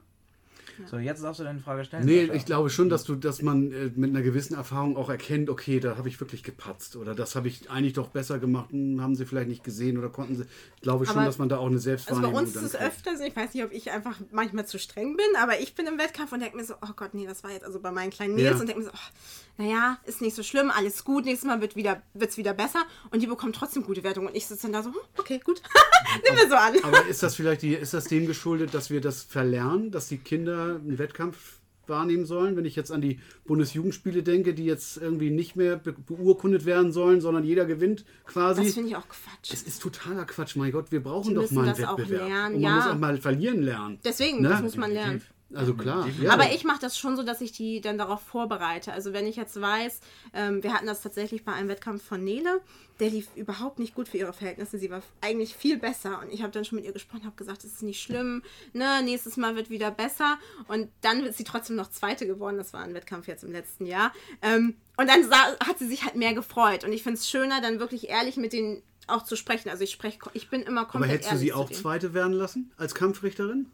So, 0.89 0.97
jetzt 0.97 1.23
darfst 1.23 1.39
du 1.39 1.43
deine 1.43 1.59
Frage 1.59 1.83
stellen. 1.85 2.05
Nee, 2.05 2.21
Sascha. 2.25 2.33
ich 2.37 2.45
glaube 2.45 2.69
schon, 2.69 2.89
dass 2.89 3.03
du, 3.03 3.15
dass 3.15 3.41
man 3.41 3.71
äh, 3.71 3.91
mit 3.95 4.09
einer 4.09 4.21
gewissen 4.21 4.55
Erfahrung 4.55 4.97
auch 4.97 5.09
erkennt, 5.09 5.49
okay, 5.49 5.79
da 5.79 5.97
habe 5.97 6.09
ich 6.09 6.19
wirklich 6.19 6.43
gepatzt 6.43 6.95
oder 6.95 7.15
das 7.15 7.35
habe 7.35 7.47
ich 7.47 7.69
eigentlich 7.69 7.93
doch 7.93 8.09
besser 8.09 8.39
gemacht, 8.39 8.71
hm, 8.71 9.01
haben 9.01 9.15
sie 9.15 9.25
vielleicht 9.25 9.47
nicht 9.49 9.63
gesehen 9.63 9.97
oder 9.97 10.09
konnten 10.09 10.35
sie. 10.35 10.45
Ich 10.75 10.81
glaube 10.81 11.05
schon, 11.05 11.17
Aber- 11.17 11.25
dass 11.25 11.37
man 11.37 11.49
da 11.49 11.57
auch 11.57 11.65
eine 11.67 11.75
Also 11.75 11.83
Selbstwahrnehmung 11.83 12.33
bei 12.33 12.39
uns 12.39 12.55
ist 12.55 12.63
es 12.63 12.71
kriegt. 12.73 12.83
öfter 12.83 13.17
so, 13.17 13.23
ich 13.23 13.35
weiß 13.35 13.53
nicht, 13.53 13.63
ob 13.63 13.71
ich 13.71 13.91
einfach 13.91 14.19
manchmal 14.31 14.65
zu 14.65 14.79
streng 14.79 15.15
bin, 15.15 15.25
aber 15.41 15.59
ich 15.59 15.75
bin 15.75 15.85
im 15.87 15.97
Wettkampf 15.97 16.31
und 16.31 16.39
denke 16.41 16.57
mir 16.57 16.63
so, 16.65 16.73
oh 16.81 16.93
Gott, 16.95 17.13
nee, 17.13 17.25
das 17.25 17.43
war 17.43 17.51
jetzt 17.51 17.63
also 17.65 17.79
bei 17.79 17.91
meinen 17.91 18.09
kleinen 18.11 18.35
Mädels 18.35 18.55
Ja. 18.55 18.59
und 18.61 18.67
denke 18.67 18.81
mir 18.81 18.85
so, 18.87 18.91
oh, 18.93 19.09
naja, 19.57 19.99
ist 20.05 20.21
nicht 20.21 20.35
so 20.35 20.43
schlimm, 20.43 20.71
alles 20.71 21.03
gut, 21.03 21.25
nächstes 21.25 21.47
Mal 21.47 21.61
wird 21.61 21.75
wieder, 21.75 22.01
wird's 22.13 22.37
wieder 22.37 22.53
besser 22.53 22.83
und 23.11 23.21
die 23.21 23.27
bekommen 23.27 23.53
trotzdem 23.53 23.83
gute 23.83 24.03
Wertungen 24.03 24.29
und 24.29 24.35
ich 24.35 24.47
sitze 24.47 24.63
dann 24.63 24.73
da 24.73 24.83
so, 24.83 24.89
hm, 24.89 24.99
okay, 25.17 25.39
gut, 25.43 25.61
nimm 26.27 26.35
mir 26.35 26.47
so 26.49 26.55
an. 26.55 26.73
Aber 26.83 27.05
ist 27.05 27.21
das 27.23 27.35
vielleicht 27.35 27.61
die, 27.61 27.73
ist 27.73 27.93
das 27.93 28.05
dem 28.05 28.25
geschuldet, 28.27 28.73
dass 28.73 28.89
wir 28.89 29.01
das 29.01 29.23
verlernen, 29.23 29.91
dass 29.91 30.07
die 30.07 30.17
Kinder 30.17 30.79
einen 30.83 30.97
Wettkampf 30.97 31.59
wahrnehmen 31.85 32.25
sollen? 32.25 32.55
Wenn 32.55 32.63
ich 32.65 32.75
jetzt 32.77 32.91
an 32.91 33.01
die 33.01 33.19
Bundesjugendspiele 33.45 34.23
denke, 34.23 34.53
die 34.53 34.65
jetzt 34.65 34.97
irgendwie 34.97 35.29
nicht 35.29 35.55
mehr 35.57 35.75
be 35.75 35.91
beurkundet 35.93 36.65
werden 36.65 36.91
sollen, 36.93 37.19
sondern 37.21 37.43
jeder 37.43 37.65
gewinnt 37.65 38.05
quasi. 38.25 38.63
Das 38.63 38.73
finde 38.73 38.89
ich 38.89 38.95
auch 38.95 39.07
Quatsch. 39.07 39.51
es 39.53 39.63
ist 39.63 39.81
totaler 39.81 40.25
Quatsch, 40.25 40.55
mein 40.55 40.71
Gott, 40.71 40.91
wir 40.91 41.03
brauchen 41.03 41.29
Die 41.29 41.35
doch 41.35 41.51
mal 41.51 41.67
einen 41.67 41.77
das 41.77 41.87
auch 41.87 41.97
Wettbewerb. 41.99 42.27
lernen, 42.29 42.55
Und 42.55 42.61
man 42.61 42.71
ja. 42.71 42.75
muss 42.77 42.87
auch 42.87 42.97
mal 42.99 43.17
verlieren 43.17 43.61
lernen. 43.61 43.99
Deswegen, 44.03 44.41
Ne? 44.41 44.49
das 44.49 44.61
muss 44.61 44.77
man 44.77 44.91
lernen. 44.91 45.21
Also 45.55 45.73
klar. 45.73 46.07
Ja. 46.21 46.31
Aber 46.31 46.51
ich 46.51 46.63
mache 46.63 46.79
das 46.81 46.97
schon 46.97 47.15
so, 47.15 47.23
dass 47.23 47.41
ich 47.41 47.51
die 47.51 47.81
dann 47.81 47.97
darauf 47.97 48.21
vorbereite. 48.21 48.93
Also 48.93 49.13
wenn 49.13 49.27
ich 49.27 49.35
jetzt 49.35 49.59
weiß, 49.59 49.99
ähm, 50.33 50.63
wir 50.63 50.73
hatten 50.73 50.87
das 50.87 51.01
tatsächlich 51.01 51.45
bei 51.45 51.53
einem 51.53 51.69
Wettkampf 51.69 52.03
von 52.03 52.23
Nele, 52.23 52.61
der 52.99 53.09
lief 53.09 53.27
überhaupt 53.35 53.79
nicht 53.79 53.95
gut 53.95 54.07
für 54.07 54.17
ihre 54.17 54.33
Verhältnisse. 54.33 54.77
Sie 54.77 54.89
war 54.89 55.01
eigentlich 55.21 55.55
viel 55.55 55.77
besser. 55.77 56.19
Und 56.21 56.31
ich 56.31 56.41
habe 56.41 56.51
dann 56.51 56.65
schon 56.65 56.77
mit 56.77 56.85
ihr 56.85 56.93
gesprochen, 56.93 57.25
habe 57.25 57.35
gesagt, 57.35 57.63
es 57.63 57.73
ist 57.73 57.83
nicht 57.83 58.01
schlimm, 58.01 58.43
ne, 58.73 59.01
nächstes 59.03 59.37
Mal 59.37 59.55
wird 59.55 59.69
wieder 59.69 59.91
besser. 59.91 60.37
Und 60.67 60.89
dann 61.01 61.23
ist 61.23 61.37
sie 61.37 61.43
trotzdem 61.43 61.75
noch 61.75 61.89
Zweite 61.89 62.27
geworden. 62.27 62.57
Das 62.57 62.73
war 62.73 62.81
ein 62.81 62.93
Wettkampf 62.93 63.27
jetzt 63.27 63.43
im 63.43 63.51
letzten 63.51 63.85
Jahr. 63.85 64.13
Ähm, 64.41 64.75
und 64.97 65.09
dann 65.09 65.27
sah, 65.27 65.57
hat 65.65 65.79
sie 65.79 65.87
sich 65.87 66.03
halt 66.03 66.15
mehr 66.15 66.33
gefreut. 66.33 66.83
Und 66.83 66.93
ich 66.93 67.03
finde 67.03 67.17
es 67.17 67.29
schöner, 67.29 67.61
dann 67.61 67.79
wirklich 67.79 68.09
ehrlich 68.09 68.37
mit 68.37 68.53
denen 68.53 68.83
auch 69.07 69.23
zu 69.23 69.35
sprechen. 69.35 69.69
Also 69.69 69.83
ich 69.83 69.91
spreche, 69.91 70.19
ich 70.33 70.49
bin 70.49 70.61
immer 70.61 70.81
Aber 70.81 70.89
komplett 70.89 71.11
hättest 71.11 71.33
du 71.33 71.37
sie 71.37 71.53
auch. 71.53 71.69
Zweite 71.69 72.13
werden 72.13 72.33
lassen 72.33 72.71
als 72.77 72.95
Kampfrichterin? 72.95 73.67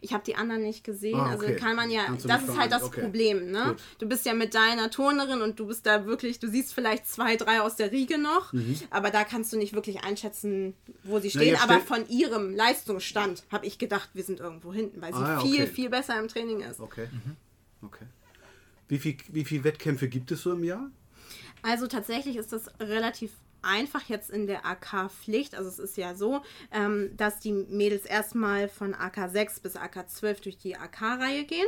Ich 0.00 0.12
habe 0.12 0.24
die 0.24 0.34
anderen 0.36 0.62
nicht 0.62 0.84
gesehen. 0.84 1.18
Ah, 1.18 1.30
Also 1.30 1.44
okay. 1.46 1.56
kann 1.56 1.76
man 1.76 1.90
ja, 1.90 2.02
das 2.24 2.42
ist 2.44 2.58
halt 2.58 2.72
das. 2.72 2.82
Okay. 2.82 3.00
Problem, 3.02 3.50
ne? 3.50 3.64
Gut. 3.68 3.76
Du 3.98 4.08
bist 4.08 4.26
ja 4.26 4.34
mit 4.34 4.54
deiner 4.54 4.90
Turnerin 4.90 5.40
und 5.42 5.58
du 5.58 5.66
bist 5.66 5.86
da 5.86 6.06
wirklich, 6.06 6.38
du 6.38 6.48
siehst 6.48 6.74
vielleicht 6.74 7.06
zwei, 7.06 7.36
drei 7.36 7.60
aus 7.60 7.76
der 7.76 7.92
Riege 7.92 8.18
noch, 8.18 8.52
aber 8.90 9.10
da 9.10 9.24
kannst 9.24 9.52
du 9.52 9.56
nicht 9.58 9.74
wirklich 9.74 10.04
einschätzen, 10.04 10.74
wo 11.02 11.18
sie 11.18 11.28
Mhm. 11.28 11.32
Na, 11.34 11.40
stehen. 11.40 11.48
jetzt 11.54 11.62
aber 11.62 11.80
von 11.80 12.08
ihrem 12.08 12.54
Leistungsstand 12.54 13.44
habe 13.50 13.66
ich 13.66 13.78
gedacht, 13.78 14.10
wir 14.14 14.22
sind 14.24 14.40
irgendwo 14.40 14.72
hinten, 14.72 15.00
weil 15.00 15.12
sie 15.12 15.18
Ah, 15.20 15.34
ja, 15.34 15.40
viel, 15.40 15.62
okay. 15.62 15.66
viel 15.66 15.90
besser 15.90 16.18
im 16.18 16.28
Training 16.28 16.60
ist. 16.60 16.80
Okay. 16.80 17.08
Okay. 17.82 18.04
Wie 18.88 18.98
viel, 18.98 19.16
wie 19.28 19.44
viel 19.44 19.64
Wettkämpfe 19.64 20.08
gibt 20.08 20.30
es 20.30 20.42
so 20.42 20.52
im 20.52 20.64
Jahr? 20.64 20.90
Also 21.62 21.86
tatsächlich 21.86 22.36
ist 22.36 22.52
das 22.52 22.68
relativ 22.80 23.30
einfach 23.64 24.02
jetzt 24.08 24.30
in 24.30 24.46
der 24.46 24.64
AK-Pflicht. 24.66 25.54
Also 25.54 25.68
es 25.68 25.78
ist 25.78 25.96
ja 25.96 26.14
so, 26.14 26.42
ähm, 26.72 27.10
dass 27.16 27.40
die 27.40 27.52
Mädels 27.52 28.04
erstmal 28.04 28.68
von 28.68 28.94
AK6 28.94 29.62
bis 29.62 29.76
AK12 29.76 30.42
durch 30.42 30.58
die 30.58 30.76
AK-Reihe 30.76 31.44
gehen. 31.44 31.66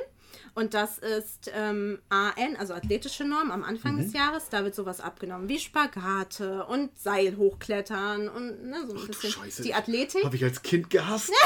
Und 0.54 0.74
das 0.74 0.98
ist 0.98 1.50
ähm, 1.54 1.98
AN, 2.08 2.56
also 2.58 2.74
athletische 2.74 3.24
Norm 3.24 3.50
am 3.50 3.62
Anfang 3.64 3.98
des 3.98 4.12
Jahres. 4.12 4.48
Da 4.50 4.64
wird 4.64 4.74
sowas 4.74 5.00
abgenommen 5.00 5.48
wie 5.48 5.58
Spagate 5.58 6.64
und 6.64 6.90
Seil 6.98 7.36
hochklettern 7.36 8.28
und 8.28 8.64
ne, 8.66 8.76
so 8.86 8.94
ein 8.96 9.06
bisschen 9.06 9.30
Scheiße. 9.32 9.62
die 9.62 9.74
Athletik. 9.74 10.24
Habe 10.24 10.36
ich 10.36 10.44
als 10.44 10.62
Kind 10.62 10.90
gehasst. 10.90 11.30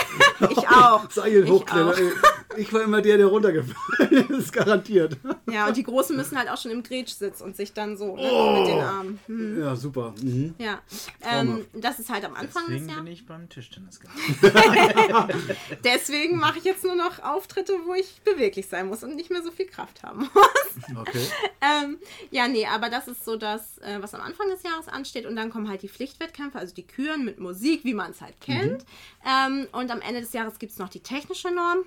Ich 0.51 0.69
auch. 0.69 1.11
Seil 1.11 1.45
Ich 1.45 1.51
hochklettern. 1.51 1.89
auch. 1.91 1.97
ey. 1.99 2.13
Ich 2.57 2.73
war 2.73 2.83
immer 2.83 3.01
der, 3.03 3.17
der 3.19 3.27
runtergefallen 3.27 4.29
ist, 4.39 4.53
garantiert. 4.53 5.17
Ja, 5.51 5.69
und 5.69 5.77
die 5.77 5.83
Großen 5.85 6.17
müssen 6.17 6.37
halt 6.39 6.49
auch 6.49 6.57
schon 6.57 6.71
im 6.73 6.83
Gretsch-Sitz 6.83 7.41
und 7.43 7.57
sich 7.57 7.73
dann 7.75 7.97
so 7.97 8.17
ne, 8.17 8.23
Oh. 8.33 8.59
mit 8.59 8.69
den 8.69 8.81
Armen. 8.81 9.19
Hm, 9.27 9.61
Ja, 9.61 9.77
super. 9.77 10.15
Mhm. 10.23 10.55
ja, 10.59 10.81
ähm, 11.23 11.67
das 11.75 11.99
ist 12.01 12.11
halt 12.11 12.25
am 12.25 12.35
Anfang 12.35 12.65
Deswegen 12.69 12.87
des 12.87 12.91
Jahres. 12.91 13.05
bin 13.05 13.13
ich 13.13 13.27
beim 13.27 13.49
Tischtennis 13.49 14.01
gelandet. 14.01 15.57
Deswegen 15.85 16.39
mache 16.39 16.59
ich 16.59 16.65
jetzt 16.65 16.85
nur 16.85 16.95
noch 16.97 17.23
Auftritte, 17.23 17.73
wo 17.87 17.95
ich 17.95 18.21
beweglich 18.25 18.67
sein 18.67 18.80
muss 18.85 19.03
und 19.03 19.17
nicht 19.17 19.31
mehr 19.31 19.43
so 19.43 19.51
viel 19.51 19.67
Kraft 19.67 20.03
haben 20.03 20.21
muss. 20.35 20.97
Okay. 20.97 21.27
ähm, 21.61 21.99
ja, 22.31 22.49
nee, 22.49 22.67
aber 22.67 22.89
das 22.89 23.09
ist 23.09 23.25
so 23.25 23.37
das, 23.37 23.79
äh, 23.79 23.99
was 24.01 24.15
am 24.15 24.21
Anfang 24.21 24.49
des 24.49 24.63
Jahres 24.63 24.89
ansteht. 24.89 25.27
Und 25.27 25.37
dann 25.37 25.51
kommen 25.51 25.69
halt 25.69 25.83
die 25.83 25.89
Pflichtwettkämpfe, 25.89 26.59
also 26.59 26.75
die 26.75 26.87
Küren 26.87 27.25
mit 27.25 27.39
Musik, 27.39 27.85
wie 27.85 27.95
man 27.95 28.13
es 28.13 28.21
halt 28.21 28.41
kennt. 28.41 28.85
Ähm, 29.27 29.69
und 29.73 29.91
am 29.91 30.01
Ende 30.01 30.21
des 30.21 30.33
Jahres 30.33 30.59
gibt 30.59 30.73
es 30.73 30.79
noch 30.79 30.89
die 30.89 31.01
technische 31.01 31.51
Norm. 31.51 31.85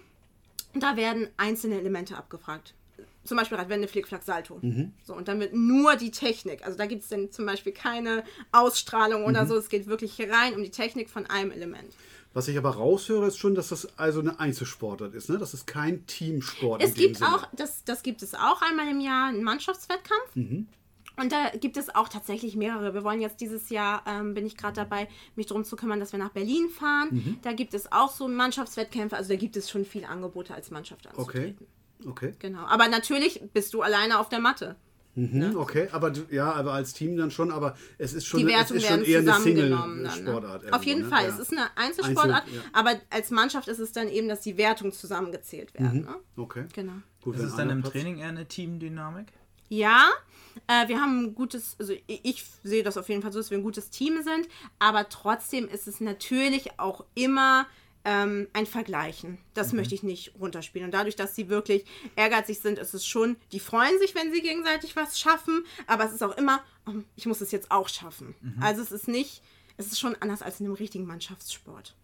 Und 0.74 0.84
da 0.84 0.98
werden 0.98 1.28
einzelne 1.38 1.80
Elemente 1.80 2.18
abgefragt. 2.18 2.74
Zum 3.24 3.38
Beispiel 3.38 3.58
Radwende, 3.58 3.88
Flickflack, 3.88 4.24
Salto. 4.24 4.60
So, 5.04 5.14
und 5.16 5.28
dann 5.28 5.40
wird 5.40 5.54
nur 5.54 5.96
die 5.96 6.12
Technik. 6.12 6.66
Also 6.66 6.78
da 6.78 6.86
gibt 6.86 7.04
es 7.04 7.10
dann 7.10 7.32
zum 7.32 7.46
Beispiel 7.46 7.72
keine 7.72 8.24
Ausstrahlung 8.52 9.26
oder 9.26 9.46
so. 9.46 9.56
Es 9.56 9.70
geht 9.70 9.88
wirklich 9.88 10.14
hier 10.14 10.30
rein 10.30 10.56
um 10.56 10.64
die 10.64 10.72
Technik 10.72 11.10
von 11.10 11.26
einem 11.26 11.52
Element. 11.52 11.96
Was 12.34 12.48
ich 12.48 12.58
aber 12.58 12.72
raushöre, 12.72 13.28
ist 13.28 13.38
schon, 13.38 13.54
dass 13.54 13.70
das 13.70 13.98
also 13.98 14.20
eine 14.20 14.40
Einzelsportart 14.40 15.14
ist. 15.14 15.30
Ne? 15.30 15.38
Das 15.38 15.54
ist 15.54 15.68
kein 15.68 16.06
Teamsport. 16.08 16.82
Es 16.82 16.90
in 16.90 16.96
dem 16.96 17.02
gibt 17.02 17.18
Sinne. 17.18 17.36
auch, 17.36 17.48
das, 17.54 17.84
das 17.84 18.02
gibt 18.02 18.24
es 18.24 18.34
auch 18.34 18.62
einmal 18.62 18.90
im 18.90 19.00
Jahr, 19.00 19.28
einen 19.30 19.44
Mannschaftswettkampf. 19.44 20.36
Und 21.16 21.32
da 21.32 21.50
gibt 21.50 21.78
es 21.78 21.94
auch 21.94 22.10
tatsächlich 22.10 22.56
mehrere. 22.56 22.96
Wir 22.96 23.04
wollen 23.04 23.22
jetzt 23.22 23.40
dieses 23.40 23.70
Jahr, 23.70 24.04
ähm, 24.08 24.34
bin 24.34 24.48
ich 24.48 24.58
gerade 24.58 24.74
dabei, 24.74 25.08
mich 25.36 25.46
darum 25.46 25.64
zu 25.64 25.76
kümmern, 25.76 26.00
dass 26.00 26.12
wir 26.12 26.18
nach 26.18 26.32
Berlin 26.32 26.70
fahren. 26.70 27.10
Mhm. 27.12 27.38
Da 27.44 27.54
gibt 27.54 27.76
es 27.76 27.92
auch 27.92 28.12
so 28.12 28.28
Mannschaftswettkämpfe. 28.28 29.16
Also 29.16 29.30
da 29.30 29.36
gibt 29.36 29.56
es 29.56 29.70
schon 29.70 29.86
viele 29.86 30.10
Angebote 30.10 30.56
als 30.56 30.72
Mannschaft 30.72 31.06
anzutreten. 31.06 31.58
Okay. 31.60 31.68
Genau. 32.40 32.66
Aber 32.66 32.88
natürlich 32.88 33.42
bist 33.54 33.74
du 33.74 33.82
alleine 33.82 34.20
auf 34.20 34.30
der 34.30 34.40
Matte. 34.40 34.76
Mhm, 35.16 35.56
okay, 35.58 35.90
aber 35.92 36.10
du- 36.10 36.26
ja, 36.32 36.52
aber 36.54 36.74
als 36.74 36.94
Team 36.94 37.16
dann 37.18 37.30
schon, 37.30 37.52
aber 37.52 37.76
es 38.00 38.14
ist 38.14 38.26
schon, 38.26 38.40
Die 38.40 38.48
es 38.48 38.52
Wertungen 38.52 38.78
ist 38.82 38.88
schon 38.88 39.00
werden 39.02 39.06
eher 39.06 39.20
eine 39.20 39.44
Single-Sportart. 39.44 40.64
ne? 40.64 40.74
Auf 40.74 40.84
jeden 40.86 41.00
irgendwo, 41.02 41.16
Fall. 41.16 41.28
ne? 41.28 41.34
Es 41.34 41.40
ist 41.40 41.52
Ja. 41.52 41.58
eine 41.76 41.78
Einzelsportart, 41.88 42.44
Einzel- 42.46 42.56
ja. 42.56 42.62
aber 42.74 42.96
als 43.12 43.30
Mannschaft 43.30 43.68
ist 43.68 43.78
es 43.78 43.92
dann 43.92 44.08
eben, 44.08 44.28
dass 44.28 44.42
die 44.42 44.58
Wertungen 44.58 44.92
zusammengezählt 44.92 45.72
werden. 45.76 46.02
Ne? 46.02 46.16
Okay. 46.36 46.66
Genau. 46.74 46.94
Gut, 47.24 47.36
Ist 47.36 47.44
es 47.44 47.56
dann 47.56 47.70
im 47.70 47.82
Platz- 47.82 47.94
Training 47.94 48.18
eher 48.18 48.30
eine 48.30 48.48
Teamdynamik? 48.48 49.28
Ja, 49.70 50.10
äh, 50.68 50.88
wir 50.88 51.00
haben 51.00 51.26
ein 51.26 51.36
gutes, 51.36 51.76
also 51.80 51.94
ich, 52.08 52.20
ich 52.24 52.46
sehe 52.64 52.82
das 52.84 52.98
auf 52.98 53.08
jeden 53.08 53.22
Fall 53.22 53.32
so, 53.32 53.38
dass 53.40 53.52
wir 53.52 53.58
ein 53.60 53.64
gutes 53.64 53.92
Team 53.92 54.22
sind, 54.24 54.48
aber 54.80 55.10
trotzdem 55.10 55.68
ist 55.68 55.88
es 55.88 56.02
natürlich 56.02 56.80
auch 56.80 57.06
immer 57.14 57.68
ähm, 58.06 58.48
ein 58.54 58.66
Vergleichen. 58.66 59.38
Das 59.54 59.74
möchte 59.74 59.96
ich 59.96 60.04
nicht 60.04 60.34
runterspielen. 60.40 60.86
Und 60.86 60.94
dadurch, 60.94 61.16
dass 61.16 61.36
sie 61.36 61.50
wirklich 61.50 61.86
ehrgeizig 62.16 62.60
sind, 62.60 62.80
ist 62.80 62.94
es 62.94 63.06
schon, 63.06 63.38
die 63.52 63.60
freuen 63.60 63.98
sich, 64.00 64.16
wenn 64.16 64.32
sie 64.34 64.42
gegenseitig 64.42 64.96
was 64.96 65.20
schaffen, 65.20 65.66
aber 65.88 66.06
es 66.06 66.14
ist 66.14 66.24
auch 66.24 66.38
immer, 66.38 66.64
oh, 66.86 66.94
ich 67.16 67.26
muss 67.26 67.42
es 67.42 67.52
jetzt 67.52 67.72
auch 67.72 67.90
schaffen. 67.90 68.36
Also 68.62 68.82
es 68.82 68.92
ist 68.92 69.08
nicht, 69.08 69.42
es 69.78 69.88
ist 69.88 70.00
schon 70.00 70.16
anders 70.20 70.42
als 70.42 70.60
in 70.60 70.66
einem 70.66 70.76
richtigen 70.76 71.06
Mannschaftssport. 71.06 71.96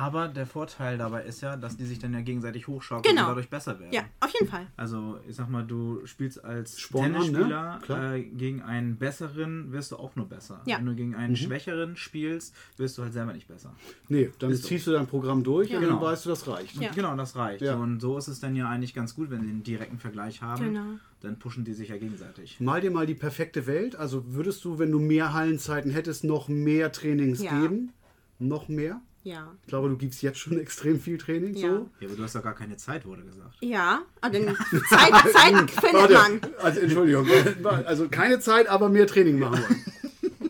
Aber 0.00 0.28
der 0.28 0.46
Vorteil 0.46 0.96
dabei 0.96 1.24
ist 1.24 1.40
ja, 1.40 1.56
dass 1.56 1.76
die 1.76 1.84
sich 1.84 1.98
dann 1.98 2.12
ja 2.14 2.20
gegenseitig 2.20 2.68
hochschaukeln 2.68 3.02
Genau. 3.14 3.24
und 3.26 3.28
dadurch 3.30 3.50
besser 3.50 3.80
werden. 3.80 3.92
Ja, 3.92 4.02
auf 4.20 4.32
jeden 4.32 4.46
Fall. 4.48 4.66
Also, 4.76 5.18
ich 5.28 5.34
sag 5.34 5.48
mal, 5.48 5.64
du 5.64 6.06
spielst 6.06 6.44
als 6.44 6.78
Sporn 6.78 7.10
ne? 7.12 7.18
Tennisspieler 7.18 7.78
Klar. 7.82 8.14
äh, 8.14 8.22
gegen 8.22 8.62
einen 8.62 8.96
besseren, 8.96 9.72
wirst 9.72 9.90
du 9.92 9.96
auch 9.96 10.14
nur 10.14 10.28
besser. 10.28 10.60
Ja. 10.66 10.78
Wenn 10.78 10.86
du 10.86 10.94
gegen 10.94 11.10
Mhm. 11.10 11.16
einen 11.16 11.36
schwächeren 11.36 11.96
spielst, 11.96 12.54
wirst 12.76 12.96
du 12.96 13.02
halt 13.02 13.12
selber 13.12 13.32
nicht 13.32 13.48
besser. 13.48 13.74
Nee, 14.08 14.30
dann 14.38 14.54
ziehst 14.54 14.86
du 14.86 14.92
dein 14.92 15.06
Programm 15.08 15.42
durch 15.42 15.74
und 15.74 15.80
Genau. 15.80 15.94
dann 15.94 16.02
weißt 16.02 16.26
du, 16.26 16.28
das 16.30 16.46
reicht. 16.46 16.76
Ja. 16.80 16.90
Genau, 16.92 17.16
das 17.16 17.34
reicht. 17.34 17.62
Ja. 17.62 17.74
Und 17.74 18.00
so 18.00 18.16
ist 18.18 18.28
es 18.28 18.38
dann 18.40 18.54
ja 18.54 18.68
eigentlich 18.68 18.94
ganz 18.94 19.14
gut, 19.16 19.30
wenn 19.30 19.42
sie 19.42 19.48
einen 19.50 19.62
direkten 19.64 19.98
Vergleich 19.98 20.42
haben. 20.42 20.62
Genau. 20.64 20.84
Dann 21.20 21.38
pushen 21.40 21.64
die 21.64 21.74
sich 21.74 21.88
ja 21.88 21.96
gegenseitig. 21.98 22.60
Mal 22.60 22.80
dir 22.80 22.92
mal 22.92 23.04
die 23.06 23.14
perfekte 23.16 23.66
Welt. 23.66 23.96
Also 23.96 24.22
würdest 24.34 24.64
du, 24.64 24.78
wenn 24.78 24.92
du 24.92 25.00
mehr 25.00 25.32
Hallenzeiten 25.32 25.90
hättest, 25.90 26.22
noch 26.22 26.46
mehr 26.46 26.92
Trainings 26.92 27.42
Ja. 27.42 27.60
geben? 27.60 27.90
Noch 28.38 28.68
mehr? 28.68 29.00
Ja. 29.24 29.52
Ich 29.62 29.68
glaube, 29.68 29.88
du 29.88 29.96
gibst 29.96 30.22
jetzt 30.22 30.38
schon 30.38 30.58
extrem 30.60 31.00
viel 31.00 31.18
Training. 31.18 31.54
Ja. 31.54 31.68
So. 31.68 31.90
Ja, 32.00 32.08
aber 32.08 32.16
du 32.16 32.22
hast 32.22 32.34
doch 32.34 32.42
gar 32.42 32.54
keine 32.54 32.76
Zeit, 32.76 33.04
wurde 33.04 33.22
gesagt. 33.24 33.56
Ja, 33.60 34.02
aber 34.20 34.32
den 34.32 34.46
Zeit, 34.88 35.12
Zeit 35.32 35.70
findet 35.70 35.92
Warte, 35.94 36.14
man. 36.14 36.40
Also 36.58 36.80
Entschuldigung, 36.80 37.26
also 37.64 38.08
keine 38.08 38.40
Zeit, 38.40 38.68
aber 38.68 38.88
mehr 38.88 39.06
Training 39.06 39.38
machen 39.38 39.62
wollen. 39.62 39.84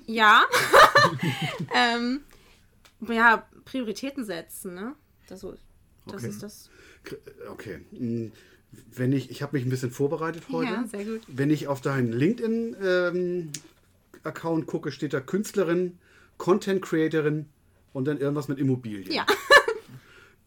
Ja. 0.07 0.43
ähm, 1.75 2.21
ja, 3.09 3.47
Prioritäten 3.64 4.25
setzen, 4.25 4.75
ne? 4.75 4.95
Das, 5.29 5.41
so- 5.41 5.57
das 6.07 6.16
Okay. 6.23 6.29
ist 6.29 6.43
das. 6.43 6.71
Okay. 7.51 7.81
hm, 7.91 8.33
Wenn 8.95 9.12
ich, 9.12 9.31
ich 9.31 9.43
habe 9.43 9.57
mich 9.57 9.66
ein 9.66 9.71
bisschen 9.71 9.91
vorbereitet 9.91 10.45
heute. 10.51 10.71
Ja, 10.73 10.85
sehr 10.87 11.05
gut. 11.05 11.21
Wenn 11.29 11.51
ich 11.51 11.69
auf 11.69 11.81
deinen 11.81 12.12
LinkedIn-Account 12.12 14.66
gucke, 14.66 14.91
steht 14.93 15.12
da 15.12 15.21
Künstlerin, 15.21 15.99
Content 16.39 16.83
Creatorin 16.83 17.47
und 17.99 18.05
dann 18.07 18.18
irgendwas 18.18 18.49
mit 18.49 18.59
Immobilien. 18.59 19.11
Ja, 19.12 19.26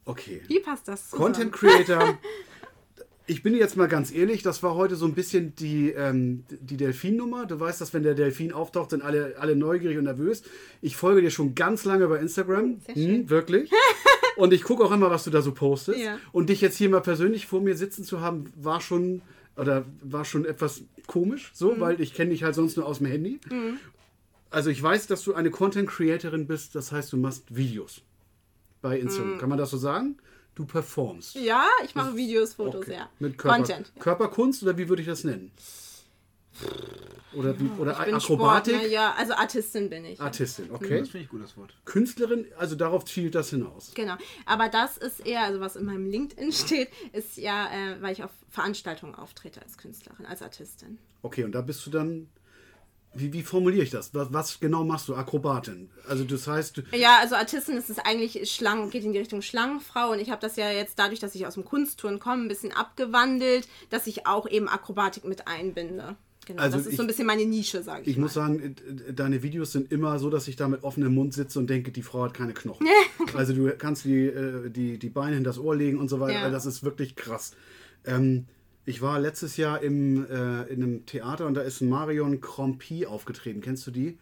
Okay. 0.06 0.42
wie 0.48 0.60
passt 0.60 0.88
das 0.88 1.10
zusammen? 1.10 1.34
Content 1.34 1.52
Creator. 1.52 2.18
Ich 3.28 3.44
bin 3.44 3.54
jetzt 3.56 3.78
mal 3.78 3.88
ganz 3.88 4.12
ehrlich, 4.12 4.42
das 4.42 4.62
war 4.64 4.76
heute 4.76 4.96
so 4.96 5.06
ein 5.06 5.14
bisschen 5.14 5.56
die, 5.56 5.92
ähm, 5.92 6.44
die 6.50 6.76
Delfin-Nummer. 6.76 7.46
Du 7.46 7.60
weißt, 7.60 7.80
dass 7.80 7.94
wenn 7.94 8.04
der 8.04 8.16
Delfin 8.16 8.52
auftaucht, 8.52 8.90
sind 8.90 9.04
alle, 9.04 9.36
alle 9.38 9.56
neugierig 9.56 9.98
und 9.98 10.06
nervös. 10.06 10.42
Ich 10.82 10.98
folge 10.98 11.22
dir 11.22 11.30
schon 11.30 11.54
ganz 11.56 11.86
lange 11.86 12.08
bei 12.08 12.18
Instagram. 12.20 12.80
Sehr 12.88 12.96
schön. 12.96 13.16
Hm, 13.22 13.30
wirklich. 13.30 13.72
Und 14.38 14.54
ich 14.54 14.64
gucke 14.64 14.84
auch 14.84 14.92
immer, 14.92 15.12
was 15.12 15.26
du 15.26 15.30
da 15.30 15.42
so 15.42 15.52
postest. 15.54 16.00
Ja. 16.00 16.18
Und 16.32 16.50
dich 16.50 16.62
jetzt 16.62 16.78
hier 16.78 16.90
mal 16.90 17.02
persönlich 17.02 17.46
vor 17.48 17.62
mir 17.62 17.76
sitzen 17.76 18.04
zu 18.06 18.22
haben, 18.22 18.52
war 18.56 18.80
schon 18.82 19.22
oder 19.58 19.86
war 20.02 20.24
schon 20.26 20.46
etwas 20.46 20.84
komisch, 21.06 21.52
so, 21.54 21.74
Mhm. 21.76 21.80
weil 21.82 22.02
ich 22.02 22.14
kenne 22.14 22.32
dich 22.32 22.44
halt 22.44 22.56
sonst 22.56 22.78
nur 22.78 22.86
aus 22.86 23.00
dem 23.00 23.08
Handy. 23.08 23.40
Also 24.52 24.70
ich 24.70 24.82
weiß, 24.84 25.08
dass 25.08 25.24
du 25.24 25.34
eine 25.34 25.50
Content 25.50 25.90
Creatorin 25.90 26.46
bist, 26.46 26.76
das 26.76 26.92
heißt, 26.92 27.12
du 27.14 27.18
machst 27.18 27.56
Videos 27.56 28.02
bei 28.82 28.98
Mhm. 28.98 29.04
Instagram. 29.04 29.38
Kann 29.40 29.50
man 29.50 29.58
das 29.58 29.72
so 29.72 29.78
sagen? 29.78 30.18
Du 30.56 30.66
performst. 30.66 31.36
Ja, 31.36 31.66
ich 31.86 31.96
mache 31.96 32.16
Videos, 32.16 32.54
Fotos, 32.56 32.82
Okay. 32.86 32.94
ja. 32.96 33.10
Mit 33.20 33.38
Körper, 33.38 33.58
Content. 33.58 33.92
Ja. 33.96 34.02
Körperkunst 34.04 34.62
oder 34.64 34.78
wie 34.78 34.90
würde 34.90 35.02
ich 35.02 35.08
das 35.08 35.24
nennen? 35.24 35.52
Oder, 37.34 37.58
wie, 37.58 37.70
oder 37.80 37.94
Ich 37.98 38.06
bin 38.06 38.16
Akrobatik? 38.16 38.74
Sportler, 38.76 38.92
ja, 38.92 39.14
also 39.18 39.34
Artistin 39.34 39.90
bin 39.90 40.04
ich. 40.04 40.20
ja. 40.20 40.26
Artistin, 40.26 40.70
okay. 40.70 41.00
Das 41.00 41.10
finde 41.10 41.26
ich 41.26 41.32
ein 41.32 41.40
gutes 41.40 41.56
Wort. 41.56 41.74
Künstlerin, 41.86 42.46
also 42.58 42.76
darauf 42.76 43.06
zielt 43.06 43.36
das 43.36 43.52
hinaus. 43.52 43.94
Genau. 43.96 44.16
Aber 44.46 44.68
das 44.68 44.98
ist 44.98 45.26
eher, 45.26 45.44
also 45.46 45.62
was 45.62 45.78
in 45.78 45.86
meinem 45.86 46.06
LinkedIn 46.06 46.52
steht, 46.52 46.90
ist 47.14 47.38
ja, 47.38 47.68
äh, 47.72 48.02
weil 48.02 48.12
ich 48.12 48.24
auf 48.26 48.32
Veranstaltungen 48.50 49.16
auftrete 49.16 49.62
als 49.62 49.78
Künstlerin, 49.78 50.26
als 50.26 50.42
Artistin. 50.42 50.98
Okay, 51.22 51.46
und 51.46 51.54
da 51.54 51.62
bist 51.62 51.86
du 51.86 51.90
dann. 51.90 52.28
Wie, 53.14 53.34
wie 53.34 53.42
formuliere 53.44 53.84
ich 53.84 53.90
das? 53.90 54.14
Was, 54.14 54.32
was 54.32 54.60
genau 54.62 54.86
machst 54.86 55.08
du? 55.10 55.16
Akrobatin. 55.16 55.90
Also 56.08 56.24
das 56.24 56.48
heißt, 56.48 56.82
Ja, 56.94 57.18
also 57.20 57.36
Artistin 57.36 57.76
ist 57.76 57.90
es 57.90 58.00
eigentlich 58.00 58.50
Schlangen, 58.50 58.90
geht 58.90 59.04
in 59.04 59.12
die 59.12 59.20
Richtung 59.20 59.42
Schlangenfrau 59.42 60.12
und 60.12 60.20
ich 60.20 60.30
habe 60.32 60.40
das 60.42 60.56
ja 60.56 60.72
jetzt 60.72 60.98
dadurch, 60.98 61.20
dass 61.20 61.36
ich 61.36 61.46
aus 61.46 61.56
dem 61.56 61.66
Kunsttouren 61.66 62.20
komme, 62.20 62.44
ein 62.44 62.48
bisschen 62.48 62.72
abgewandelt, 62.72 63.68
dass 63.90 64.08
ich 64.08 64.28
auch 64.28 64.48
eben 64.50 64.70
Akrobatik 64.70 65.26
mit 65.26 65.48
einbinde. 65.48 66.16
Genau, 66.48 66.62
Also 66.62 66.78
das 66.78 66.86
ist 66.88 66.94
ich- 66.94 66.98
so 66.98 67.04
ein 67.04 67.08
bisschen 67.08 67.28
meine 67.28 67.46
Nische, 67.46 67.84
sage 67.84 68.02
ich, 68.04 68.08
ich 68.08 68.18
mal. 68.18 68.24
muss 68.24 68.34
sagen, 68.34 68.76
deine 69.14 69.44
Videos 69.44 69.74
sind 69.74 69.92
immer 69.92 70.18
so, 70.18 70.30
dass 70.30 70.48
ich 70.48 70.56
da 70.56 70.68
mit 70.70 70.84
offenem 70.84 71.14
Mund 71.14 71.34
sitze 71.34 71.60
und 71.60 71.70
denke, 71.70 71.92
die 71.92 72.02
Frau 72.02 72.24
hat 72.24 72.34
keine 72.34 72.54
Knochen. 72.54 72.88
also 73.36 73.54
du 73.54 73.70
kannst 73.78 74.06
die, 74.06 74.26
äh, 74.28 74.70
die, 74.70 74.98
die 74.98 75.10
Beine 75.10 75.36
hinter 75.36 75.50
das 75.50 75.60
Ohr 75.60 75.76
legen 75.76 76.00
und 76.00 76.08
so 76.10 76.20
weiter. 76.20 76.34
Ja. 76.44 76.50
Das 76.50 76.66
ist 76.66 76.84
wirklich 76.84 77.16
krass. 77.16 77.52
Ähm, 78.06 78.46
ich 78.86 79.02
war 79.02 79.20
letztes 79.20 79.58
Jahr 79.58 79.82
im, 79.82 80.26
äh, 80.30 80.64
in 80.64 80.84
einem 80.84 81.06
Theater 81.06 81.46
und 81.48 81.54
da 81.54 81.62
ist 81.62 81.82
Marion 81.82 82.42
Crompi 82.42 83.06
aufgetreten. 83.06 83.62
Kennst 83.62 83.86
du 83.88 83.92
die? 83.92 84.18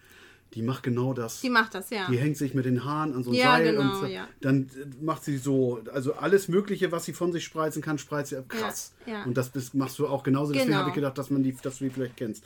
Die 0.56 0.64
macht 0.64 0.82
genau 0.82 1.14
das. 1.14 1.42
Die 1.42 1.50
macht 1.50 1.76
das, 1.76 1.92
ja. 1.92 2.08
Die 2.10 2.18
hängt 2.18 2.36
sich 2.36 2.56
mit 2.56 2.66
den 2.66 2.84
Haaren 2.84 3.14
an 3.14 3.24
so 3.24 3.30
ein 3.30 3.36
Ja, 3.36 3.52
Seil 3.58 3.72
genau, 3.76 3.82
und 3.94 4.00
so. 4.00 4.06
ja. 4.08 4.28
dann 4.42 4.64
äh, 4.64 5.04
macht 5.04 5.24
sie 5.24 5.38
so, 5.38 5.82
also 5.94 6.14
alles 6.16 6.48
Mögliche, 6.48 6.92
was 6.92 7.06
sie 7.06 7.14
von 7.14 7.32
sich 7.32 7.44
spreizen 7.44 7.82
kann, 7.84 8.00
spreizt 8.00 8.32
sie 8.32 8.44
krass. 8.48 8.94
Ja, 9.06 9.14
ja. 9.14 9.24
Und 9.26 9.38
das 9.38 9.50
bist, 9.50 9.76
machst 9.76 10.00
du 10.00 10.08
auch 10.08 10.24
genauso. 10.24 10.52
Deswegen 10.52 10.70
Genau. 10.72 10.80
habe 10.80 10.90
ich 10.90 10.96
gedacht, 10.96 11.18
dass, 11.20 11.30
man 11.30 11.44
die, 11.44 11.56
dass 11.62 11.78
du 11.78 11.84
die 11.86 11.90
vielleicht 11.92 12.18
kennst. 12.18 12.44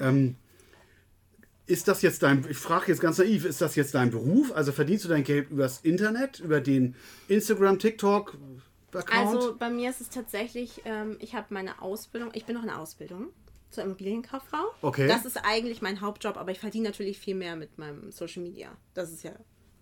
Ähm, 0.00 0.34
ist 1.66 1.88
das 1.88 2.02
jetzt 2.02 2.22
dein, 2.24 2.44
ich 2.50 2.58
frage 2.58 2.86
jetzt 2.88 3.00
ganz 3.00 3.18
naiv, 3.18 3.44
ist 3.46 3.60
das 3.60 3.74
jetzt 3.76 3.94
dein 3.94 4.10
Beruf? 4.10 4.52
Also 4.54 4.72
verdienst 4.72 5.04
du 5.04 5.08
dein 5.08 5.22
Geld 5.24 5.50
übers 5.50 5.78
Internet, 5.78 6.40
über 6.40 6.60
den 6.60 6.94
Instagram, 7.28 7.78
TikTok 7.78 8.36
Account? 9.00 9.26
Also 9.36 9.56
bei 9.56 9.70
mir 9.70 9.90
ist 9.90 10.00
es 10.00 10.10
tatsächlich, 10.10 10.82
ähm, 10.84 11.16
ich 11.20 11.34
habe 11.34 11.46
meine 11.50 11.80
Ausbildung, 11.82 12.30
ich 12.34 12.44
bin 12.44 12.54
noch 12.54 12.62
in 12.62 12.68
der 12.68 12.80
Ausbildung 12.80 13.28
zur 13.70 13.84
Immobilienkauffrau. 13.84 14.64
Okay. 14.82 15.08
Das 15.08 15.24
ist 15.24 15.36
eigentlich 15.44 15.82
mein 15.82 16.00
Hauptjob, 16.00 16.36
aber 16.36 16.52
ich 16.52 16.60
verdiene 16.60 16.88
natürlich 16.88 17.18
viel 17.18 17.34
mehr 17.34 17.56
mit 17.56 17.76
meinem 17.78 18.12
Social 18.12 18.42
Media. 18.42 18.70
Das 18.94 19.10
ist 19.12 19.24
ja 19.24 19.32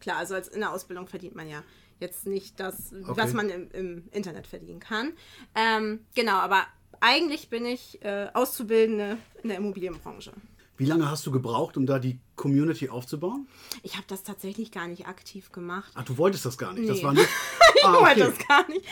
klar. 0.01 0.17
Also 0.19 0.35
als 0.35 0.49
in 0.49 0.61
der 0.61 0.73
Ausbildung 0.73 1.07
verdient 1.09 1.35
man 1.35 1.49
ja 1.49 1.63
jetzt 2.01 2.27
nicht 2.27 2.59
das, 2.59 2.93
Okay. 2.93 3.13
was 3.15 3.33
man 3.33 3.49
im, 3.51 3.71
im 3.71 4.09
Internet 4.11 4.47
verdienen 4.47 4.81
kann. 4.81 5.13
Ähm, 5.55 6.01
genau, 6.15 6.37
aber 6.39 6.67
eigentlich 7.01 7.49
bin 7.51 7.65
ich 7.67 8.03
äh, 8.05 8.29
Auszubildende 8.33 9.19
in 9.43 9.49
der 9.51 9.59
Immobilienbranche. 9.59 10.33
Wie 10.83 10.87
lange 10.87 11.09
hast 11.09 11.25
du 11.27 11.31
gebraucht, 11.31 11.77
um 11.77 11.87
da 11.87 11.99
die 12.01 12.19
Community 12.35 12.89
aufzubauen? 12.89 13.47
Ich 13.85 13.95
habe 13.95 14.05
das 14.09 14.25
tatsächlich 14.25 14.73
gar 14.73 14.89
nicht 14.89 15.07
aktiv 15.07 15.53
gemacht. 15.53 15.93
Ach, 15.95 16.05
du 16.05 16.19
wolltest 16.19 16.45
das 16.45 16.59
gar 16.59 16.73
nicht. 16.73 16.89
Das 16.89 16.99
Nee. 16.99 17.05
war 17.05 17.13
nicht. 17.13 17.29
Ich 17.75 17.89
Ah, 17.89 17.95
wollte 17.95 18.29
okay. 18.29 18.35
das 18.39 18.47
gar 18.47 18.69
nicht. 18.69 18.85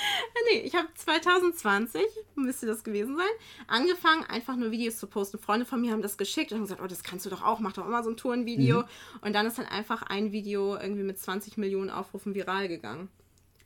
Nee, 0.51 0.61
ich 0.63 0.75
habe 0.75 0.89
2020, 0.97 2.03
müsste 2.35 2.67
das 2.67 2.83
gewesen 2.83 3.17
sein, 3.17 3.29
angefangen, 3.69 4.25
einfach 4.25 4.57
nur 4.57 4.73
Videos 4.73 4.97
zu 4.99 5.07
posten. 5.07 5.39
Freunde 5.39 5.65
von 5.65 5.81
mir 5.81 5.93
haben 5.93 6.03
das 6.03 6.19
geschickt 6.19 6.51
und 6.51 6.57
haben 6.59 6.65
gesagt, 6.65 6.81
oh, 6.83 6.89
das 6.89 7.05
kannst 7.05 7.25
du 7.25 7.31
doch 7.31 7.43
auch, 7.45 7.61
mach 7.61 7.73
doch 7.73 7.87
immer 7.87 8.03
so 8.03 8.11
ein 8.11 8.17
Tourenvideo. 8.17 8.81
Mhm. 8.81 8.85
Und 9.21 9.33
dann 9.35 9.47
ist 9.47 9.59
dann 9.59 9.67
einfach 9.67 10.03
ein 10.03 10.33
Video 10.33 10.77
irgendwie 10.77 11.05
mit 11.05 11.21
20 11.21 11.57
Millionen 11.57 11.91
Aufrufen 11.91 12.35
viral 12.35 12.67
gegangen. 12.67 13.09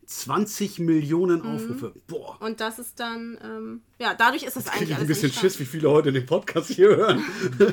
20 0.06 0.78
Millionen 0.78 1.40
Mhm. 1.40 1.46
Aufrufe. 1.46 1.92
Boah. 2.06 2.40
Und 2.40 2.60
das 2.60 2.78
ist 2.78 3.00
dann, 3.00 3.38
ähm, 3.42 3.82
ja, 3.98 4.14
dadurch 4.14 4.42
ist 4.42 4.56
das 4.56 4.68
eigentlich 4.68 4.90
ich 4.90 4.96
ein 4.98 5.06
bisschen. 5.06 5.32
Schiss, 5.32 5.58
wie 5.60 5.64
viele 5.64 5.90
heute 5.90 6.12
den 6.12 6.26
Podcast 6.26 6.70
hier 6.70 6.88
hören. 6.96 7.22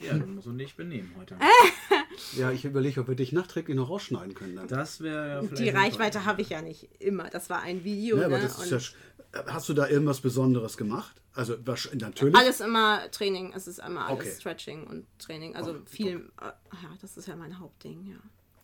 Ja, 0.00 0.16
du 0.16 0.26
musst 0.26 0.46
du 0.46 0.52
nicht 0.52 0.76
benehmen 0.76 1.12
heute. 1.18 1.34
Äh, 1.34 1.38
Ja, 2.38 2.50
ich 2.52 2.64
überlege, 2.64 3.00
ob 3.00 3.08
wir 3.08 3.14
dich 3.14 3.32
nachträglich 3.32 3.76
noch 3.76 3.88
rausschneiden 3.90 4.34
können. 4.34 4.56
Dann. 4.56 4.68
Das 4.68 5.00
wäre 5.00 5.42
vielleicht. 5.42 5.58
Die. 5.62 5.68
Reichweite 5.70 6.24
habe 6.24 6.42
ich 6.42 6.50
ja 6.50 6.62
nicht 6.62 6.88
immer. 7.00 7.28
Das 7.30 7.50
war 7.50 7.60
ein 7.62 7.82
Video. 7.84 8.18
Ja, 8.18 8.26
aber 8.26 8.36
ne? 8.38 8.44
das 8.44 8.52
ist 8.58 8.64
Und 8.64 8.70
ja, 8.70 8.76
sch- 8.78 8.94
hast 9.52 9.68
du 9.68 9.74
da 9.74 9.88
irgendwas 9.88 10.20
Besonderes 10.20 10.76
gemacht? 10.76 11.14
Also 11.34 11.56
natürlich. 11.94 12.34
alles 12.34 12.60
immer 12.60 13.10
Training. 13.10 13.52
Es 13.54 13.66
ist 13.66 13.78
immer 13.80 14.06
alles 14.06 14.20
Okay. 14.20 14.30
Stretching 14.40 14.84
und 14.86 15.04
Training. 15.18 15.54
Also 15.56 15.76
viel, 15.84 16.30
äh, 16.40 16.44
ja, 16.44 16.88
das 17.02 17.16
ist 17.18 17.28
ja 17.28 17.36
mein 17.36 17.58
Hauptding, 17.58 18.06
ja. 18.06 18.16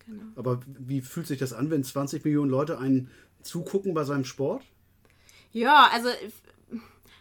Genau. 0.06 0.22
Aber 0.36 0.60
wie 0.66 1.00
fühlt 1.00 1.26
sich 1.26 1.38
das 1.38 1.52
an, 1.52 1.70
wenn 1.70 1.84
20 1.84 2.24
Millionen 2.24 2.50
Leute 2.50 2.78
einen 2.78 3.08
zugucken 3.42 3.94
bei 3.94 4.04
seinem 4.04 4.24
Sport? 4.24 4.62
Ja, 5.52 5.88
also 5.92 6.08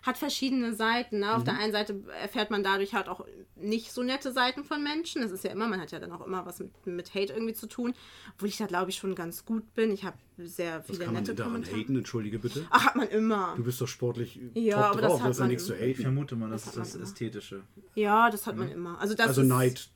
hat 0.03 0.17
verschiedene 0.17 0.73
Seiten. 0.73 1.19
Ne? 1.19 1.31
Auf 1.35 1.41
Mhm. 1.41 1.45
der 1.45 1.59
einen 1.59 1.71
Seite 1.71 2.01
erfährt 2.19 2.49
man 2.49 2.63
dadurch 2.63 2.95
halt 2.95 3.07
auch 3.07 3.23
nicht 3.55 3.91
so 3.91 4.01
nette 4.01 4.31
Seiten 4.31 4.63
von 4.63 4.81
Menschen. 4.81 5.21
Das 5.21 5.31
ist 5.31 5.43
ja 5.43 5.51
immer, 5.51 5.67
man 5.67 5.79
hat 5.79 5.91
ja 5.91 5.99
dann 5.99 6.11
auch 6.11 6.25
immer 6.25 6.43
was 6.45 6.57
mit, 6.59 6.87
mit 6.87 7.13
Hate 7.13 7.33
irgendwie 7.33 7.53
zu 7.53 7.67
tun. 7.67 7.93
Obwohl 8.33 8.47
ich 8.49 8.57
da, 8.57 8.65
glaube 8.65 8.89
ich, 8.89 8.97
schon 8.97 9.13
ganz 9.13 9.45
gut 9.45 9.75
bin. 9.75 9.91
Ich 9.91 10.03
habe 10.03 10.17
sehr 10.39 10.79
Was 10.79 10.85
viele 10.87 10.99
kann 11.05 11.13
man 11.13 11.21
nette 11.21 11.35
denn 11.35 11.35
daran 11.37 11.53
Kommentare. 11.53 11.77
haten? 11.81 11.95
Entschuldige 11.97 12.39
bitte. 12.39 12.65
Ach, 12.71 12.85
hat 12.87 12.95
man 12.95 13.09
immer. 13.09 13.53
Du 13.57 13.63
bist 13.63 13.79
doch 13.79 13.87
sportlich 13.87 14.39
Ja, 14.55 14.77
top 14.77 14.85
aber 14.93 15.01
das 15.01 15.11
drauf. 15.11 15.19
hat 15.21 15.29
Das 15.29 15.35
ist 15.35 15.39
ja 15.39 15.43
man 15.43 15.49
nichts 15.49 15.65
zu 15.65 15.73
im- 15.75 15.79
Ich 15.83 15.89
haten. 15.97 16.01
vermute 16.01 16.35
mal, 16.35 16.49
das, 16.49 16.63
Das 16.63 16.73
ist 16.73 16.79
hat 16.79 16.85
das 16.87 16.95
immer. 16.95 17.03
Ästhetische. 17.03 17.61
Ja, 17.93 18.29
das 18.31 18.47
hat 18.47 18.57
man 18.57 18.71
immer. 18.71 18.99
Also, 18.99 19.13
das 19.13 19.27
Also 19.27 19.41
ist, 19.41 19.47
Neid 19.49 19.89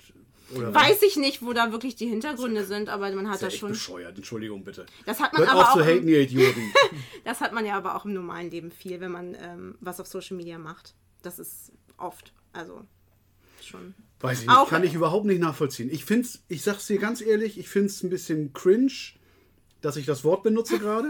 oder 0.53 0.73
was? 0.73 0.83
Weiß 0.89 1.01
ich 1.03 1.15
nicht, 1.17 1.41
wo 1.41 1.53
da 1.53 1.71
wirklich 1.71 1.95
die 1.95 2.07
Hintergründe 2.07 2.65
sind, 2.65 2.89
aber 2.89 3.09
man 3.11 3.27
hat 3.27 3.35
ist 3.35 3.41
ja 3.41 3.47
da 3.47 3.51
echt 3.53 3.59
schon. 3.61 3.69
bescheuert. 3.69 4.17
Entschuldigung 4.17 4.63
bitte. 4.63 4.85
Das 5.05 5.19
hat 5.19 5.33
man 5.33 5.41
Hört 5.41 5.51
aber 5.51 5.61
auf 5.61 5.67
auch. 5.69 5.77
zu 5.77 5.85
haten, 5.85 6.07
ihr 6.07 6.21
Idioten. 6.21 6.61
Das 7.23 7.41
hat 7.41 7.53
man 7.53 7.65
ja 7.65 7.75
aber 7.77 7.95
auch 7.95 8.05
im 8.05 8.13
normalen 8.13 8.51
Leben 8.51 8.71
viel, 8.71 8.99
wenn 8.99 9.11
man 9.11 9.35
ähm, 9.35 9.75
was 9.79 9.99
auf 9.99 10.07
Social 10.07 10.37
Media 10.37 10.57
macht. 10.57 10.93
Das 11.23 11.39
ist 11.39 11.71
oft. 11.97 12.33
Also 12.53 12.81
schon. 13.63 13.95
Weiß 14.19 14.41
ich 14.41 14.47
nicht, 14.47 14.55
Auch- 14.55 14.69
kann 14.69 14.83
ich 14.83 14.93
überhaupt 14.93 15.25
nicht 15.25 15.39
nachvollziehen. 15.41 15.89
Ich 15.91 16.05
find's, 16.05 16.43
ich 16.47 16.61
sag's 16.63 16.87
dir 16.87 16.99
ganz 16.99 17.21
ehrlich, 17.21 17.57
ich 17.57 17.67
find's 17.67 18.01
ein 18.03 18.09
bisschen 18.09 18.53
cringe, 18.53 18.91
dass 19.81 19.97
ich 19.97 20.05
das 20.05 20.23
Wort 20.23 20.43
benutze 20.43 20.79
gerade. 20.79 21.09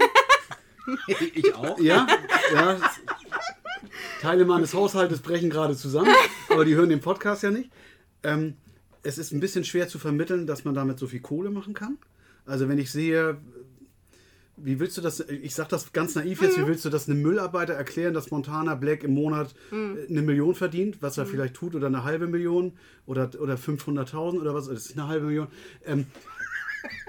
ich 1.33 1.53
auch. 1.55 1.79
Ja, 1.79 2.07
ja. 2.53 2.79
Teile 4.21 4.45
meines 4.45 4.73
Haushaltes 4.73 5.19
brechen 5.19 5.49
gerade 5.49 5.75
zusammen, 5.75 6.13
aber 6.49 6.65
die 6.65 6.75
hören 6.75 6.89
den 6.89 7.01
Podcast 7.01 7.43
ja 7.43 7.51
nicht. 7.51 7.69
Ähm, 8.23 8.57
es 9.05 9.17
ist 9.17 9.31
ein 9.31 9.39
bisschen 9.39 9.63
schwer 9.63 9.87
zu 9.87 9.99
vermitteln, 9.99 10.47
dass 10.47 10.65
man 10.65 10.73
damit 10.73 10.99
so 10.99 11.07
viel 11.07 11.19
Kohle 11.19 11.51
machen 11.51 11.73
kann. 11.73 11.97
Also 12.45 12.67
wenn 12.67 12.79
ich 12.79 12.91
sehe, 12.91 13.37
wie 14.57 14.79
willst 14.79 14.97
du 14.97 15.01
das, 15.01 15.19
ich 15.19 15.53
sag 15.53 15.69
das 15.69 15.93
ganz 15.93 16.15
naiv 16.15 16.41
jetzt, 16.41 16.57
wie 16.57 16.65
willst 16.65 16.85
du 16.85 16.89
das 16.89 17.07
einem 17.07 17.21
Müllarbeiter 17.21 17.73
erklären, 17.73 18.13
dass 18.13 18.31
Montana 18.31 18.75
Black 18.75 19.03
im 19.03 19.13
Monat 19.13 19.53
äh, 19.71 20.09
eine 20.09 20.21
Million 20.21 20.55
verdient, 20.55 21.01
was 21.01 21.17
er 21.17 21.25
vielleicht 21.25 21.53
tut, 21.55 21.75
oder 21.75 21.87
eine 21.87 22.03
halbe 22.03 22.27
Million 22.27 22.73
oder, 23.05 23.29
oder 23.39 23.55
500.000 23.55 24.39
oder 24.39 24.53
was, 24.53 24.67
das 24.67 24.87
ist 24.87 24.97
eine 24.97 25.07
halbe 25.07 25.27
Million. 25.27 25.47
Ähm, 25.85 26.07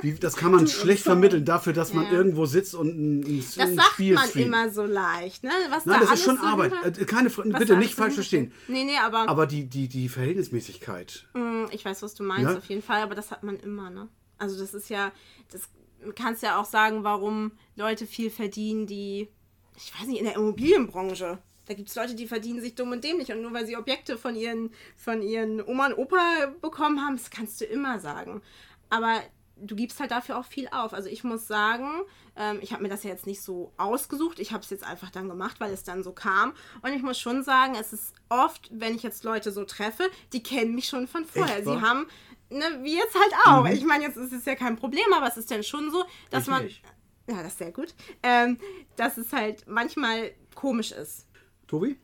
wie, 0.03 0.13
das 0.15 0.37
kann 0.37 0.53
man 0.53 0.67
schlecht 0.67 1.03
vermitteln 1.03 1.45
dafür, 1.45 1.73
dass 1.73 1.93
man 1.95 2.05
Ja. 2.07 2.13
irgendwo 2.13 2.47
sitzt 2.47 2.75
und 2.75 2.89
ein, 2.89 3.21
ein, 3.21 3.39
Das 3.39 3.59
ein 3.59 3.77
sagt 3.77 3.89
Spiel 3.93 4.15
man 4.15 4.29
streamt. 4.29 4.47
immer 4.47 4.71
so 4.71 4.85
leicht, 4.85 5.45
ne? 5.45 5.51
Was 5.71 5.87
Nein, 5.87 6.01
da 6.01 6.07
das 6.07 6.19
ist 6.19 6.25
schon 6.25 6.37
so 6.39 6.43
Arbeit. 6.45 6.73
hinter- 6.83 7.01
Äh, 7.03 7.05
Keine, 7.05 7.37
was 7.37 7.59
bitte 7.59 7.77
nicht 7.77 7.95
falsch 7.95 8.13
so 8.13 8.17
verstehen. 8.17 8.53
Nee, 8.69 8.85
nee, 8.85 8.97
aber, 8.99 9.29
Aber 9.29 9.47
die, 9.47 9.65
die, 9.69 9.89
die 9.89 10.09
Verhältnismäßigkeit. 10.09 11.27
Mm, 11.35 11.65
ich 11.71 11.85
weiß, 11.85 12.03
was 12.03 12.15
du 12.15 12.23
meinst, 12.23 12.51
Ja? 12.51 12.57
auf 12.59 12.65
jeden 12.67 12.83
Fall, 12.83 13.03
aber 13.03 13.15
das 13.15 13.31
hat 13.31 13.43
man 13.43 13.57
immer, 13.59 13.91
ne? 13.91 14.09
Also 14.39 14.59
das 14.59 14.75
ist 14.75 14.89
ja, 14.91 15.13
das 15.51 15.63
du 16.05 16.13
kannst 16.13 16.43
ja 16.43 16.61
auch 16.61 16.67
sagen, 16.67 17.05
warum 17.05 17.53
Leute 17.75 18.07
viel 18.07 18.31
verdienen, 18.31 18.87
die, 18.87 19.29
ich 19.77 19.93
weiß 19.99 20.07
nicht, 20.07 20.19
in 20.19 20.25
der 20.27 20.37
Immobilienbranche. 20.37 21.39
Da 21.67 21.75
gibt 21.75 21.89
es 21.89 21.97
Leute, 21.97 22.15
die 22.15 22.29
verdienen 22.29 22.61
sich 22.61 22.77
dumm 22.77 22.93
und 22.93 23.03
dämlich 23.03 23.33
und 23.33 23.43
nur 23.43 23.53
weil 23.53 23.67
sie 23.67 23.77
Objekte 23.77 24.17
von 24.17 24.37
ihren, 24.37 24.71
von 24.97 25.21
ihren 25.21 25.61
Oma 25.61 25.87
und 25.87 25.95
Opa 25.99 26.55
bekommen 26.63 27.01
haben, 27.01 27.17
das 27.17 27.31
kannst 27.31 27.61
du 27.61 27.65
immer 27.65 27.99
sagen. 27.99 28.41
Aber 28.89 29.21
du 29.57 29.75
gibst 29.75 30.01
halt 30.01 30.11
dafür 30.11 30.39
auch 30.39 30.45
viel 30.45 30.69
auf. 30.69 30.93
Also 30.93 31.09
ich 31.09 31.25
muss 31.25 31.47
sagen, 31.47 31.89
ähm, 32.37 32.59
ich 32.61 32.73
habe 32.73 32.83
mir 32.83 32.89
das 32.89 33.03
ja 33.03 33.11
jetzt 33.11 33.27
nicht 33.27 33.41
so 33.41 33.73
ausgesucht. 33.77 34.39
Ich 34.39 34.53
habe 34.53 34.63
es 34.63 34.71
jetzt 34.71 34.85
einfach 34.85 35.11
dann 35.11 35.29
gemacht, 35.29 35.61
weil 35.61 35.73
es 35.73 35.83
dann 35.83 36.03
so 36.03 36.13
kam. 36.13 36.53
Und 36.83 36.93
ich 36.93 37.03
muss 37.03 37.19
schon 37.19 37.43
sagen, 37.43 37.75
es 37.79 37.93
ist 37.93 38.15
oft, 38.29 38.69
wenn 38.73 38.95
ich 38.95 39.03
jetzt 39.03 39.25
Leute 39.25 39.53
so 39.53 39.65
treffe, 39.65 40.05
die 40.33 40.43
kennen 40.43 40.75
mich 40.75 40.89
schon 40.89 41.09
von 41.09 41.25
vorher. 41.25 41.57
Echt, 41.59 41.67
Sie 41.67 41.81
haben, 41.81 42.07
ne, 42.51 42.81
wie 42.83 42.97
jetzt 42.97 43.15
halt 43.15 43.33
auch. 43.47 43.67
Ich 43.67 43.85
meine, 43.85 44.05
jetzt 44.05 44.17
ist 44.17 44.33
es 44.33 44.45
ja 44.45 44.55
kein 44.55 44.77
Problem, 44.77 45.13
aber 45.15 45.27
es 45.27 45.37
ist 45.37 45.51
dann 45.51 45.63
schon 45.63 45.91
so, 45.91 46.05
dass 46.31 46.45
Ich 46.45 46.51
man. 46.51 46.65
nicht. 46.65 46.83
Ja, 47.29 47.43
das 47.43 47.53
ist 47.53 47.59
sehr 47.59 47.73
gut. 47.73 47.95
Ähm, 48.23 48.59
dass 48.97 49.17
es 49.17 49.33
halt 49.33 49.67
manchmal 49.67 50.33
komisch 50.55 50.93
ist. 50.93 51.27
Tobi? 51.67 51.99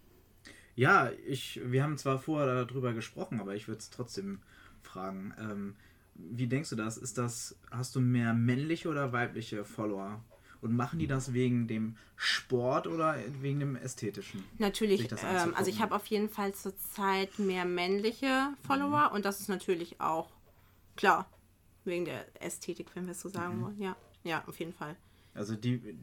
Ja, 0.74 1.10
ich, 1.26 1.60
wir 1.64 1.82
haben 1.84 1.98
zwar 1.98 2.18
vorher 2.18 2.64
darüber 2.64 2.92
gesprochen, 2.92 3.40
aber 3.40 3.54
ich 3.54 3.68
würde 3.68 3.78
es 3.78 3.90
trotzdem 3.90 4.40
fragen. 4.80 5.34
Ähm, 5.38 5.76
wie 6.14 6.46
denkst 6.46 6.70
du 6.70 6.76
das? 6.76 6.96
Ist 6.96 7.18
das, 7.18 7.56
hast 7.70 7.94
du 7.96 8.00
mehr 8.00 8.34
männliche 8.34 8.88
oder 8.88 9.12
weibliche 9.12 9.64
Follower? 9.64 10.22
Und 10.60 10.76
machen 10.76 11.00
die 11.00 11.08
das 11.08 11.32
wegen 11.32 11.66
dem 11.66 11.96
Sport 12.14 12.86
oder 12.86 13.16
wegen 13.40 13.58
dem 13.58 13.74
Ästhetischen? 13.74 14.44
Natürlich, 14.58 15.10
ähm, 15.24 15.54
also 15.56 15.68
ich 15.70 15.80
habe 15.80 15.92
auf 15.94 16.06
jeden 16.06 16.28
Fall 16.28 16.54
zurzeit 16.54 17.36
mehr 17.40 17.64
männliche 17.64 18.54
Follower 18.64 19.08
Mhm. 19.08 19.16
und 19.16 19.24
das 19.24 19.40
ist 19.40 19.48
natürlich 19.48 20.00
auch 20.00 20.30
klar, 20.96 21.28
wegen 21.84 22.04
der 22.04 22.24
Ästhetik, 22.40 22.94
wenn 22.94 23.06
wir 23.06 23.12
es 23.12 23.20
so 23.20 23.28
sagen 23.28 23.58
Mhm. 23.58 23.62
wollen. 23.64 23.80
Ja, 23.82 23.96
ja, 24.22 24.44
auf 24.46 24.60
jeden 24.60 24.72
Fall. 24.72 24.94
Also 25.34 25.56
die, 25.56 25.96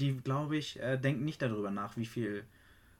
die 0.00 0.16
glaube 0.16 0.56
ich, 0.56 0.80
äh, 0.80 0.96
denken 0.96 1.26
nicht 1.26 1.42
darüber 1.42 1.70
nach, 1.70 1.98
wie 1.98 2.06
viel 2.06 2.44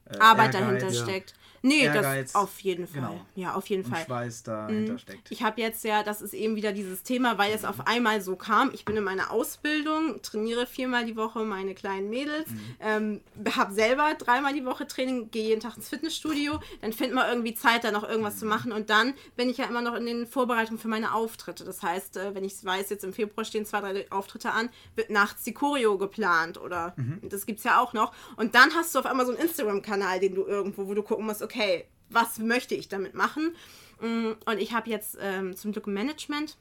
äh, 0.07 0.19
Arbeit 0.19 0.55
Ehrgeiz 0.55 0.81
dahinter 0.81 0.89
ja. 0.89 1.03
steckt. 1.03 1.35
Nee, 1.65 1.85
Ehrgeiz, 1.85 2.33
das 2.33 2.43
auf 2.43 2.59
jeden 2.61 2.89
Fall. 2.89 3.03
genau. 3.03 3.27
Ja, 3.37 3.55
auf 3.55 3.67
jeden 3.69 3.85
und 3.85 3.93
Fall. 3.93 4.05
Schweiß 4.05 4.43
dahinter 4.43 4.99
steckt. 4.99 5.31
Ich 5.31 5.45
habe 5.45 5.61
jetzt 5.61 5.85
ja, 5.85 6.03
das 6.03 6.21
ist 6.21 6.35
eben 6.35 6.57
wieder 6.57 6.73
dieses 6.73 7.05
Thema, 7.05 7.39
weil 7.39 7.53
es 7.55 7.65
auf 7.65 7.87
einmal 7.87 8.21
so 8.21 8.35
kam. 8.35 8.73
Ich 8.75 8.85
bin 8.85 8.97
in 8.97 9.05
meiner 9.05 9.31
Ausbildung, 9.31 10.21
trainiere 10.23 10.67
viermal 10.67 11.07
die 11.07 11.17
Woche 11.17 11.45
meine 11.45 11.75
kleinen 11.75 12.11
Mädels, 12.11 12.49
ähm, 12.81 13.21
habe 13.55 13.73
selber 13.73 14.15
dreimal 14.19 14.53
die 14.53 14.65
Woche 14.65 14.89
Training, 14.89 15.31
gehe 15.31 15.45
jeden 15.45 15.61
Tag 15.61 15.77
ins 15.77 15.89
Fitnessstudio. 15.89 16.59
Dann 16.81 16.93
findet 16.93 17.15
man 17.15 17.29
irgendwie 17.29 17.55
Zeit, 17.55 17.85
da 17.85 17.93
noch 17.93 18.09
irgendwas 18.09 18.39
zu 18.39 18.47
machen. 18.47 18.73
Und 18.73 18.91
dann 18.91 19.15
bin 19.37 19.49
ich 19.49 19.59
ja 19.59 19.67
immer 19.67 19.83
noch 19.83 19.95
in 19.95 20.07
den 20.07 20.27
Vorbereitungen 20.27 20.81
für 20.81 20.89
meine 20.89 21.15
Auftritte. 21.15 21.65
Das 21.65 21.83
heißt, 21.83 22.17
äh, 22.17 22.35
wenn 22.35 22.45
ich 22.45 22.65
weiß, 22.65 22.91
jetzt 22.91 23.05
im 23.05 23.13
Februar 23.13 23.45
stehen 23.45 23.65
zwei, 23.67 23.81
drei 23.81 24.11
Auftritte 24.11 24.51
an, 24.51 24.69
wird 24.97 25.11
nachts 25.11 25.45
die 25.45 25.55
Choreo 25.55 25.97
geplant 25.97 26.61
oder 26.61 26.95
das 27.23 27.47
gibt 27.47 27.59
es 27.59 27.65
ja 27.65 27.81
auch 27.81 27.93
noch. 27.93 28.13
Und 28.37 28.55
dann 28.55 28.75
hast 28.75 28.95
du 28.95 28.99
auf 28.99 29.07
einmal 29.07 29.27
so 29.27 29.33
einen 29.33 29.41
Instagram-Kanal, 29.41 29.92
den 30.21 30.35
du 30.35 30.45
irgendwo, 30.47 30.87
wo 30.87 30.95
du 30.95 31.03
gucken 31.03 31.27
musst, 31.27 31.43
okay, 31.43 31.85
was 32.09 32.39
möchte 32.39 32.75
ich 32.75 32.89
damit 32.89 33.15
machen? 33.15 33.55
Mm, 34.01 34.33
Und 34.47 34.59
ich 34.59 34.73
habe 34.73 34.91
jetzt 34.91 35.17
ähm, 35.21 35.57
zum 35.57 35.73
Glück 35.73 35.87
ein 35.87 35.95
Management, 35.95 36.57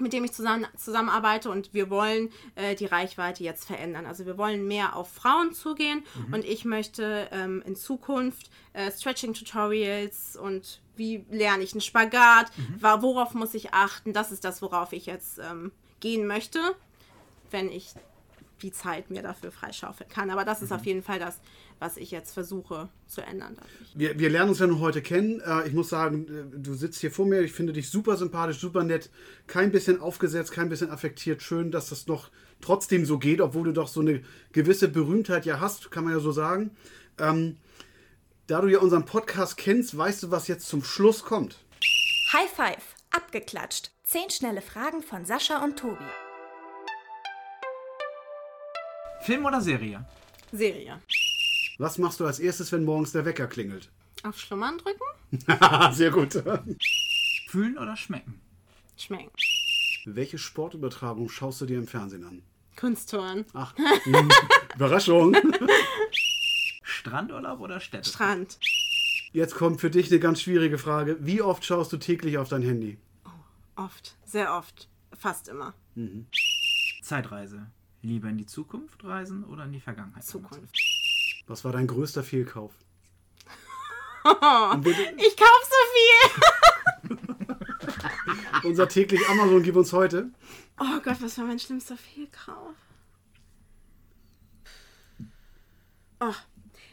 mit 0.00 0.12
dem 0.12 0.22
ich 0.22 0.32
zusammen, 0.32 0.64
zusammenarbeite 0.76 1.50
und 1.50 1.74
wir 1.74 1.90
wollen 1.90 2.30
äh, 2.54 2.76
die 2.76 2.86
Reichweite 2.86 3.42
jetzt 3.42 3.64
verändern. 3.64 4.06
Also 4.06 4.26
wir 4.26 4.38
wollen 4.38 4.68
mehr 4.68 4.94
auf 4.94 5.10
Frauen 5.12 5.52
zugehen 5.52 6.04
und 6.30 6.44
ich 6.44 6.64
möchte 6.64 7.28
ähm, 7.32 7.62
in 7.66 7.74
Zukunft 7.74 8.48
äh, 8.74 8.92
Stretching-Tutorials 8.92 10.36
und 10.36 10.80
wie 10.96 11.24
lerne 11.30 11.62
ich 11.64 11.72
einen 11.72 11.80
Spagat, 11.80 12.50
wa- 12.78 13.02
worauf 13.02 13.34
muss 13.34 13.54
ich 13.54 13.72
achten, 13.74 14.12
das 14.12 14.30
ist 14.30 14.44
das, 14.44 14.62
worauf 14.62 14.92
ich 14.92 15.06
jetzt 15.06 15.38
ähm, 15.38 15.72
gehen 16.00 16.26
möchte, 16.28 16.60
wenn 17.50 17.68
ich 17.70 17.90
die 18.62 18.72
Zeit 18.72 19.10
mir 19.10 19.22
dafür 19.22 19.50
freischaufeln 19.50 20.08
kann. 20.08 20.30
Aber 20.30 20.44
das 20.44 20.62
ist 20.62 20.72
auf 20.72 20.84
jeden 20.84 21.02
Fall 21.02 21.18
das, 21.18 21.40
was 21.78 21.96
ich 21.96 22.10
jetzt 22.10 22.32
versuche 22.34 22.88
zu 23.06 23.20
ändern 23.20 23.54
dadurch. 23.56 23.92
Wir, 23.94 24.18
wir 24.18 24.30
lernen 24.30 24.50
uns 24.50 24.58
ja 24.58 24.66
noch 24.66 24.80
heute 24.80 25.02
kennen. 25.02 25.40
Äh, 25.40 25.68
ich 25.68 25.72
muss 25.72 25.88
sagen, 25.88 26.26
äh, 26.28 26.58
du 26.58 26.74
sitzt 26.74 27.00
hier 27.00 27.10
vor 27.10 27.26
mir. 27.26 27.40
Ich 27.40 27.52
finde 27.52 27.72
dich 27.72 27.90
super 27.90 28.16
sympathisch, 28.16 28.58
super 28.58 28.84
nett. 28.84 29.10
Kein 29.46 29.70
bisschen 29.70 30.00
aufgesetzt, 30.00 30.52
kein 30.52 30.68
bisschen 30.68 30.90
affektiert. 30.90 31.42
Schön, 31.42 31.70
dass 31.70 31.88
das 31.88 32.06
noch 32.06 32.30
trotzdem 32.60 33.04
so 33.04 33.18
geht, 33.18 33.40
obwohl 33.40 33.64
du 33.64 33.72
doch 33.72 33.88
so 33.88 34.00
eine 34.00 34.22
gewisse 34.52 34.88
Berühmtheit 34.88 35.46
ja 35.46 35.60
hast, 35.60 35.90
kann 35.90 36.04
man 36.04 36.12
ja 36.12 36.20
so 36.20 36.32
sagen. 36.32 36.70
Ähm, 37.18 37.56
da 38.46 38.60
du 38.60 38.68
ja 38.68 38.78
unseren 38.78 39.04
Podcast 39.04 39.56
kennst, 39.56 39.96
weißt 39.96 40.22
du, 40.22 40.30
was 40.30 40.48
jetzt 40.48 40.66
zum 40.68 40.82
Schluss 40.82 41.22
kommt. 41.22 41.58
High 42.32 42.50
Five, 42.50 42.96
abgeklatscht. 43.10 43.90
Zehn 44.04 44.30
schnelle 44.30 44.62
Fragen 44.62 45.02
von 45.02 45.24
Sascha 45.24 45.62
und 45.62 45.78
Tobi. 45.78 46.04
Film 49.20 49.44
oder 49.44 49.60
Serie? 49.60 50.04
Serie. 50.52 51.00
Was 51.78 51.98
machst 51.98 52.20
du 52.20 52.26
als 52.26 52.38
erstes, 52.40 52.72
wenn 52.72 52.84
morgens 52.84 53.12
der 53.12 53.24
Wecker 53.24 53.46
klingelt? 53.46 53.90
Auf 54.22 54.38
Schlummern 54.40 54.78
drücken? 54.78 55.92
Sehr 55.94 56.10
gut. 56.10 56.42
Fühlen 57.48 57.78
oder 57.78 57.96
schmecken? 57.96 58.40
Schmecken. 58.96 59.30
Welche 60.06 60.38
Sportübertragung 60.38 61.28
schaust 61.28 61.60
du 61.60 61.66
dir 61.66 61.78
im 61.78 61.86
Fernsehen 61.86 62.24
an? 62.24 62.42
Kunsttouren. 62.76 63.44
Ach, 63.52 63.74
mh, 64.06 64.28
Überraschung. 64.74 65.36
Strandurlaub 66.82 67.60
oder 67.60 67.80
Städte? 67.80 68.08
Strand. 68.08 68.58
Jetzt 69.32 69.54
kommt 69.54 69.80
für 69.80 69.90
dich 69.90 70.10
eine 70.10 70.20
ganz 70.20 70.40
schwierige 70.40 70.78
Frage. 70.78 71.18
Wie 71.20 71.42
oft 71.42 71.64
schaust 71.64 71.92
du 71.92 71.98
täglich 71.98 72.38
auf 72.38 72.48
dein 72.48 72.62
Handy? 72.62 72.98
Oft. 73.76 74.16
Sehr 74.24 74.54
oft. 74.56 74.88
Fast 75.12 75.48
immer. 75.48 75.74
Zeitreise. 77.02 77.66
Lieber 78.02 78.28
in 78.28 78.38
die 78.38 78.46
Zukunft 78.46 79.04
reisen 79.04 79.44
oder 79.44 79.64
in 79.64 79.72
die 79.72 79.80
Vergangenheit? 79.80 80.24
Zukunft. 80.24 80.76
Was 81.46 81.64
war 81.64 81.72
dein 81.72 81.86
größter 81.86 82.22
Fehlkauf? 82.22 82.72
Ich 84.24 85.36
kauf 85.36 85.62
so 85.64 85.76
viel. 85.94 87.56
Unser 88.64 88.88
täglich 88.88 89.26
Amazon 89.28 89.62
gibt 89.62 89.76
uns 89.76 89.92
heute. 89.92 90.30
Oh 90.78 91.00
Gott, 91.02 91.22
was 91.22 91.38
war 91.38 91.46
mein 91.46 91.58
schlimmster 91.58 91.96
Fehlkauf? 91.96 92.74
Oh, 96.20 96.34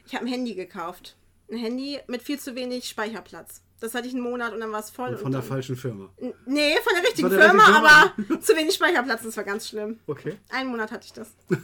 ich 0.05 0.15
habe 0.15 0.25
ein 0.25 0.31
Handy 0.31 0.55
gekauft. 0.55 1.17
Ein 1.51 1.57
Handy 1.57 1.99
mit 2.07 2.21
viel 2.21 2.39
zu 2.39 2.55
wenig 2.55 2.87
Speicherplatz. 2.87 3.64
Das 3.79 3.93
hatte 3.93 4.07
ich 4.07 4.13
einen 4.13 4.23
Monat 4.23 4.53
und 4.53 4.59
dann 4.61 4.71
war 4.71 4.79
es 4.79 4.89
voll. 4.89 5.09
Und 5.09 5.15
und 5.15 5.21
von 5.21 5.31
der 5.31 5.41
dann, 5.41 5.49
falschen 5.49 5.75
Firma. 5.75 6.09
Nee, 6.45 6.75
von 6.83 6.93
der 6.95 7.03
richtigen 7.03 7.29
Von 7.29 7.37
der 7.37 7.49
Firma, 7.49 7.65
Firma. 7.65 8.13
aber 8.27 8.41
zu 8.41 8.55
wenig 8.55 8.73
Speicherplatz, 8.73 9.23
das 9.23 9.35
war 9.37 9.43
ganz 9.43 9.67
schlimm. 9.67 9.99
Okay. 10.07 10.37
Einen 10.49 10.69
Monat 10.69 10.91
hatte 10.91 11.05
ich 11.05 11.13
das. 11.13 11.29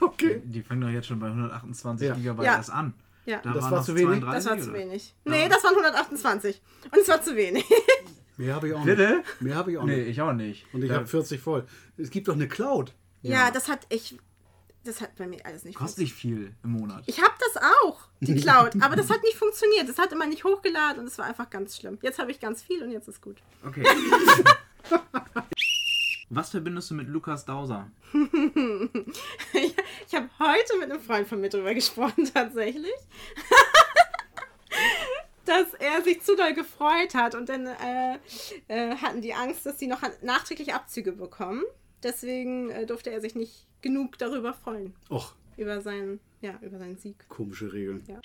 Okay. 0.00 0.42
Die 0.44 0.62
fangen 0.62 0.82
doch 0.82 0.88
jetzt 0.90 1.06
schon 1.06 1.18
bei 1.18 1.28
128 1.28 2.06
Ja. 2.08 2.14
Gigabyte 2.14 2.44
Ja. 2.44 2.56
erst 2.56 2.70
an. 2.70 2.92
Ja. 3.24 3.40
Da 3.42 3.52
Das 3.54 3.64
waren 3.64 3.72
war 3.72 3.82
zu 3.84 3.94
wenig? 3.94 4.20
32, 4.20 4.34
Das 4.34 4.46
war 4.46 4.58
zu 4.62 4.70
oder? 4.70 4.78
wenig. 4.78 5.14
Nee, 5.24 5.48
das 5.48 5.64
waren 5.64 5.74
128. 5.74 6.62
Und 6.92 6.98
es 7.00 7.08
war 7.08 7.22
zu 7.22 7.36
wenig. 7.36 7.64
Mehr 8.36 8.54
habe 8.54 8.68
ich 8.68 8.74
auch 8.74 8.84
Bitte? 8.84 9.16
nicht. 9.18 9.40
Mehr 9.40 9.54
habe 9.56 9.72
ich 9.72 9.78
auch 9.78 9.84
Nee, 9.84 9.96
nicht. 9.96 10.08
ich 10.08 10.20
auch 10.20 10.32
nicht. 10.34 10.66
Und 10.74 10.82
ich 10.82 10.90
Ja, 10.90 10.96
habe 10.96 11.06
40 11.06 11.40
voll. 11.40 11.64
Es 11.96 12.10
gibt 12.10 12.28
doch 12.28 12.34
eine 12.34 12.48
Cloud. 12.48 12.92
Ja, 13.22 13.50
das 13.50 13.68
hat 13.68 13.86
ich. 13.88 14.18
Das 14.84 15.00
hat 15.00 15.16
bei 15.16 15.26
mir 15.26 15.44
alles 15.46 15.64
nicht 15.64 15.76
Kostet 15.76 16.00
nicht 16.00 16.12
viel 16.12 16.54
im 16.62 16.72
Monat. 16.72 17.02
Ich 17.06 17.22
habe 17.22 17.32
das 17.40 17.62
auch, 17.62 18.00
die 18.20 18.34
Cloud, 18.40 18.82
aber 18.82 18.96
das 18.96 19.08
hat 19.08 19.22
nicht 19.22 19.36
funktioniert. 19.36 19.88
Das 19.88 19.96
hat 19.96 20.12
immer 20.12 20.26
nicht 20.26 20.44
hochgeladen 20.44 21.00
und 21.00 21.08
es 21.08 21.16
war 21.16 21.24
einfach 21.24 21.48
ganz 21.48 21.76
schlimm. 21.78 21.98
Jetzt 22.02 22.18
habe 22.18 22.30
ich 22.30 22.38
ganz 22.38 22.62
viel 22.62 22.82
und 22.82 22.90
jetzt 22.90 23.08
ist 23.08 23.22
gut. 23.22 23.38
Okay. 23.66 23.82
Was 26.30 26.50
verbindest 26.50 26.90
du 26.90 26.94
mit 26.94 27.08
Lukas 27.08 27.44
Dauser? 27.44 27.90
Ich 30.06 30.14
habe 30.14 30.28
heute 30.38 30.78
mit 30.78 30.90
einem 30.90 31.00
Freund 31.00 31.26
von 31.26 31.40
mir 31.40 31.48
drüber 31.48 31.74
gesprochen, 31.74 32.30
tatsächlich. 32.32 32.92
dass 35.44 35.72
er 35.74 36.02
sich 36.02 36.22
zu 36.22 36.36
doll 36.36 36.54
gefreut 36.54 37.14
hat 37.14 37.34
und 37.34 37.48
dann 37.48 37.66
äh, 37.66 38.18
äh, 38.68 38.96
hatten 38.96 39.22
die 39.22 39.34
Angst, 39.34 39.66
dass 39.66 39.78
sie 39.78 39.86
noch 39.86 40.02
nachträglich 40.22 40.74
Abzüge 40.74 41.12
bekommen. 41.12 41.64
Deswegen 42.04 42.70
äh, 42.70 42.86
durfte 42.86 43.10
er 43.10 43.20
sich 43.20 43.34
nicht 43.34 43.66
genug 43.82 44.18
darüber 44.18 44.52
freuen. 44.52 44.92
Och, 45.10 45.34
Über 45.56 45.80
seinen, 45.80 46.20
ja, 46.42 46.58
über 46.62 46.78
seinen 46.78 46.98
Sieg. 46.98 47.28
komische 47.28 47.72
Regeln. 47.72 48.02
Ja. 48.06 48.20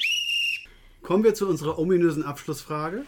Kommen 1.01 1.23
wir 1.23 1.33
zu 1.33 1.47
unserer 1.47 1.79
ominösen 1.79 2.23
Abschlussfrage. 2.23 3.05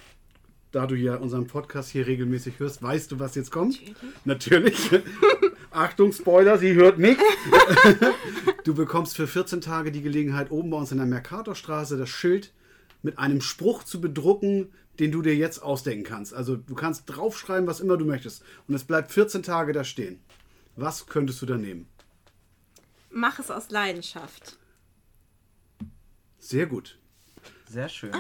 Da 0.72 0.88
du 0.88 0.96
ja 0.96 1.16
unseren 1.18 1.48
Podcast 1.48 1.90
hier 1.90 2.08
regelmäßig 2.08 2.60
hörst, 2.60 2.82
weißt 2.82 3.12
du, 3.12 3.20
was 3.20 3.36
jetzt 3.36 3.52
kommt? 3.52 3.82
Natürlich. 4.24 4.90
Achtung, 5.72 6.14
Spoiler, 6.14 6.58
sie 6.58 6.74
hört 6.76 6.98
mich. 6.98 7.18
du 8.64 8.74
bekommst 8.74 9.18
für 9.18 9.28
14 9.28 9.60
Tage 9.60 9.92
die 9.92 10.02
Gelegenheit, 10.02 10.50
oben 10.50 10.70
bei 10.70 10.78
uns 10.78 10.94
in 10.94 10.98
der 11.00 11.08
Mercatorstraße 11.08 11.98
das 11.98 12.10
Schild 12.10 12.54
mit 13.04 13.20
einem 13.20 13.42
Spruch 13.42 13.84
zu 13.84 14.00
bedrucken, 14.00 14.72
den 15.00 15.12
du 15.12 15.22
dir 15.22 15.36
jetzt 15.36 15.62
ausdenken 15.62 16.06
kannst. 16.06 16.34
Also 16.34 16.56
du 16.56 16.76
kannst 16.76 17.04
draufschreiben, 17.08 17.68
was 17.68 17.82
immer 17.82 17.98
du 17.98 18.06
möchtest. 18.06 18.44
Und 18.70 18.76
es 18.76 18.86
bleibt 18.86 19.12
14 19.12 19.44
Tage 19.44 19.74
da 19.74 19.84
stehen. 19.84 20.20
Was 20.76 21.06
könntest 21.08 21.42
du 21.42 21.46
da 21.46 21.58
nehmen? 21.58 21.88
Mach 23.12 23.40
es 23.40 23.52
aus 23.52 23.70
Leidenschaft. 23.70 24.58
Sehr 26.40 26.66
gut. 26.66 26.98
Sehr 27.68 27.90
schön. 27.90 28.12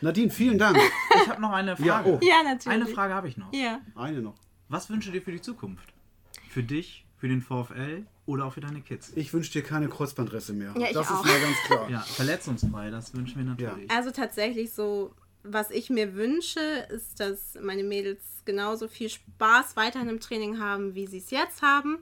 Nadine, 0.00 0.30
vielen 0.30 0.58
Dank. 0.58 0.78
Ich 1.22 1.28
habe 1.28 1.42
noch 1.42 1.52
eine 1.52 1.76
Frage. 1.76 1.86
Ja, 1.86 2.04
oh. 2.04 2.18
Ja, 2.22 2.42
natürlich. 2.42 2.68
Eine 2.68 2.86
Frage 2.86 3.12
habe 3.12 3.28
ich 3.28 3.36
noch. 3.36 3.52
Ja. 3.52 3.80
Eine 3.94 4.22
noch. 4.22 4.36
Was 4.68 4.88
wünschst 4.88 5.08
du 5.08 5.12
dir 5.12 5.20
für 5.20 5.32
die 5.32 5.40
Zukunft? 5.42 5.92
Für 6.48 6.62
dich, 6.62 7.04
für 7.18 7.28
den 7.28 7.42
VfL 7.42 8.06
oder 8.24 8.46
auch 8.46 8.54
für 8.54 8.60
deine 8.60 8.80
Kids? 8.80 9.12
Ich 9.14 9.32
wünsche 9.34 9.52
dir 9.52 9.62
keine 9.62 9.88
Kreuzbandrisse 9.88 10.52
mehr. 10.54 10.72
Ja, 10.78 10.86
ich 10.86 10.94
das 10.94 11.10
auch. 11.10 11.24
ist 11.24 11.30
mal 11.30 11.40
ganz 11.40 11.56
klar. 11.66 11.90
Ja, 11.90 12.00
verletzungsfrei, 12.00 12.90
das 12.90 13.14
wünschen 13.14 13.36
wir 13.38 13.44
natürlich. 13.44 13.90
Also 13.90 14.10
tatsächlich 14.10 14.72
so, 14.72 15.14
was 15.42 15.70
ich 15.70 15.90
mir 15.90 16.14
wünsche, 16.14 16.60
ist, 16.90 17.20
dass 17.20 17.56
meine 17.60 17.84
Mädels 17.84 18.22
genauso 18.44 18.88
viel 18.88 19.08
Spaß 19.08 19.76
weiterhin 19.76 20.08
im 20.08 20.20
Training 20.20 20.58
haben, 20.58 20.94
wie 20.94 21.06
sie 21.06 21.18
es 21.18 21.30
jetzt 21.30 21.62
haben. 21.62 21.98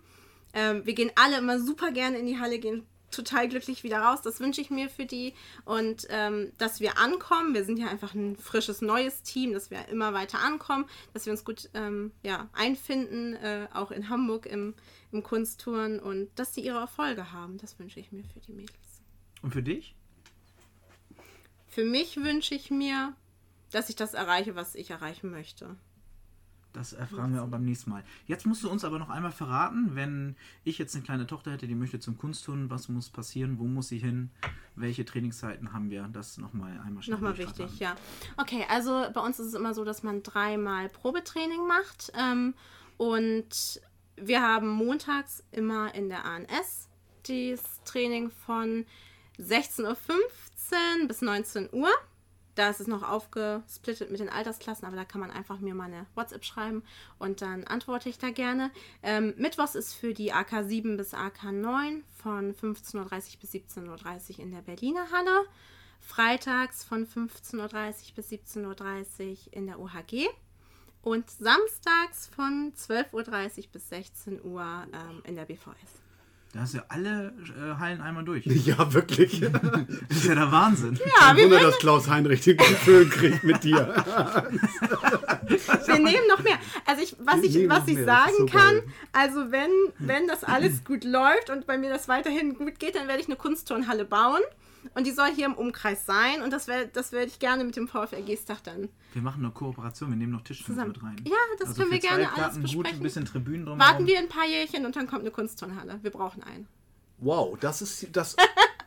Ähm, 0.52 0.86
wir 0.86 0.94
gehen 0.94 1.10
alle 1.16 1.38
immer 1.38 1.60
super 1.60 1.90
gerne 1.90 2.18
in 2.18 2.26
die 2.26 2.38
Halle, 2.38 2.58
gehen 2.58 2.86
total 3.10 3.48
glücklich 3.48 3.82
wieder 3.82 3.98
raus. 3.98 4.22
Das 4.22 4.40
wünsche 4.40 4.60
ich 4.60 4.70
mir 4.70 4.88
für 4.88 5.06
die. 5.06 5.34
Und 5.64 6.06
ähm, 6.10 6.52
dass 6.58 6.80
wir 6.80 6.98
ankommen. 6.98 7.54
Wir 7.54 7.64
sind 7.64 7.78
ja 7.78 7.88
einfach 7.88 8.14
ein 8.14 8.36
frisches, 8.36 8.82
neues 8.82 9.22
Team, 9.22 9.52
dass 9.52 9.70
wir 9.70 9.88
immer 9.88 10.12
weiter 10.12 10.40
ankommen, 10.40 10.86
dass 11.12 11.26
wir 11.26 11.32
uns 11.32 11.44
gut 11.44 11.70
ähm, 11.74 12.12
ja, 12.22 12.48
einfinden, 12.52 13.34
äh, 13.34 13.68
auch 13.72 13.90
in 13.90 14.08
Hamburg 14.08 14.46
im, 14.46 14.74
im 15.12 15.22
Kunsttouren 15.22 15.98
und 15.98 16.28
dass 16.36 16.54
sie 16.54 16.60
ihre 16.60 16.78
Erfolge 16.78 17.32
haben. 17.32 17.58
Das 17.58 17.78
wünsche 17.78 18.00
ich 18.00 18.12
mir 18.12 18.24
für 18.24 18.40
die 18.40 18.52
Mädels. 18.52 19.02
Und 19.42 19.52
für 19.52 19.62
dich? 19.62 19.94
Für 21.68 21.84
mich 21.84 22.16
wünsche 22.16 22.54
ich 22.54 22.70
mir, 22.70 23.14
dass 23.70 23.88
ich 23.88 23.96
das 23.96 24.14
erreiche, 24.14 24.54
was 24.54 24.74
ich 24.74 24.90
erreichen 24.90 25.30
möchte. 25.30 25.76
Das 26.76 26.92
erfragen 26.92 27.32
wir 27.32 27.42
auch 27.42 27.48
beim 27.48 27.64
nächsten 27.64 27.88
Mal. 27.88 28.04
Jetzt 28.26 28.44
musst 28.44 28.62
du 28.62 28.70
uns 28.70 28.84
aber 28.84 28.98
noch 28.98 29.08
einmal 29.08 29.32
verraten, 29.32 29.94
wenn 29.94 30.36
ich 30.62 30.76
jetzt 30.76 30.94
eine 30.94 31.02
kleine 31.02 31.26
Tochter 31.26 31.52
hätte, 31.52 31.66
die 31.66 31.74
möchte 31.74 32.00
zum 32.00 32.18
Kunsttun, 32.18 32.68
was 32.68 32.90
muss 32.90 33.08
passieren, 33.08 33.58
wo 33.58 33.64
muss 33.64 33.88
sie 33.88 33.96
hin, 33.96 34.30
welche 34.74 35.06
Trainingszeiten 35.06 35.72
haben 35.72 35.88
wir, 35.88 36.06
das 36.12 36.36
nochmal 36.36 36.78
einmal 36.84 37.02
schnell 37.02 37.16
Nochmal 37.16 37.38
wichtig, 37.38 37.78
ja. 37.78 37.96
Okay, 38.36 38.66
also 38.68 39.06
bei 39.14 39.20
uns 39.22 39.40
ist 39.40 39.46
es 39.46 39.54
immer 39.54 39.72
so, 39.72 39.86
dass 39.86 40.02
man 40.02 40.22
dreimal 40.22 40.90
Probetraining 40.90 41.66
macht. 41.66 42.12
Ähm, 42.14 42.52
und 42.98 43.80
wir 44.16 44.42
haben 44.42 44.68
montags 44.68 45.42
immer 45.52 45.94
in 45.94 46.10
der 46.10 46.26
ANS 46.26 46.90
das 47.26 47.82
Training 47.84 48.30
von 48.30 48.84
16.15 49.38 49.86
Uhr 49.86 51.08
bis 51.08 51.22
19 51.22 51.70
Uhr. 51.72 51.88
Da 52.56 52.70
ist 52.70 52.80
es 52.80 52.86
noch 52.86 53.02
aufgesplittet 53.02 54.10
mit 54.10 54.18
den 54.18 54.30
Altersklassen, 54.30 54.86
aber 54.86 54.96
da 54.96 55.04
kann 55.04 55.20
man 55.20 55.30
einfach 55.30 55.60
mir 55.60 55.74
mal 55.74 55.84
eine 55.84 56.06
WhatsApp 56.14 56.42
schreiben 56.42 56.82
und 57.18 57.42
dann 57.42 57.64
antworte 57.64 58.08
ich 58.08 58.18
da 58.18 58.30
gerne. 58.30 58.70
Ähm, 59.02 59.34
Mittwochs 59.36 59.74
ist 59.74 59.92
für 59.92 60.14
die 60.14 60.32
AK 60.32 60.64
7 60.64 60.96
bis 60.96 61.12
AK 61.12 61.52
9 61.52 62.02
von 62.14 62.54
15.30 62.54 62.96
Uhr 62.96 63.40
bis 63.40 63.52
17.30 63.52 64.30
Uhr 64.30 64.38
in 64.38 64.50
der 64.52 64.62
Berliner 64.62 65.06
Halle. 65.12 65.44
Freitags 66.00 66.82
von 66.82 67.06
15.30 67.06 67.58
Uhr 67.58 68.14
bis 68.14 68.30
17.30 68.30 69.28
Uhr 69.28 69.52
in 69.52 69.66
der 69.66 69.78
OHG. 69.78 70.28
Und 71.02 71.28
samstags 71.30 72.26
von 72.26 72.72
12.30 72.74 73.12
Uhr 73.12 73.64
bis 73.72 73.88
16 73.90 74.42
Uhr 74.42 74.86
ähm, 74.92 75.22
in 75.24 75.36
der 75.36 75.44
BVS. 75.44 76.00
Da 76.56 76.62
hast 76.62 76.72
du 76.72 76.78
ja 76.78 76.84
alle 76.88 77.34
äh, 77.54 77.78
Hallen 77.78 78.00
einmal 78.00 78.24
durch. 78.24 78.46
Ja, 78.66 78.92
wirklich. 78.94 79.40
Das 80.08 80.16
ist 80.18 80.24
ja 80.24 80.34
der 80.34 80.50
Wahnsinn. 80.50 80.94
Ja, 80.94 81.26
Kein 81.26 81.36
wir, 81.36 81.44
Wunder, 81.44 81.60
dass 81.60 81.78
Klaus 81.78 82.08
Heinrich 82.08 82.40
den 82.40 82.58
Föhn 82.58 83.10
kriegt 83.10 83.44
mit 83.44 83.62
dir. 83.62 83.94
wir 85.86 85.98
nehmen 85.98 86.26
noch 86.28 86.42
mehr. 86.42 86.58
Also 86.86 87.02
ich, 87.02 87.14
was 87.18 87.42
Wir 87.42 87.50
ich, 87.50 87.68
was 87.68 87.86
ich 87.86 87.96
mehr, 87.96 88.04
sagen 88.06 88.46
kann, 88.46 88.80
also 89.12 89.52
wenn, 89.52 89.70
wenn 89.98 90.26
das 90.26 90.44
alles 90.44 90.82
gut 90.84 91.04
läuft 91.04 91.50
und 91.50 91.66
bei 91.66 91.76
mir 91.76 91.90
das 91.90 92.08
weiterhin 92.08 92.54
gut 92.54 92.78
geht, 92.78 92.94
dann 92.94 93.06
werde 93.06 93.20
ich 93.20 93.26
eine 93.26 93.36
Kunstturnhalle 93.36 94.06
bauen. 94.06 94.40
Und 94.94 95.06
die 95.06 95.10
soll 95.12 95.28
hier 95.34 95.46
im 95.46 95.54
Umkreis 95.54 96.06
sein. 96.06 96.42
Und 96.42 96.52
das, 96.52 96.68
wär, 96.68 96.86
das 96.86 97.12
werde 97.12 97.26
ich 97.28 97.38
gerne 97.38 97.64
mit 97.64 97.76
dem 97.76 97.88
VfL 97.88 98.22
Geestach 98.24 98.60
dann 98.60 98.88
Wir 99.14 99.22
machen 99.22 99.44
eine 99.44 99.52
Kooperation, 99.52 100.10
wir 100.10 100.16
nehmen 100.16 100.32
noch 100.32 100.42
Tischtennis 100.42 100.76
Zusammen. 100.78 100.92
mit 100.92 101.02
rein. 101.02 101.16
Ja, 101.24 101.36
das 101.58 101.68
Also 101.68 101.80
können 101.82 101.92
wir 101.92 101.98
gerne 102.00 102.24
alles 102.24 102.34
Platten 102.34 102.54
Gut, 102.60 102.62
besprechen. 102.72 103.00
ein 103.00 103.02
bisschen 103.02 103.24
Tribünen 103.24 103.66
drum. 103.66 103.78
warten 103.78 104.06
wir 104.06 104.18
ein 104.18 104.28
paar 104.28 104.46
Jährchen 104.46 104.86
und 104.86 104.96
dann 104.96 105.06
kommt 105.06 105.22
eine 105.22 105.30
Kunstturnhalle. 105.30 105.98
Wir 106.02 106.10
brauchen 106.10 106.42
einen. 106.42 106.66
Wow, 107.18 107.56
das 107.60 107.82
ist 107.82 108.08
das. 108.12 108.36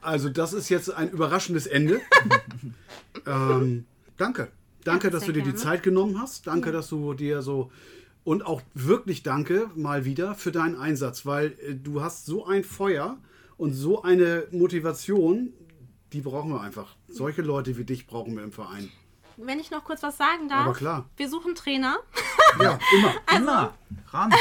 Also, 0.02 0.30
das 0.30 0.54
ist 0.54 0.70
jetzt 0.70 0.94
ein 0.94 1.10
überraschendes 1.12 1.68
Ende. 1.68 2.00
ähm, 3.26 3.86
danke. 4.18 4.50
Danke, 4.84 5.08
Ja, 5.08 5.12
dass 5.12 5.26
du 5.26 5.34
dir 5.34 5.40
die 5.44 5.50
gerne. 5.50 5.56
Zeit 5.58 5.84
genommen 5.84 6.22
hast. 6.22 6.48
Danke, 6.48 6.72
dass 6.72 6.88
du 6.90 7.14
dir 7.14 7.42
so. 7.42 7.72
Und 8.24 8.46
auch 8.46 8.62
wirklich 8.74 9.24
danke 9.24 9.70
mal 9.76 10.06
wieder 10.06 10.36
für 10.36 10.52
deinen 10.52 10.76
Einsatz, 10.76 11.26
weil 11.26 11.58
äh, 11.68 11.74
du 11.76 12.02
hast 12.02 12.26
so 12.26 12.46
ein 12.46 12.64
Feuer 12.64 13.18
und 13.58 13.74
so 13.74 14.04
eine 14.04 14.48
Motivation, 14.52 15.52
die 16.14 16.22
brauchen 16.22 16.52
wir 16.52 16.62
einfach. 16.62 16.96
Solche 17.08 17.42
Leute 17.42 17.78
wie 17.78 17.84
dich 17.84 18.08
brauchen 18.08 18.36
wir 18.36 18.44
im 18.44 18.52
Verein. 18.52 18.92
Wenn 19.38 19.60
ich 19.60 19.72
noch 19.72 19.84
kurz 19.84 20.04
was 20.04 20.18
sagen 20.18 20.50
darf. 20.50 20.66
Aber 20.66 20.74
klar. 20.74 21.06
Wir 21.16 21.30
suchen 21.30 21.56
Trainer. 21.56 21.98
Ja, 22.60 22.78
immer. 22.94 23.14
Immer 23.36 23.74
ran. 24.12 24.34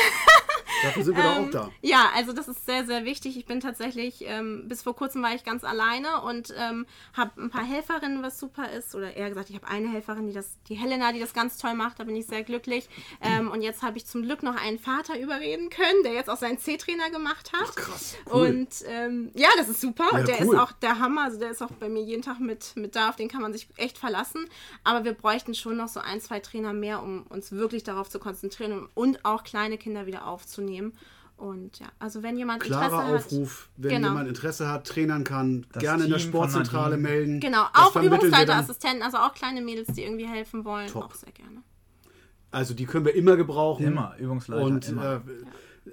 Dafür 0.82 1.04
sind 1.04 1.16
wir 1.16 1.22
doch 1.22 1.36
Ähm, 1.36 1.44
auch 1.46 1.50
da. 1.50 1.70
Ja, 1.82 2.10
also 2.14 2.32
das 2.32 2.48
ist 2.48 2.64
sehr, 2.66 2.86
sehr 2.86 3.04
wichtig. 3.04 3.36
Ich 3.36 3.46
bin 3.46 3.60
tatsächlich, 3.60 4.24
ähm, 4.26 4.68
bis 4.68 4.82
vor 4.82 4.94
kurzem 4.94 5.22
war 5.22 5.34
ich 5.34 5.44
ganz 5.44 5.64
alleine 5.64 6.22
und 6.22 6.54
ähm, 6.56 6.86
habe 7.14 7.42
ein 7.42 7.50
paar 7.50 7.64
Helferinnen, 7.64 8.22
was 8.22 8.38
super 8.38 8.70
ist. 8.70 8.94
Oder 8.94 9.16
eher 9.16 9.28
gesagt, 9.28 9.50
ich 9.50 9.56
habe 9.56 9.66
eine 9.66 9.88
Helferin, 9.88 10.26
die 10.26 10.32
das, 10.32 10.56
die 10.68 10.74
Helena, 10.74 11.12
die 11.12 11.20
das 11.20 11.32
ganz 11.32 11.58
toll 11.58 11.74
macht. 11.74 11.98
Da 11.98 12.04
bin 12.04 12.14
ich 12.14 12.26
sehr 12.26 12.44
glücklich. 12.44 12.88
Ähm, 13.20 13.50
und 13.50 13.62
jetzt 13.62 13.82
habe 13.82 13.96
ich 13.98 14.06
zum 14.06 14.22
Glück 14.22 14.42
noch 14.42 14.56
einen 14.56 14.78
Vater 14.78 15.18
überreden 15.18 15.70
können, 15.70 16.02
der 16.04 16.12
jetzt 16.12 16.30
auch 16.30 16.36
seinen 16.36 16.58
C-Trainer 16.58 17.10
gemacht 17.10 17.52
hat. 17.52 17.74
Krass. 17.76 18.16
Cool. 18.32 18.48
Und 18.48 18.68
ähm, 18.86 19.30
ja, 19.34 19.48
das 19.56 19.68
ist 19.68 19.80
super. 19.80 20.08
Ja, 20.12 20.18
und 20.18 20.28
der 20.28 20.40
cool. 20.42 20.54
ist 20.54 20.60
auch 20.60 20.72
der 20.72 20.98
Hammer. 20.98 21.24
Also 21.24 21.38
der 21.38 21.50
ist 21.50 21.62
auch 21.62 21.72
bei 21.72 21.88
mir 21.88 22.02
jeden 22.02 22.22
Tag 22.22 22.40
mit, 22.40 22.76
mit 22.76 22.94
da. 22.94 23.08
Auf 23.08 23.16
den 23.16 23.28
kann 23.28 23.42
man 23.42 23.52
sich 23.52 23.68
echt 23.76 23.98
verlassen. 23.98 24.48
Aber 24.84 25.04
wir 25.04 25.12
bräuchten 25.12 25.54
schon 25.54 25.76
noch 25.76 25.88
so 25.88 26.00
ein, 26.00 26.20
zwei 26.20 26.40
Trainer 26.40 26.72
mehr, 26.72 27.02
um 27.02 27.22
uns 27.28 27.52
wirklich 27.52 27.82
darauf 27.82 28.08
zu 28.08 28.18
konzentrieren 28.18 28.88
und 28.94 29.24
auch 29.24 29.42
kleine 29.44 29.78
Kinder 29.78 30.06
wieder 30.06 30.26
aufzunehmen. 30.26 30.67
Und 31.36 31.78
ja, 31.78 31.86
also 32.00 32.24
wenn 32.24 32.36
jemand 32.36 32.62
Klarer 32.64 33.00
Interesse 33.00 33.14
Aufruf, 33.14 33.68
wenn 33.76 33.90
Genau. 33.90 34.08
jemand 34.08 34.28
Interesse 34.28 34.68
hat, 34.68 34.86
trainern 34.88 35.22
kann, 35.22 35.66
Das 35.72 35.80
gerne 35.80 36.04
in 36.04 36.10
der 36.10 36.18
Team 36.18 36.28
Sportzentrale 36.28 36.96
melden. 36.96 37.36
hat. 37.36 37.42
Genau, 37.42 37.64
auch 37.74 37.94
Übungsleiterassistenten, 37.94 39.02
also 39.02 39.18
auch 39.18 39.34
kleine 39.34 39.60
Mädels, 39.60 39.88
die 39.94 40.02
irgendwie 40.02 40.26
helfen 40.26 40.64
wollen. 40.64 40.88
Top. 40.88 41.04
Auch 41.04 41.14
sehr 41.14 41.30
gerne. 41.30 41.62
Also 42.50 42.74
die 42.74 42.86
können 42.86 43.04
wir 43.04 43.14
immer 43.14 43.36
gebrauchen. 43.36 43.86
Immer, 43.86 44.16
Übungsleiter, 44.18 44.62
Und 44.64 44.88
immer. 44.88 45.16
Äh, 45.16 45.20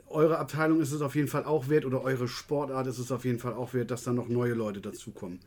eure 0.08 0.40
Abteilung 0.40 0.82
ist 0.82 0.92
es 0.92 1.02
auf 1.02 1.16
jeden 1.16 1.28
Fall 1.28 1.46
auch 1.46 1.70
wert 1.70 1.86
oder 1.86 2.02
eure 2.02 2.28
Sportart 2.28 2.88
ist 2.88 2.98
es 2.98 3.12
auf 3.12 3.24
jeden 3.24 3.40
Fall 3.40 3.54
auch 3.54 3.74
wert, 3.74 3.92
dass 3.92 4.04
dann 4.04 4.16
noch 4.16 4.28
neue 4.28 4.54
Leute 4.54 4.82
dazukommen. 4.82 5.40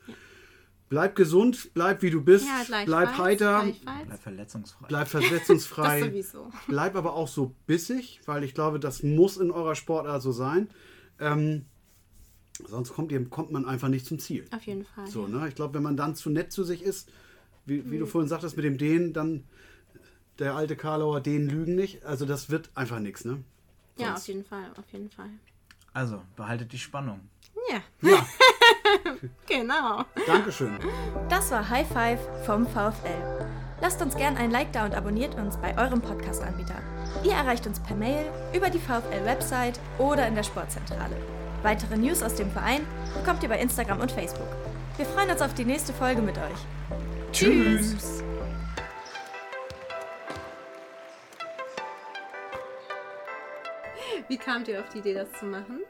Bleib 0.88 1.16
gesund, 1.16 1.70
bleib 1.74 2.00
wie 2.02 2.10
du 2.10 2.22
bist, 2.22 2.46
Ja, 2.46 2.82
bleib 2.86 3.18
heiter. 3.18 3.66
Bleib 3.84 4.20
verletzungsfrei. 4.22 4.86
bleib 4.88 5.08
verletzungsfrei, 5.08 6.24
bleib 6.66 6.96
aber 6.96 7.12
auch 7.14 7.28
so 7.28 7.54
bissig, 7.66 8.20
weil 8.24 8.42
ich 8.42 8.54
glaube, 8.54 8.80
das 8.80 9.02
muss 9.02 9.36
in 9.36 9.50
eurer 9.50 9.74
Sportart 9.74 10.22
so 10.22 10.32
sein. 10.32 10.68
Ähm, 11.20 11.64
Sonst 12.66 12.92
kommt, 12.92 13.12
ihr- 13.12 13.24
kommt 13.28 13.52
man 13.52 13.66
einfach 13.66 13.86
nicht 13.88 14.04
zum 14.04 14.18
Ziel. 14.18 14.44
Auf 14.50 14.62
jeden 14.64 14.84
Fall. 14.84 15.06
So, 15.06 15.28
ne? 15.28 15.46
Ich 15.46 15.54
glaube, 15.54 15.74
wenn 15.74 15.82
man 15.84 15.96
dann 15.96 16.16
zu 16.16 16.28
nett 16.28 16.50
zu 16.50 16.64
sich 16.64 16.82
ist, 16.82 17.08
wie, 17.66 17.88
wie 17.88 17.94
Mhm. 17.96 18.00
du 18.00 18.06
vorhin 18.06 18.28
sagtest 18.28 18.56
mit 18.56 18.64
dem 18.64 18.78
Dehn, 18.78 19.12
dann 19.12 19.44
der 20.40 20.56
alte 20.56 20.74
Karlauer, 20.74 21.20
den 21.20 21.48
lügen 21.48 21.76
nicht. 21.76 22.04
Also 22.04 22.24
das 22.26 22.50
wird 22.50 22.70
einfach 22.74 22.98
nichts, 22.98 23.24
ne? 23.24 23.44
ja, 23.96 24.14
auf 24.14 24.26
jeden 24.26 24.44
Fall, 24.44 24.72
auf 24.76 24.92
jeden 24.92 25.08
Fall. 25.08 25.30
Also, 25.92 26.20
behaltet 26.34 26.72
die 26.72 26.78
Spannung. 26.78 27.20
Ja, 27.70 27.80
Ja, 28.02 28.26
genau. 29.46 30.04
Dankeschön. 30.26 30.78
Das 31.28 31.50
war 31.50 31.68
High 31.68 31.86
Five 31.88 32.20
vom 32.46 32.66
VfL. 32.66 33.46
Lasst 33.80 34.02
uns 34.02 34.16
gern 34.16 34.36
ein 34.36 34.50
Like 34.50 34.72
da 34.72 34.84
und 34.84 34.94
abonniert 34.94 35.34
uns 35.36 35.56
bei 35.56 35.76
eurem 35.78 36.00
Podcast-Anbieter. 36.00 36.80
Ihr 37.22 37.32
erreicht 37.32 37.66
uns 37.66 37.80
per 37.80 37.96
Mail, 37.96 38.26
über 38.54 38.70
die 38.70 38.78
VfL-Website 38.78 39.78
oder 39.98 40.26
in 40.26 40.34
der 40.34 40.42
Sportzentrale. 40.42 41.16
Weitere 41.62 41.96
News 41.96 42.22
aus 42.22 42.34
dem 42.34 42.50
Verein 42.50 42.86
bekommt 43.14 43.42
ihr 43.42 43.48
bei 43.48 43.58
Instagram 43.58 44.00
und 44.00 44.10
Facebook. 44.12 44.48
Wir 44.96 45.06
freuen 45.06 45.30
uns 45.30 45.42
auf 45.42 45.54
die 45.54 45.64
nächste 45.64 45.92
Folge 45.92 46.22
mit 46.22 46.36
euch. 46.38 47.32
Tschüss. 47.32 48.22
Wie 54.28 54.36
kamt 54.36 54.68
ihr 54.68 54.80
auf 54.80 54.88
die 54.90 54.98
Idee, 54.98 55.14
das 55.14 55.32
zu 55.38 55.46
machen? 55.46 55.80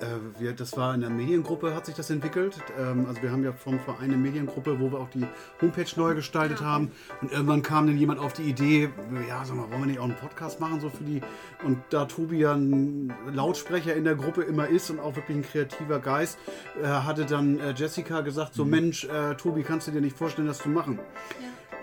Äh, 0.00 0.40
wir, 0.40 0.52
das 0.52 0.76
war 0.76 0.94
in 0.94 1.00
der 1.02 1.10
Mediengruppe, 1.10 1.74
hat 1.74 1.86
sich 1.86 1.94
das 1.94 2.10
entwickelt. 2.10 2.56
Ähm, 2.78 3.06
also 3.06 3.22
wir 3.22 3.30
haben 3.30 3.44
ja 3.44 3.52
vom 3.52 3.78
Verein 3.80 4.04
eine 4.04 4.16
Mediengruppe, 4.16 4.80
wo 4.80 4.90
wir 4.92 4.98
auch 4.98 5.10
die 5.10 5.26
Homepage 5.60 5.86
neu 5.96 6.14
gestaltet 6.14 6.60
haben. 6.60 6.90
Und 7.20 7.32
irgendwann 7.32 7.62
kam 7.62 7.86
dann 7.86 7.96
jemand 7.96 8.20
auf 8.20 8.32
die 8.32 8.42
Idee, 8.42 8.90
ja, 9.28 9.44
sag 9.44 9.56
mal, 9.56 9.70
wollen 9.70 9.80
wir 9.82 9.86
nicht 9.86 9.98
auch 10.00 10.04
einen 10.04 10.16
Podcast 10.16 10.60
machen, 10.60 10.80
so 10.80 10.88
für 10.88 11.04
die. 11.04 11.20
Und 11.64 11.78
da 11.90 12.06
Tobi 12.06 12.38
ja 12.38 12.54
ein 12.54 13.12
Lautsprecher 13.32 13.94
in 13.94 14.04
der 14.04 14.14
Gruppe 14.14 14.42
immer 14.42 14.68
ist 14.68 14.90
und 14.90 15.00
auch 15.00 15.16
wirklich 15.16 15.36
ein 15.36 15.42
kreativer 15.42 15.98
Geist, 15.98 16.38
äh, 16.82 16.86
hatte 16.86 17.26
dann 17.26 17.60
äh, 17.60 17.72
Jessica 17.72 18.22
gesagt, 18.22 18.54
so 18.54 18.64
Mensch, 18.64 19.04
äh, 19.04 19.34
Tobi, 19.34 19.62
kannst 19.62 19.86
du 19.88 19.92
dir 19.92 20.00
nicht 20.00 20.16
vorstellen, 20.16 20.48
das 20.48 20.58
zu 20.58 20.68
machen? 20.68 20.98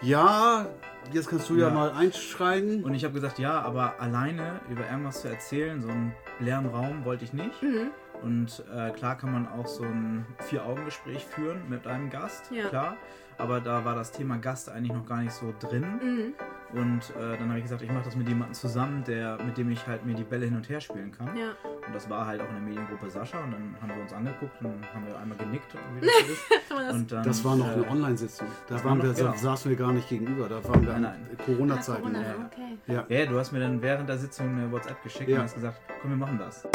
Ja, 0.01 0.67
jetzt 1.11 1.27
kannst 1.29 1.49
du 1.49 1.55
ja, 1.55 1.67
Ja. 1.69 1.73
mal 1.73 1.91
einschreien. 1.91 2.83
Und 2.83 2.93
ich 2.93 3.03
habe 3.03 3.13
gesagt, 3.13 3.39
ja, 3.39 3.61
aber 3.61 3.99
alleine 3.99 4.59
über 4.69 4.87
irgendwas 4.89 5.21
zu 5.21 5.27
erzählen, 5.27 5.81
so 5.81 5.87
einen 5.89 6.13
leeren 6.39 6.67
Raum 6.67 7.03
wollte 7.05 7.23
ich 7.25 7.33
nicht. 7.33 7.61
Mhm. 7.63 7.89
Und 8.21 8.63
äh, 8.73 8.91
klar 8.91 9.17
kann 9.17 9.31
man 9.31 9.47
auch 9.47 9.67
so 9.67 9.83
ein 9.83 10.25
Vier-Augen-Gespräch 10.49 11.25
führen 11.25 11.61
mit 11.69 11.85
einem 11.87 12.09
Gast, 12.09 12.51
Ja. 12.51 12.67
klar. 12.69 12.97
Aber 13.37 13.61
da 13.61 13.85
war 13.85 13.93
das 13.95 14.11
Thema 14.11 14.37
Gast 14.37 14.67
eigentlich 14.69 14.91
noch 14.93 15.05
gar 15.05 15.21
nicht 15.21 15.33
so 15.33 15.53
drin. 15.59 15.83
Mhm. 16.01 16.33
Und 16.73 16.99
äh, 17.15 17.37
dann 17.37 17.47
habe 17.47 17.57
ich 17.59 17.63
gesagt, 17.63 17.81
ich 17.81 17.89
mache 17.91 18.03
das 18.03 18.15
mit 18.17 18.27
jemandem 18.27 18.53
zusammen, 18.53 19.01
der, 19.05 19.37
mit 19.41 19.57
dem 19.57 19.71
ich 19.71 19.87
halt 19.87 20.05
mir 20.05 20.13
die 20.15 20.23
Bälle 20.25 20.45
hin 20.47 20.55
und 20.57 20.67
her 20.67 20.81
spielen 20.81 21.11
kann. 21.13 21.27
Ja. 21.37 21.51
Und 21.85 21.95
das 21.95 22.09
war 22.09 22.27
halt 22.27 22.41
auch 22.41 22.47
in 22.49 22.55
der 22.55 22.61
Mediengruppe 22.63 23.09
Sascha. 23.09 23.41
Und 23.41 23.51
dann 23.51 23.75
haben 23.81 23.89
wir 23.95 24.01
uns 24.01 24.11
angeguckt 24.11 24.59
und 24.61 24.93
haben 24.93 25.07
wir 25.07 25.17
einmal 25.17 25.37
genickt, 25.37 25.73
wie 25.99 26.05
das 26.05 26.93
Und 26.93 27.11
dann, 27.11 27.23
Das 27.23 27.43
war 27.45 27.55
noch 27.55 27.67
äh, 27.69 27.73
eine 27.73 27.87
Online-Sitzung. 27.89 28.47
Da 28.67 28.75
waren 28.83 28.97
war 28.99 29.03
wir, 29.05 29.09
noch- 29.11 29.15
genau. 29.17 29.33
saßen 29.35 29.69
wir 29.69 29.77
gar 29.77 29.93
nicht 29.93 30.09
gegenüber. 30.09 30.49
Da 30.49 30.61
waren 30.67 30.81
wir 30.85 30.91
Nein, 30.93 31.01
nein. 31.03 31.37
Corona-Zeiten. 31.45 32.01
Corona, 32.01 32.21
ja. 32.21 32.35
okay. 32.45 32.77
Ja. 32.87 33.05
Ja, 33.17 33.25
du 33.25 33.39
hast 33.39 33.53
mir 33.53 33.59
dann 33.61 33.81
während 33.81 34.09
der 34.09 34.17
Sitzung 34.17 34.49
eine 34.49 34.69
WhatsApp 34.71 35.01
geschickt 35.03 35.29
Ja. 35.29 35.37
und 35.37 35.43
hast 35.43 35.55
gesagt, 35.55 35.79
komm, 36.01 36.11
wir 36.11 36.17
machen 36.17 36.37
das. 36.37 36.67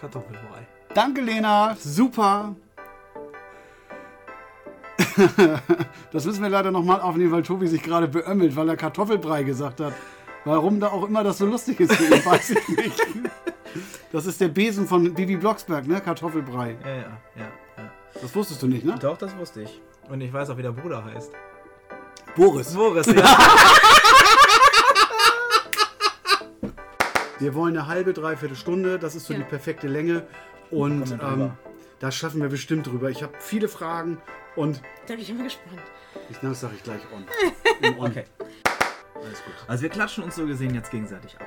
Kartoffelbrei. 0.00 0.66
Danke, 0.94 1.20
Lena. 1.20 1.74
Super. 1.78 2.54
Das 6.12 6.24
müssen 6.24 6.42
wir 6.42 6.48
leider 6.48 6.70
nochmal 6.70 7.00
aufnehmen, 7.00 7.32
weil 7.32 7.42
Tobi 7.42 7.66
sich 7.66 7.82
gerade 7.82 8.08
beömmelt, 8.08 8.56
weil 8.56 8.68
er 8.68 8.76
Kartoffelbrei 8.76 9.42
gesagt 9.42 9.80
hat. 9.80 9.92
Warum 10.44 10.80
da 10.80 10.88
auch 10.88 11.06
immer 11.06 11.22
das 11.24 11.38
so 11.38 11.46
lustig 11.46 11.80
ist 11.80 11.92
für 11.94 12.04
ihn, 12.14 12.24
weiß 12.24 12.50
ich 12.50 12.68
nicht. 12.68 13.00
Das 14.12 14.24
ist 14.26 14.40
der 14.40 14.48
Besen 14.48 14.86
von 14.88 15.12
Bibi 15.12 15.36
Blocksberg, 15.36 15.86
ne? 15.86 16.00
Kartoffelbrei. 16.00 16.76
Ja, 16.82 16.88
ja, 16.88 16.96
ja. 17.36 17.42
ja. 17.76 17.90
Das 18.22 18.34
wusstest 18.34 18.62
du 18.62 18.66
nicht, 18.66 18.84
ne? 18.84 18.94
Doch, 19.00 19.18
das 19.18 19.36
wusste 19.36 19.62
ich. 19.62 19.80
Und 20.08 20.20
ich 20.22 20.32
weiß 20.32 20.48
auch, 20.50 20.56
wie 20.56 20.62
der 20.62 20.72
Bruder 20.72 21.04
heißt. 21.04 21.32
Boris. 22.34 22.72
Boris, 22.74 23.06
ja. 23.06 23.14
Wir 27.38 27.54
wollen 27.54 27.76
eine 27.76 27.86
halbe, 27.86 28.12
dreiviertel 28.12 28.56
Stunde. 28.56 28.98
Das 28.98 29.14
ist 29.14 29.26
so 29.26 29.32
Ja. 29.32 29.40
die 29.40 29.44
perfekte 29.44 29.86
Länge. 29.86 30.26
Und 30.70 31.12
ähm. 31.12 31.52
Da 32.00 32.10
schaffen 32.10 32.40
wir 32.40 32.48
bestimmt 32.48 32.86
drüber. 32.86 33.10
Ich 33.10 33.22
habe 33.22 33.34
viele 33.40 33.68
Fragen 33.68 34.20
und 34.56 34.80
Da 35.06 35.14
bin 35.14 35.20
ich 35.20 35.30
immer 35.30 35.44
gespannt. 35.44 35.80
ich, 36.30 36.38
das 36.38 36.60
sage 36.60 36.74
ich 36.76 36.82
gleich 36.82 37.00
on. 37.14 37.24
On. 37.98 38.10
Okay. 38.10 38.24
Alles 39.14 39.42
gut. 39.44 39.54
Also 39.66 39.82
wir 39.82 39.88
klatschen 39.90 40.24
uns 40.24 40.36
so 40.36 40.46
gesehen 40.46 40.74
jetzt 40.74 40.90
gegenseitig 40.90 41.36
ab. 41.38 41.46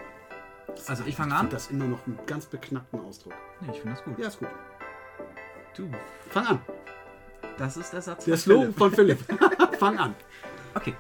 Also 0.88 1.04
ich 1.06 1.16
fange 1.16 1.30
Ich 1.30 1.36
an. 1.36 1.40
finde 1.42 1.56
das 1.56 1.70
immer 1.72 1.86
noch 1.86 2.06
einen 2.08 2.20
ganz 2.26 2.46
beknackten 2.46 3.00
Ausdruck. 3.02 3.34
Nee, 3.62 3.72
ich 3.74 3.80
finde 3.80 3.96
das 3.96 4.04
gut. 4.04 4.20
Ja, 4.20 4.28
ist 4.28 4.40
gut. 4.40 4.48
Du, 5.76 5.90
Fang 6.30 6.48
an. 6.48 6.62
das 7.58 7.78
ist 7.78 7.94
der 7.94 8.02
Satz 8.02 8.26
Der 8.26 8.36
von 8.38 8.42
Slogan 8.42 8.74
Philipp. 8.74 9.20
von 9.20 9.38
Philipp. 9.38 9.78
Fang 9.80 10.00
an. 10.00 10.16
Okay. 10.74 10.94